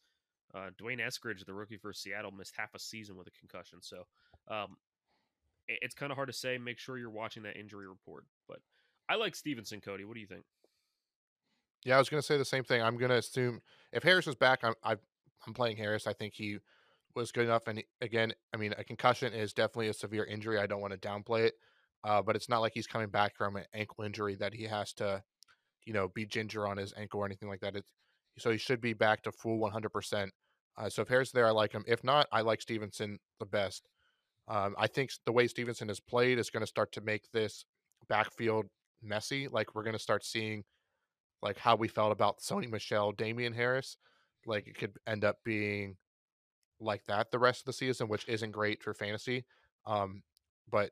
Uh, 0.54 0.72
D'Wayne 0.80 1.00
Eskridge, 1.00 1.46
the 1.46 1.54
rookie 1.54 1.78
for 1.78 1.94
Seattle, 1.94 2.32
missed 2.32 2.56
half 2.58 2.74
a 2.74 2.80
season 2.80 3.16
with 3.16 3.28
a 3.28 3.32
concussion. 3.40 3.80
So 3.82 4.08
um, 4.48 4.78
it, 5.68 5.80
it's 5.84 5.94
kind 5.94 6.12
of 6.12 6.16
hard 6.16 6.30
to 6.30 6.34
say. 6.34 6.58
Make 6.58 6.80
sure 6.80 6.98
you're 6.98 7.12
watching 7.12 7.44
that 7.44 7.56
injury 7.56 7.88
report. 7.88 8.26
But 8.48 8.60
I 9.08 9.16
like 9.16 9.36
Stevenson, 9.36 9.80
Cody. 9.80 10.06
What 10.06 10.16
do 10.16 10.22
you 10.22 10.28
think? 10.28 10.44
Yeah, 11.86 11.96
I 11.96 12.00
was 12.00 12.10
going 12.10 12.22
to 12.22 12.26
say 12.26 12.38
the 12.38 12.46
same 12.46 12.64
thing. 12.64 12.82
I'm 12.82 12.98
going 12.98 13.10
to 13.10 13.18
assume 13.18 13.62
if 13.94 14.04
Harris 14.04 14.28
is 14.28 14.36
back, 14.36 14.60
I'm 14.64 14.74
i 14.84 14.92
am 15.48 15.54
playing 15.54 15.78
Harris. 15.78 16.08
I 16.08 16.14
think 16.14 16.34
he 16.36 16.58
was 17.16 17.32
good 17.32 17.46
enough. 17.46 17.68
And 17.68 17.82
again, 18.02 18.34
I 18.54 18.58
mean, 18.58 18.74
a 18.78 18.84
concussion 18.84 19.34
is 19.34 19.54
definitely 19.54 19.88
a 19.88 19.94
severe 19.94 20.26
injury. 20.26 20.60
I 20.60 20.68
don't 20.68 20.82
want 20.82 20.94
to 20.94 21.00
downplay 21.00 21.48
it, 21.48 21.54
uh, 22.04 22.22
but 22.22 22.36
it's 22.36 22.50
not 22.50 22.60
like 22.60 22.74
he's 22.76 22.88
coming 22.88 23.10
back 23.10 23.36
from 23.36 23.56
an 23.56 23.66
ankle 23.74 24.04
injury 24.04 24.36
that 24.36 24.54
he 24.54 24.66
has 24.66 24.94
to, 24.94 25.24
you 25.86 25.94
know, 25.94 26.10
be 26.10 26.26
ginger 26.26 26.68
on 26.68 26.78
his 26.78 26.94
ankle 26.98 27.22
or 27.22 27.26
anything 27.26 27.50
like 27.50 27.62
that. 27.62 27.76
It's, 27.76 27.92
so 28.38 28.52
he 28.52 28.58
should 28.58 28.82
be 28.82 28.94
back 28.94 29.24
to 29.24 29.32
full 29.32 29.60
100%. 29.60 30.30
Uh, 30.78 30.90
so 30.90 31.02
if 31.02 31.08
Harris 31.08 31.30
is 31.30 31.34
there, 31.34 31.48
I 31.48 31.52
like 31.52 31.72
him. 31.72 31.84
If 31.88 32.04
not, 32.04 32.28
I 32.32 32.42
like 32.42 32.62
Stevenson 32.62 33.20
the 33.40 33.46
best. 33.46 33.88
Um, 34.48 34.76
I 34.78 34.88
think 34.88 35.12
the 35.26 35.32
way 35.32 35.48
Stevenson 35.48 35.88
has 35.88 36.00
played 36.00 36.40
is 36.40 36.50
going 36.50 36.62
to 36.62 36.68
start 36.68 36.92
to 36.94 37.02
make 37.02 37.32
this 37.32 37.66
backfield 38.08 38.66
messy. 39.02 39.48
Like 39.48 39.76
we're 39.76 39.84
going 39.84 39.94
to 39.94 40.00
start 40.00 40.26
seeing– 40.26 40.64
like 41.42 41.58
how 41.58 41.76
we 41.76 41.88
felt 41.88 42.12
about 42.12 42.40
Sony 42.40 42.70
Michel, 42.70 43.12
Damien 43.12 43.54
Harris. 43.54 43.98
Like 44.46 44.68
it 44.68 44.78
could 44.78 44.98
end 45.08 45.24
up 45.24 45.38
being 45.44 45.98
like 46.80 47.04
that 47.08 47.32
the 47.32 47.40
rest 47.40 47.62
of 47.62 47.66
the 47.66 47.74
season, 47.74 48.08
which 48.08 48.28
isn't 48.28 48.52
great 48.52 48.82
for 48.82 48.94
fantasy. 48.94 49.46
Um, 49.86 50.24
but 50.70 50.92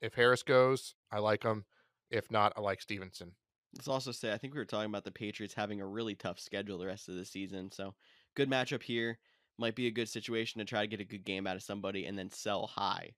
if 0.00 0.14
Harris 0.14 0.42
goes, 0.42 0.94
I 1.10 1.18
like 1.18 1.42
him. 1.42 1.64
If 2.10 2.30
not, 2.30 2.52
I 2.56 2.60
like 2.60 2.82
Stevenson. 2.82 3.32
Let's 3.74 3.88
also 3.88 4.12
say 4.12 4.32
I 4.32 4.38
think 4.38 4.52
we 4.52 4.60
were 4.60 4.66
talking 4.66 4.90
about 4.90 5.04
the 5.04 5.10
Patriots 5.10 5.54
having 5.54 5.80
a 5.80 5.86
really 5.86 6.14
tough 6.14 6.38
schedule 6.38 6.78
the 6.78 6.86
rest 6.86 7.08
of 7.08 7.14
the 7.14 7.24
season. 7.24 7.70
So 7.70 7.94
good 8.36 8.50
matchup 8.50 8.82
here. 8.82 9.18
Might 9.58 9.76
be 9.76 9.86
a 9.86 9.92
good 9.92 10.08
situation 10.08 10.58
to 10.58 10.64
try 10.64 10.80
to 10.80 10.86
get 10.86 11.00
a 11.00 11.04
good 11.04 11.24
game 11.24 11.46
out 11.46 11.56
of 11.56 11.62
somebody 11.62 12.06
and 12.06 12.18
then 12.18 12.30
sell 12.30 12.66
high. 12.66 13.12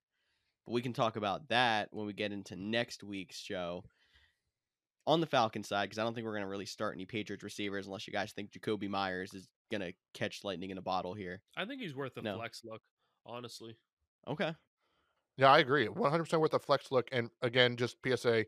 But 0.66 0.72
we 0.72 0.82
can 0.82 0.92
talk 0.92 1.16
about 1.16 1.48
that 1.48 1.88
when 1.92 2.06
we 2.06 2.12
get 2.12 2.32
into 2.32 2.56
next 2.56 3.02
week's 3.02 3.38
show 3.38 3.84
on 5.06 5.20
the 5.20 5.26
Falcon 5.26 5.62
side, 5.62 5.84
because 5.84 5.98
I 5.98 6.02
don't 6.02 6.14
think 6.14 6.24
we're 6.24 6.32
going 6.32 6.44
to 6.44 6.48
really 6.48 6.66
start 6.66 6.94
any 6.94 7.04
Patriots 7.04 7.42
receivers 7.42 7.86
unless 7.86 8.06
you 8.06 8.12
guys 8.12 8.32
think 8.32 8.50
Jakobi 8.52 8.88
Meyers 8.88 9.34
is 9.34 9.48
going 9.70 9.82
to 9.82 9.92
catch 10.14 10.44
lightning 10.44 10.70
in 10.70 10.78
a 10.78 10.82
bottle 10.82 11.14
here. 11.14 11.42
I 11.56 11.64
think 11.64 11.80
he's 11.80 11.94
worth 11.94 12.16
a 12.16 12.22
no. 12.22 12.36
flex 12.36 12.62
look, 12.64 12.80
honestly. 13.26 13.76
Okay. 14.28 14.54
Yeah, 15.36 15.50
I 15.50 15.58
agree. 15.58 15.88
100% 15.88 16.40
worth 16.40 16.54
a 16.54 16.58
flex 16.58 16.90
look. 16.90 17.08
And 17.12 17.28
again, 17.42 17.76
just 17.76 17.96
PSA, 18.06 18.46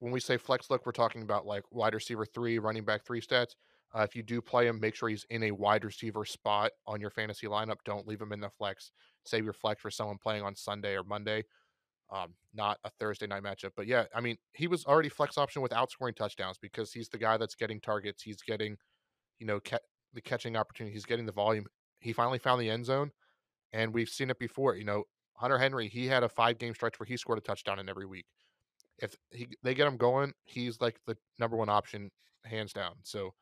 when 0.00 0.12
we 0.12 0.20
say 0.20 0.36
flex 0.36 0.70
look, 0.70 0.86
we're 0.86 0.92
talking 0.92 1.22
about 1.22 1.46
like 1.46 1.64
wide 1.70 1.94
receiver 1.94 2.24
three, 2.24 2.58
running 2.58 2.84
back 2.84 3.04
three 3.04 3.20
stats. 3.20 3.54
Uh, 3.94 4.02
if 4.02 4.14
you 4.14 4.22
do 4.22 4.40
play 4.40 4.66
him, 4.66 4.80
make 4.80 4.94
sure 4.94 5.08
he's 5.08 5.24
in 5.30 5.44
a 5.44 5.50
wide 5.50 5.84
receiver 5.84 6.24
spot 6.24 6.72
on 6.86 7.00
your 7.00 7.10
fantasy 7.10 7.46
lineup. 7.46 7.76
Don't 7.84 8.06
leave 8.06 8.20
him 8.20 8.32
in 8.32 8.40
the 8.40 8.50
flex. 8.50 8.90
Save 9.24 9.44
your 9.44 9.54
flex 9.54 9.80
for 9.80 9.90
someone 9.90 10.18
playing 10.22 10.42
on 10.42 10.54
Sunday 10.54 10.94
or 10.94 11.04
Monday 11.04 11.44
um, 12.10 12.34
not 12.54 12.78
a 12.84 12.90
Thursday 12.98 13.26
night 13.26 13.42
matchup. 13.42 13.70
But 13.76 13.86
yeah, 13.86 14.04
I 14.14 14.20
mean, 14.20 14.36
he 14.52 14.66
was 14.66 14.84
already 14.84 15.08
flex 15.08 15.38
option 15.38 15.62
without 15.62 15.90
scoring 15.90 16.14
touchdowns 16.14 16.58
because 16.58 16.92
he's 16.92 17.08
the 17.08 17.18
guy 17.18 17.36
that's 17.36 17.54
getting 17.54 17.80
targets. 17.80 18.22
He's 18.22 18.42
getting, 18.42 18.76
you 19.38 19.46
know, 19.46 19.60
ca- 19.60 19.78
the 20.14 20.20
catching 20.20 20.56
opportunity. 20.56 20.94
He's 20.94 21.04
getting 21.04 21.26
the 21.26 21.32
volume. 21.32 21.66
He 22.00 22.12
finally 22.12 22.38
found 22.38 22.60
the 22.60 22.70
end 22.70 22.86
zone, 22.86 23.10
and 23.72 23.92
we've 23.92 24.08
seen 24.08 24.30
it 24.30 24.38
before. 24.38 24.76
You 24.76 24.84
know, 24.84 25.04
Hunter 25.34 25.58
Henry, 25.58 25.88
he 25.88 26.06
had 26.06 26.22
a 26.22 26.28
five 26.28 26.58
game 26.58 26.74
stretch 26.74 26.98
where 26.98 27.06
he 27.06 27.16
scored 27.16 27.38
a 27.38 27.42
touchdown 27.42 27.78
in 27.78 27.88
every 27.88 28.06
week. 28.06 28.26
If 28.98 29.14
he, 29.30 29.48
they 29.62 29.74
get 29.74 29.86
him 29.86 29.96
going, 29.96 30.32
he's 30.44 30.80
like 30.80 30.98
the 31.06 31.16
number 31.38 31.56
one 31.56 31.68
option, 31.68 32.10
hands 32.44 32.72
down. 32.72 32.94
So 33.02 33.34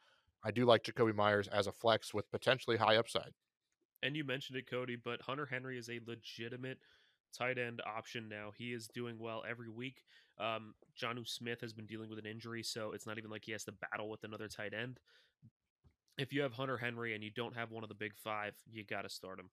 I 0.44 0.50
do 0.50 0.64
like 0.66 0.82
Jakobi 0.82 1.14
Meyers 1.14 1.48
as 1.48 1.66
a 1.66 1.72
flex 1.72 2.12
with 2.12 2.30
potentially 2.30 2.76
high 2.76 2.96
upside. 2.96 3.32
And 4.02 4.14
you 4.14 4.24
mentioned 4.24 4.58
it, 4.58 4.70
Cody, 4.70 4.96
but 5.02 5.22
Hunter 5.22 5.46
Henry 5.46 5.78
is 5.78 5.88
a 5.88 6.00
legitimate 6.06 6.78
tight 7.32 7.58
end 7.58 7.80
option 7.86 8.28
now. 8.28 8.52
He 8.56 8.72
is 8.72 8.88
doing 8.88 9.18
well 9.18 9.42
every 9.48 9.68
week. 9.68 10.04
Um, 10.38 10.74
Jonnu 11.00 11.26
Smith 11.26 11.60
has 11.60 11.72
been 11.72 11.86
dealing 11.86 12.10
with 12.10 12.18
an 12.18 12.26
injury, 12.26 12.62
so 12.62 12.92
it's 12.92 13.06
not 13.06 13.18
even 13.18 13.30
like 13.30 13.44
he 13.44 13.52
has 13.52 13.64
to 13.64 13.72
battle 13.72 14.10
with 14.10 14.24
another 14.24 14.48
tight 14.48 14.74
end. 14.74 14.98
If 16.18 16.32
you 16.32 16.42
have 16.42 16.52
Hunter 16.52 16.78
Henry 16.78 17.14
and 17.14 17.22
you 17.22 17.30
don't 17.30 17.56
have 17.56 17.70
one 17.70 17.82
of 17.82 17.88
the 17.88 17.94
big 17.94 18.14
five, 18.16 18.54
you 18.70 18.84
got 18.84 19.02
to 19.02 19.08
start 19.08 19.38
him. 19.38 19.50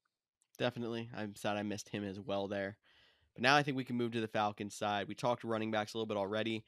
Definitely. 0.58 1.10
I'm 1.16 1.36
sad 1.36 1.58
I 1.58 1.64
missed 1.64 1.90
him 1.90 2.04
as 2.04 2.20
well 2.20 2.48
there. 2.48 2.78
But 3.34 3.44
now 3.44 3.56
I 3.56 3.64
think 3.64 3.76
we 3.76 3.84
can 3.84 3.98
move 3.98 4.12
to 4.14 4.22
the 4.22 4.28
Falcons 4.28 4.76
side. 4.76 5.08
We 5.08 5.16
talked 5.16 5.44
running 5.44 5.72
backs 5.72 5.94
a 5.94 5.98
little 5.98 6.06
bit 6.06 6.18
already. 6.18 6.64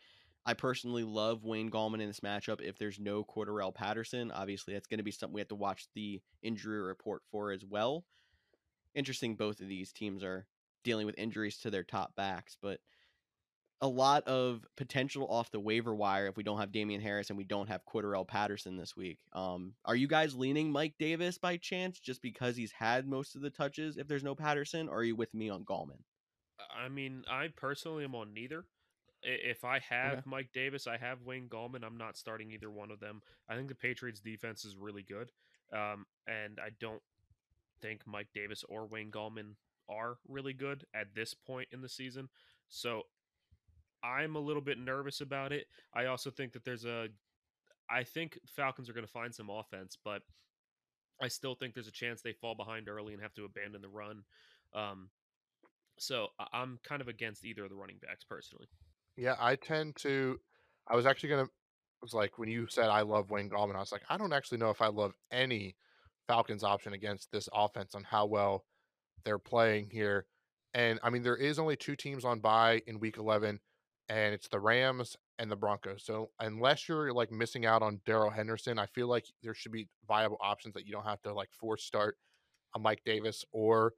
I 0.46 0.54
personally 0.54 1.04
love 1.04 1.44
Wayne 1.44 1.72
Gallman 1.72 2.02
in 2.02 2.08
this 2.08 2.20
matchup 2.20 2.62
if 2.62 2.78
there's 2.78 3.00
no 3.00 3.24
Cordarrelle 3.24 3.74
Patterson. 3.74 4.32
Obviously, 4.32 4.74
that's 4.74 4.88
going 4.88 5.00
to 5.00 5.04
be 5.04 5.12
something 5.12 5.34
we 5.34 5.42
have 5.42 5.48
to 5.48 5.56
watch 5.56 5.88
the 5.96 6.22
injury 6.44 6.82
report 6.82 7.24
for 7.32 7.52
as 7.52 7.66
well. 7.66 8.06
Interesting, 8.94 9.36
both 9.36 9.60
of 9.60 9.68
these 9.68 9.92
teams 9.92 10.24
are 10.24 10.46
dealing 10.86 11.06
with 11.06 11.18
injuries 11.18 11.58
to 11.58 11.70
their 11.70 11.84
top 11.84 12.16
backs, 12.16 12.56
but 12.62 12.80
a 13.82 13.88
lot 13.88 14.26
of 14.26 14.66
potential 14.78 15.28
off 15.30 15.52
the 15.52 15.60
waiver 15.60 15.94
wire 15.94 16.28
if 16.28 16.38
we 16.38 16.44
don't 16.44 16.60
have 16.60 16.72
Damien 16.72 17.02
Harris 17.02 17.30
and 17.30 17.38
we 17.38 17.44
don't 17.44 17.68
have 17.68 17.82
Cordarrelle 17.86 18.28
Patterson 18.28 18.78
this 18.78 18.96
week. 18.96 19.20
Um, 19.34 19.74
are 19.84 19.98
you 19.98 20.08
guys 20.08 20.34
leaning 20.34 20.72
Mike 20.72 20.94
Davis 20.98 21.38
by 21.38 21.58
chance 21.58 22.00
just 22.00 22.22
because 22.22 22.56
he's 22.56 22.72
had 22.72 23.06
most 23.06 23.36
of 23.36 23.42
the 23.42 23.50
touches 23.50 23.98
if 23.98 24.08
there's 24.08 24.24
no 24.24 24.34
Patterson, 24.34 24.88
or 24.88 25.00
are 25.00 25.04
you 25.04 25.16
with 25.16 25.34
me 25.34 25.50
on 25.50 25.66
Gallman? 25.66 26.00
I 26.74 26.88
mean, 26.88 27.24
I 27.30 27.50
personally 27.56 28.06
am 28.06 28.16
on 28.16 28.34
neither. 28.34 28.64
If 29.22 29.66
I 29.66 29.80
have 29.90 30.14
okay. 30.14 30.22
Mike 30.26 30.50
Davis, 30.54 30.88
I 30.88 30.98
have 30.98 31.24
Wayne 31.24 31.50
Gallman. 31.50 31.84
I'm 31.84 31.98
not 31.98 32.16
starting 32.16 32.52
either 32.52 32.70
one 32.70 32.92
of 32.92 33.00
them. 33.00 33.22
I 33.50 33.56
think 33.56 33.68
the 33.68 33.76
Patriots 33.76 34.22
defense 34.22 34.64
is 34.64 34.78
really 34.78 35.04
good. 35.04 35.32
Um, 35.74 36.06
and 36.28 36.60
I 36.60 36.70
don't 36.80 37.02
think 37.82 38.02
Mike 38.06 38.28
Davis 38.34 38.64
or 38.70 38.86
Wayne 38.86 39.12
Gallman 39.12 39.56
are 39.90 40.18
really 40.28 40.54
good 40.54 40.86
at 40.94 41.14
this 41.16 41.34
point 41.34 41.68
in 41.72 41.82
the 41.82 41.90
season. 41.90 42.30
So 42.70 43.04
I'm 44.04 44.36
a 44.36 44.40
little 44.40 44.62
bit 44.62 44.78
nervous 44.78 45.22
about 45.22 45.52
it. 45.52 45.68
I 45.94 46.06
also 46.06 46.30
think 46.30 46.54
that 46.54 46.66
there's 46.66 46.86
a 46.86 47.08
I 47.90 48.04
think 48.04 48.40
Falcons 48.48 48.90
are 48.90 48.94
going 48.94 49.06
to 49.06 49.12
find 49.12 49.34
some 49.34 49.50
offense, 49.50 49.98
but 50.04 50.24
I 51.22 51.28
still 51.28 51.56
think 51.56 51.74
there's 51.74 51.88
a 51.88 51.92
chance 51.92 52.22
they 52.22 52.34
fall 52.34 52.56
behind 52.56 52.90
early 52.90 53.14
and 53.14 53.22
have 53.22 53.34
to 53.36 53.46
abandon 53.46 53.82
the 53.82 53.90
run. 53.90 54.24
Um, 54.74 55.10
so 55.98 56.28
I'm 56.52 56.80
kind 56.84 57.02
of 57.02 57.08
against 57.08 57.46
either 57.46 57.64
of 57.64 57.70
the 57.70 57.76
running 57.76 57.98
backs 58.02 58.24
personally. 58.24 58.68
Yeah, 59.16 59.36
I 59.40 59.56
tend 59.56 59.96
to. 59.98 60.40
I 60.88 60.96
was 60.96 61.06
actually 61.06 61.30
gonna. 61.30 61.48
Was 62.02 62.14
like 62.14 62.38
when 62.38 62.50
you 62.50 62.68
said 62.68 62.90
I 62.90 63.02
love 63.02 63.32
Wayne 63.32 63.50
Gallman, 63.50 63.76
I 63.76 63.80
was 63.80 63.92
like, 63.92 64.04
I 64.10 64.18
don't 64.18 64.34
actually 64.34 64.58
know 64.58 64.70
if 64.70 64.82
I 64.82 64.88
love 64.88 65.14
any 65.32 65.76
Falcons 66.28 66.64
option 66.64 66.94
against 66.94 67.32
this 67.32 67.48
offense 67.54 67.96
on 67.96 68.04
how 68.04 68.26
well 68.26 68.66
they're 69.26 69.40
playing 69.40 69.90
here. 69.92 70.26
And 70.74 71.00
I 71.04 71.10
mean, 71.10 71.24
there 71.24 71.38
is 71.38 71.60
only 71.60 71.76
two 71.78 71.96
teams 71.96 72.26
on 72.26 72.40
bye 72.40 72.82
in 72.88 73.00
week 73.00 73.18
11. 73.18 73.60
and 74.10 74.34
it's 74.34 74.48
the 74.48 74.60
Rams 74.60 75.16
and 75.40 75.52
the 75.52 75.56
Broncos. 75.56 76.04
So 76.06 76.30
unless 76.40 76.88
you're 76.88 77.14
like 77.14 77.32
missing 77.32 77.66
out 77.66 77.82
on 77.82 78.02
Darrell 78.06 78.30
Henderson, 78.30 78.80
I 78.80 78.86
feel 78.88 79.08
like 79.08 79.26
there 79.44 79.54
should 79.54 79.72
be 79.72 79.88
viable 80.08 80.38
options 80.42 80.74
that 80.76 80.86
you 80.86 80.92
don't 80.92 81.06
have 81.06 81.22
to 81.24 81.34
like 81.34 81.50
force 81.54 81.84
start 81.84 82.18
a 82.76 82.80
Mike 82.80 83.02
Davis 83.06 83.44
or 83.52 83.94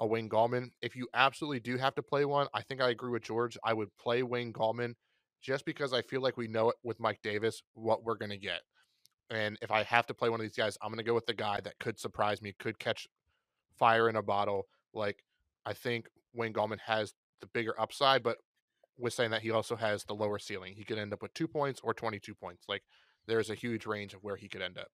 a 0.00 0.06
Wayne 0.06 0.28
Gallman. 0.28 0.70
If 0.80 0.96
you 0.96 1.08
absolutely 1.14 1.60
do 1.60 1.76
have 1.76 1.94
to 1.96 2.02
play 2.02 2.24
one, 2.24 2.48
I 2.54 2.62
think 2.62 2.80
I 2.80 2.90
agree 2.90 3.10
with 3.10 3.22
George. 3.22 3.58
I 3.64 3.74
would 3.74 3.88
play 4.00 4.22
Wayne 4.22 4.52
Gallman 4.52 4.94
just 5.42 5.64
because 5.64 5.92
I 5.92 6.02
feel 6.02 6.22
like 6.22 6.36
we 6.36 6.48
know 6.48 6.70
it 6.70 6.76
with 6.82 7.00
Mike 7.00 7.20
Davis 7.22 7.62
what 7.74 8.04
we're 8.04 8.16
going 8.16 8.30
to 8.30 8.38
get. 8.38 8.62
And 9.30 9.58
if 9.62 9.70
I 9.70 9.82
have 9.84 10.06
to 10.06 10.14
play 10.14 10.28
one 10.28 10.40
of 10.40 10.44
these 10.44 10.56
guys, 10.56 10.76
I'm 10.82 10.90
going 10.90 10.98
to 10.98 11.04
go 11.04 11.14
with 11.14 11.26
the 11.26 11.34
guy 11.34 11.60
that 11.62 11.78
could 11.80 11.98
surprise 11.98 12.42
me, 12.42 12.54
could 12.58 12.78
catch 12.78 13.06
fire 13.82 14.08
in 14.08 14.14
a 14.14 14.22
bottle. 14.22 14.68
Like 14.94 15.24
I 15.66 15.72
think 15.72 16.08
Wayne 16.32 16.52
Gallman 16.52 16.78
has 16.86 17.12
the 17.40 17.48
bigger 17.48 17.74
upside, 17.80 18.22
but 18.22 18.38
with 18.96 19.12
saying 19.12 19.32
that 19.32 19.42
he 19.42 19.50
also 19.50 19.74
has 19.74 20.04
the 20.04 20.14
lower 20.14 20.38
ceiling. 20.38 20.74
He 20.76 20.84
could 20.84 20.98
end 20.98 21.12
up 21.12 21.20
with 21.20 21.34
two 21.34 21.48
points 21.48 21.80
or 21.82 21.92
22 21.92 22.32
points. 22.32 22.66
Like 22.68 22.84
there's 23.26 23.50
a 23.50 23.56
huge 23.56 23.84
range 23.84 24.14
of 24.14 24.22
where 24.22 24.36
he 24.36 24.48
could 24.48 24.62
end 24.62 24.78
up. 24.78 24.92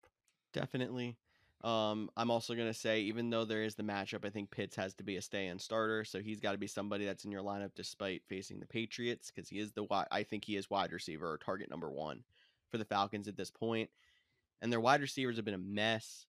Definitely. 0.54 1.18
Um, 1.62 2.08
I'm 2.16 2.30
also 2.30 2.54
gonna 2.54 2.72
say, 2.72 3.00
even 3.00 3.28
though 3.28 3.44
there 3.44 3.62
is 3.62 3.74
the 3.74 3.82
matchup, 3.82 4.24
I 4.24 4.30
think 4.30 4.50
Pitts 4.50 4.76
has 4.76 4.94
to 4.94 5.04
be 5.04 5.16
a 5.16 5.22
stay-in 5.22 5.58
starter, 5.58 6.04
so 6.04 6.20
he's 6.20 6.40
got 6.40 6.52
to 6.52 6.58
be 6.58 6.68
somebody 6.68 7.04
that's 7.04 7.24
in 7.24 7.32
your 7.32 7.42
lineup 7.42 7.72
despite 7.74 8.22
facing 8.26 8.60
the 8.60 8.66
Patriots, 8.66 9.30
because 9.30 9.50
he 9.50 9.58
is 9.58 9.72
the 9.72 9.82
wide. 9.82 10.06
I 10.10 10.22
think 10.22 10.44
he 10.44 10.56
is 10.56 10.70
wide 10.70 10.92
receiver 10.92 11.30
or 11.30 11.36
target 11.36 11.68
number 11.68 11.90
one 11.90 12.22
for 12.70 12.78
the 12.78 12.84
Falcons 12.84 13.26
at 13.26 13.36
this 13.36 13.50
point, 13.50 13.90
and 14.62 14.72
their 14.72 14.80
wide 14.80 15.00
receivers 15.00 15.36
have 15.36 15.44
been 15.44 15.54
a 15.54 15.58
mess. 15.58 16.27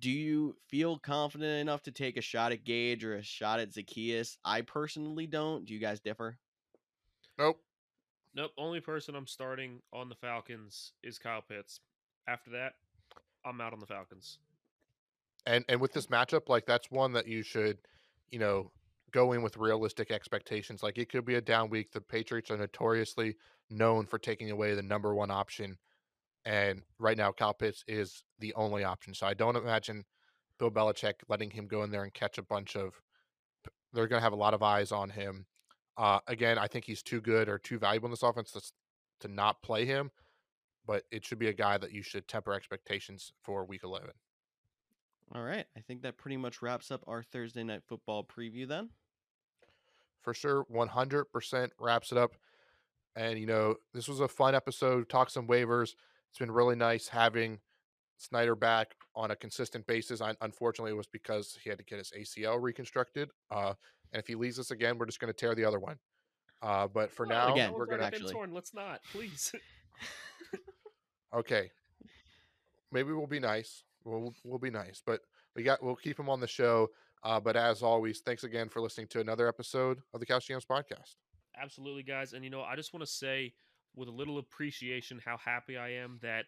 Do 0.00 0.10
you 0.10 0.56
feel 0.68 0.98
confident 0.98 1.60
enough 1.60 1.82
to 1.84 1.90
take 1.90 2.16
a 2.16 2.20
shot 2.22 2.52
at 2.52 2.64
Gage 2.64 3.04
or 3.04 3.16
a 3.16 3.22
shot 3.22 3.60
at 3.60 3.70
Zaccheaus? 3.70 4.36
I 4.44 4.62
personally 4.62 5.26
don't. 5.26 5.64
Do 5.64 5.72
you 5.72 5.80
guys 5.80 6.00
differ? 6.00 6.36
Nope. 7.38 7.60
Nope. 8.34 8.50
Only 8.58 8.80
person 8.80 9.14
I'm 9.14 9.26
starting 9.26 9.80
on 9.92 10.08
the 10.08 10.14
Falcons 10.16 10.92
is 11.02 11.18
Kyle 11.18 11.42
Pitts. 11.42 11.80
After 12.26 12.50
that, 12.50 12.74
I'm 13.44 13.60
out 13.60 13.72
on 13.72 13.80
the 13.80 13.86
Falcons. 13.86 14.38
And 15.46 15.64
and 15.68 15.80
with 15.80 15.92
this 15.92 16.08
matchup, 16.08 16.48
like 16.48 16.66
that's 16.66 16.90
one 16.90 17.12
that 17.12 17.26
you 17.26 17.42
should, 17.42 17.78
you 18.30 18.38
know, 18.38 18.70
go 19.12 19.32
in 19.32 19.42
with 19.42 19.56
realistic 19.56 20.10
expectations. 20.10 20.82
Like 20.82 20.98
it 20.98 21.10
could 21.10 21.24
be 21.24 21.36
a 21.36 21.40
down 21.40 21.70
week. 21.70 21.92
The 21.92 22.00
Patriots 22.00 22.50
are 22.50 22.56
notoriously 22.56 23.36
known 23.70 24.06
for 24.06 24.18
taking 24.18 24.50
away 24.50 24.74
the 24.74 24.82
number 24.82 25.14
one 25.14 25.30
option. 25.30 25.78
And 26.44 26.82
right 26.98 27.16
now, 27.16 27.32
Kyle 27.32 27.54
Pitts 27.54 27.84
is 27.86 28.24
the 28.38 28.54
only 28.54 28.84
option. 28.84 29.14
So 29.14 29.26
I 29.26 29.34
don't 29.34 29.56
imagine 29.56 30.04
Bill 30.58 30.70
Belichick 30.70 31.14
letting 31.28 31.50
him 31.50 31.66
go 31.66 31.82
in 31.82 31.90
there 31.90 32.04
and 32.04 32.14
catch 32.14 32.38
a 32.38 32.42
bunch 32.42 32.76
of. 32.76 33.00
They're 33.92 34.06
going 34.06 34.20
to 34.20 34.24
have 34.24 34.32
a 34.32 34.36
lot 34.36 34.54
of 34.54 34.62
eyes 34.62 34.92
on 34.92 35.10
him. 35.10 35.46
Uh, 35.96 36.20
again, 36.26 36.58
I 36.58 36.66
think 36.66 36.84
he's 36.84 37.02
too 37.02 37.20
good 37.20 37.48
or 37.48 37.58
too 37.58 37.78
valuable 37.78 38.06
in 38.06 38.12
this 38.12 38.22
offense 38.22 38.52
to, 38.52 38.60
to 39.20 39.28
not 39.32 39.62
play 39.62 39.84
him 39.84 40.10
but 40.88 41.04
it 41.12 41.24
should 41.24 41.38
be 41.38 41.48
a 41.48 41.52
guy 41.52 41.76
that 41.76 41.92
you 41.92 42.02
should 42.02 42.26
temper 42.26 42.54
expectations 42.54 43.30
for 43.42 43.64
week 43.64 43.82
11. 43.84 44.08
All 45.34 45.42
right. 45.42 45.66
I 45.76 45.80
think 45.80 46.00
that 46.02 46.16
pretty 46.16 46.38
much 46.38 46.62
wraps 46.62 46.90
up 46.90 47.04
our 47.06 47.22
Thursday 47.22 47.62
night 47.62 47.82
football 47.86 48.24
preview 48.24 48.66
then. 48.66 48.88
For 50.22 50.32
sure, 50.32 50.64
100% 50.74 51.68
wraps 51.78 52.10
it 52.10 52.18
up. 52.18 52.36
And, 53.14 53.38
you 53.38 53.46
know, 53.46 53.74
this 53.92 54.08
was 54.08 54.20
a 54.20 54.28
fun 54.28 54.54
episode. 54.54 55.10
Talk 55.10 55.28
some 55.28 55.46
waivers. 55.46 55.94
It's 56.30 56.38
been 56.38 56.50
really 56.50 56.76
nice 56.76 57.08
having 57.08 57.58
Snyder 58.16 58.54
back 58.54 58.94
on 59.14 59.30
a 59.30 59.36
consistent 59.36 59.86
basis. 59.86 60.20
I, 60.20 60.34
unfortunately, 60.40 60.92
it 60.92 60.96
was 60.96 61.06
because 61.06 61.56
he 61.62 61.70
had 61.70 61.78
to 61.78 61.84
get 61.84 61.98
his 61.98 62.12
ACL 62.18 62.60
reconstructed. 62.60 63.30
Uh, 63.50 63.74
and 64.12 64.20
if 64.20 64.26
he 64.26 64.34
leaves 64.34 64.58
us 64.58 64.70
again, 64.70 64.98
we're 64.98 65.06
just 65.06 65.20
going 65.20 65.32
to 65.32 65.38
tear 65.38 65.54
the 65.54 65.64
other 65.64 65.78
one. 65.78 65.96
Uh, 66.60 66.88
but 66.88 67.12
for 67.12 67.26
now, 67.26 67.52
again, 67.52 67.72
we're 67.72 67.86
going 67.86 68.00
to 68.00 68.06
actually. 68.06 68.32
Torn. 68.32 68.52
Let's 68.52 68.74
not, 68.74 69.00
please. 69.12 69.52
Okay. 71.34 71.70
Maybe 72.90 73.12
we'll 73.12 73.26
be 73.26 73.40
nice. 73.40 73.84
We'll 74.04 74.32
we'll 74.44 74.58
be 74.58 74.70
nice, 74.70 75.02
but 75.04 75.20
we 75.54 75.62
got 75.62 75.82
we'll 75.82 75.96
keep 75.96 76.18
him 76.18 76.30
on 76.30 76.40
the 76.40 76.46
show. 76.46 76.88
Uh, 77.22 77.38
but 77.40 77.56
as 77.56 77.82
always, 77.82 78.20
thanks 78.20 78.44
again 78.44 78.68
for 78.68 78.80
listening 78.80 79.08
to 79.08 79.20
another 79.20 79.48
episode 79.48 79.98
of 80.14 80.20
the 80.20 80.26
Couch 80.26 80.48
GMs 80.48 80.64
podcast. 80.64 81.16
Absolutely, 81.60 82.02
guys. 82.02 82.32
And 82.32 82.44
you 82.44 82.50
know, 82.50 82.62
I 82.62 82.76
just 82.76 82.94
want 82.94 83.04
to 83.04 83.10
say 83.10 83.52
with 83.94 84.08
a 84.08 84.12
little 84.12 84.38
appreciation 84.38 85.20
how 85.24 85.36
happy 85.36 85.76
I 85.76 85.90
am 85.94 86.18
that 86.22 86.44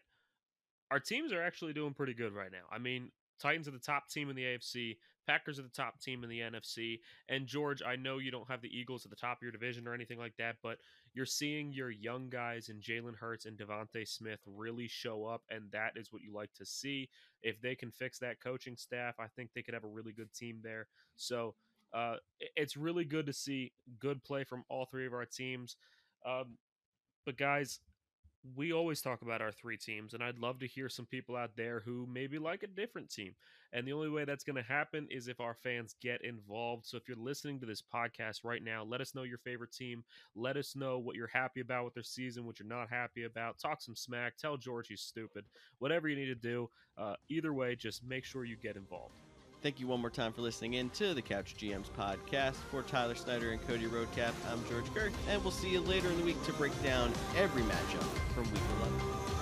our 0.90 1.00
teams 1.00 1.32
are 1.32 1.42
actually 1.42 1.72
doing 1.72 1.94
pretty 1.94 2.14
good 2.14 2.34
right 2.34 2.50
now. 2.50 2.66
I 2.70 2.78
mean, 2.78 3.10
Titans 3.40 3.68
are 3.68 3.72
the 3.72 3.78
top 3.78 4.08
team 4.08 4.28
in 4.28 4.36
the 4.36 4.42
AFC. 4.42 4.96
Packers 5.26 5.58
are 5.58 5.62
the 5.62 5.68
top 5.68 6.00
team 6.00 6.24
in 6.24 6.30
the 6.30 6.40
NFC. 6.40 6.98
And 7.28 7.46
George, 7.46 7.82
I 7.86 7.96
know 7.96 8.18
you 8.18 8.30
don't 8.30 8.48
have 8.50 8.60
the 8.60 8.76
Eagles 8.76 9.04
at 9.04 9.10
the 9.10 9.16
top 9.16 9.38
of 9.38 9.42
your 9.42 9.52
division 9.52 9.86
or 9.86 9.94
anything 9.94 10.18
like 10.18 10.34
that, 10.38 10.56
but 10.62 10.78
you're 11.14 11.26
seeing 11.26 11.72
your 11.72 11.90
young 11.90 12.28
guys 12.28 12.68
in 12.68 12.80
Jalen 12.80 13.16
Hurts 13.16 13.46
and 13.46 13.56
DeVonta 13.56 14.06
Smith 14.06 14.40
really 14.46 14.88
show 14.88 15.24
up, 15.24 15.42
and 15.50 15.70
that 15.72 15.92
is 15.96 16.12
what 16.12 16.22
you 16.22 16.32
like 16.34 16.52
to 16.54 16.66
see. 16.66 17.08
If 17.42 17.60
they 17.60 17.74
can 17.74 17.90
fix 17.90 18.18
that 18.18 18.40
coaching 18.42 18.76
staff, 18.76 19.14
I 19.18 19.26
think 19.36 19.50
they 19.54 19.62
could 19.62 19.74
have 19.74 19.84
a 19.84 19.88
really 19.88 20.12
good 20.12 20.32
team 20.34 20.60
there. 20.62 20.88
So 21.16 21.54
uh, 21.94 22.16
it's 22.56 22.76
really 22.76 23.04
good 23.04 23.26
to 23.26 23.32
see 23.32 23.72
good 23.98 24.22
play 24.22 24.44
from 24.44 24.64
all 24.68 24.86
three 24.86 25.06
of 25.06 25.14
our 25.14 25.24
teams. 25.24 25.76
Um, 26.26 26.58
but 27.24 27.36
guys, 27.38 27.80
we 28.56 28.72
always 28.72 29.02
talk 29.02 29.22
about 29.22 29.42
our 29.42 29.52
three 29.52 29.76
teams, 29.76 30.14
and 30.14 30.22
I'd 30.22 30.38
love 30.38 30.58
to 30.60 30.66
hear 30.66 30.88
some 30.88 31.06
people 31.06 31.36
out 31.36 31.56
there 31.56 31.80
who 31.84 32.06
maybe 32.10 32.38
like 32.38 32.62
a 32.62 32.68
different 32.68 33.10
team. 33.10 33.34
And 33.72 33.86
the 33.86 33.92
only 33.92 34.08
way 34.08 34.24
that's 34.24 34.44
going 34.44 34.56
to 34.56 34.62
happen 34.62 35.06
is 35.10 35.28
if 35.28 35.40
our 35.40 35.54
fans 35.54 35.94
get 36.02 36.24
involved. 36.24 36.86
So 36.86 36.96
if 36.96 37.06
you're 37.06 37.16
listening 37.16 37.60
to 37.60 37.66
this 37.66 37.82
podcast 37.82 38.40
right 38.42 38.64
now, 38.64 38.82
let 38.82 39.00
us 39.00 39.14
know 39.14 39.22
your 39.22 39.38
favorite 39.38 39.72
team. 39.72 40.02
Let 40.34 40.56
us 40.56 40.74
know 40.74 40.98
what 40.98 41.14
you're 41.16 41.28
happy 41.28 41.60
about 41.60 41.84
with 41.84 41.94
their 41.94 42.02
season, 42.02 42.46
what 42.46 42.58
you're 42.58 42.66
not 42.66 42.90
happy 42.90 43.24
about. 43.24 43.58
Talk 43.58 43.80
some 43.80 43.94
smack. 43.94 44.36
Tell 44.38 44.56
George 44.56 44.88
he's 44.88 45.02
stupid. 45.02 45.44
Whatever 45.78 46.08
you 46.08 46.16
need 46.16 46.26
to 46.26 46.34
do. 46.34 46.68
Uh, 46.98 47.14
either 47.28 47.52
way, 47.52 47.76
just 47.76 48.02
make 48.02 48.24
sure 48.24 48.44
you 48.44 48.56
get 48.56 48.76
involved. 48.76 49.14
Thank 49.62 49.78
you 49.78 49.86
one 49.86 50.00
more 50.00 50.08
time 50.08 50.32
for 50.32 50.40
listening 50.40 50.74
in 50.74 50.88
to 50.90 51.12
the 51.12 51.20
Couch 51.20 51.54
GMs 51.58 51.90
podcast. 51.90 52.54
For 52.70 52.82
Tyler 52.82 53.14
Snyder 53.14 53.50
and 53.50 53.60
Cody 53.66 53.86
Roadcap, 53.86 54.32
I'm 54.50 54.64
George 54.70 54.86
Kerth, 54.94 55.12
and 55.28 55.42
we'll 55.42 55.50
see 55.50 55.68
you 55.68 55.80
later 55.80 56.08
in 56.08 56.16
the 56.16 56.24
week 56.24 56.42
to 56.44 56.52
break 56.54 56.72
down 56.82 57.12
every 57.36 57.62
matchup 57.62 58.02
from 58.34 58.50
week 58.52 58.62
11. 58.78 59.39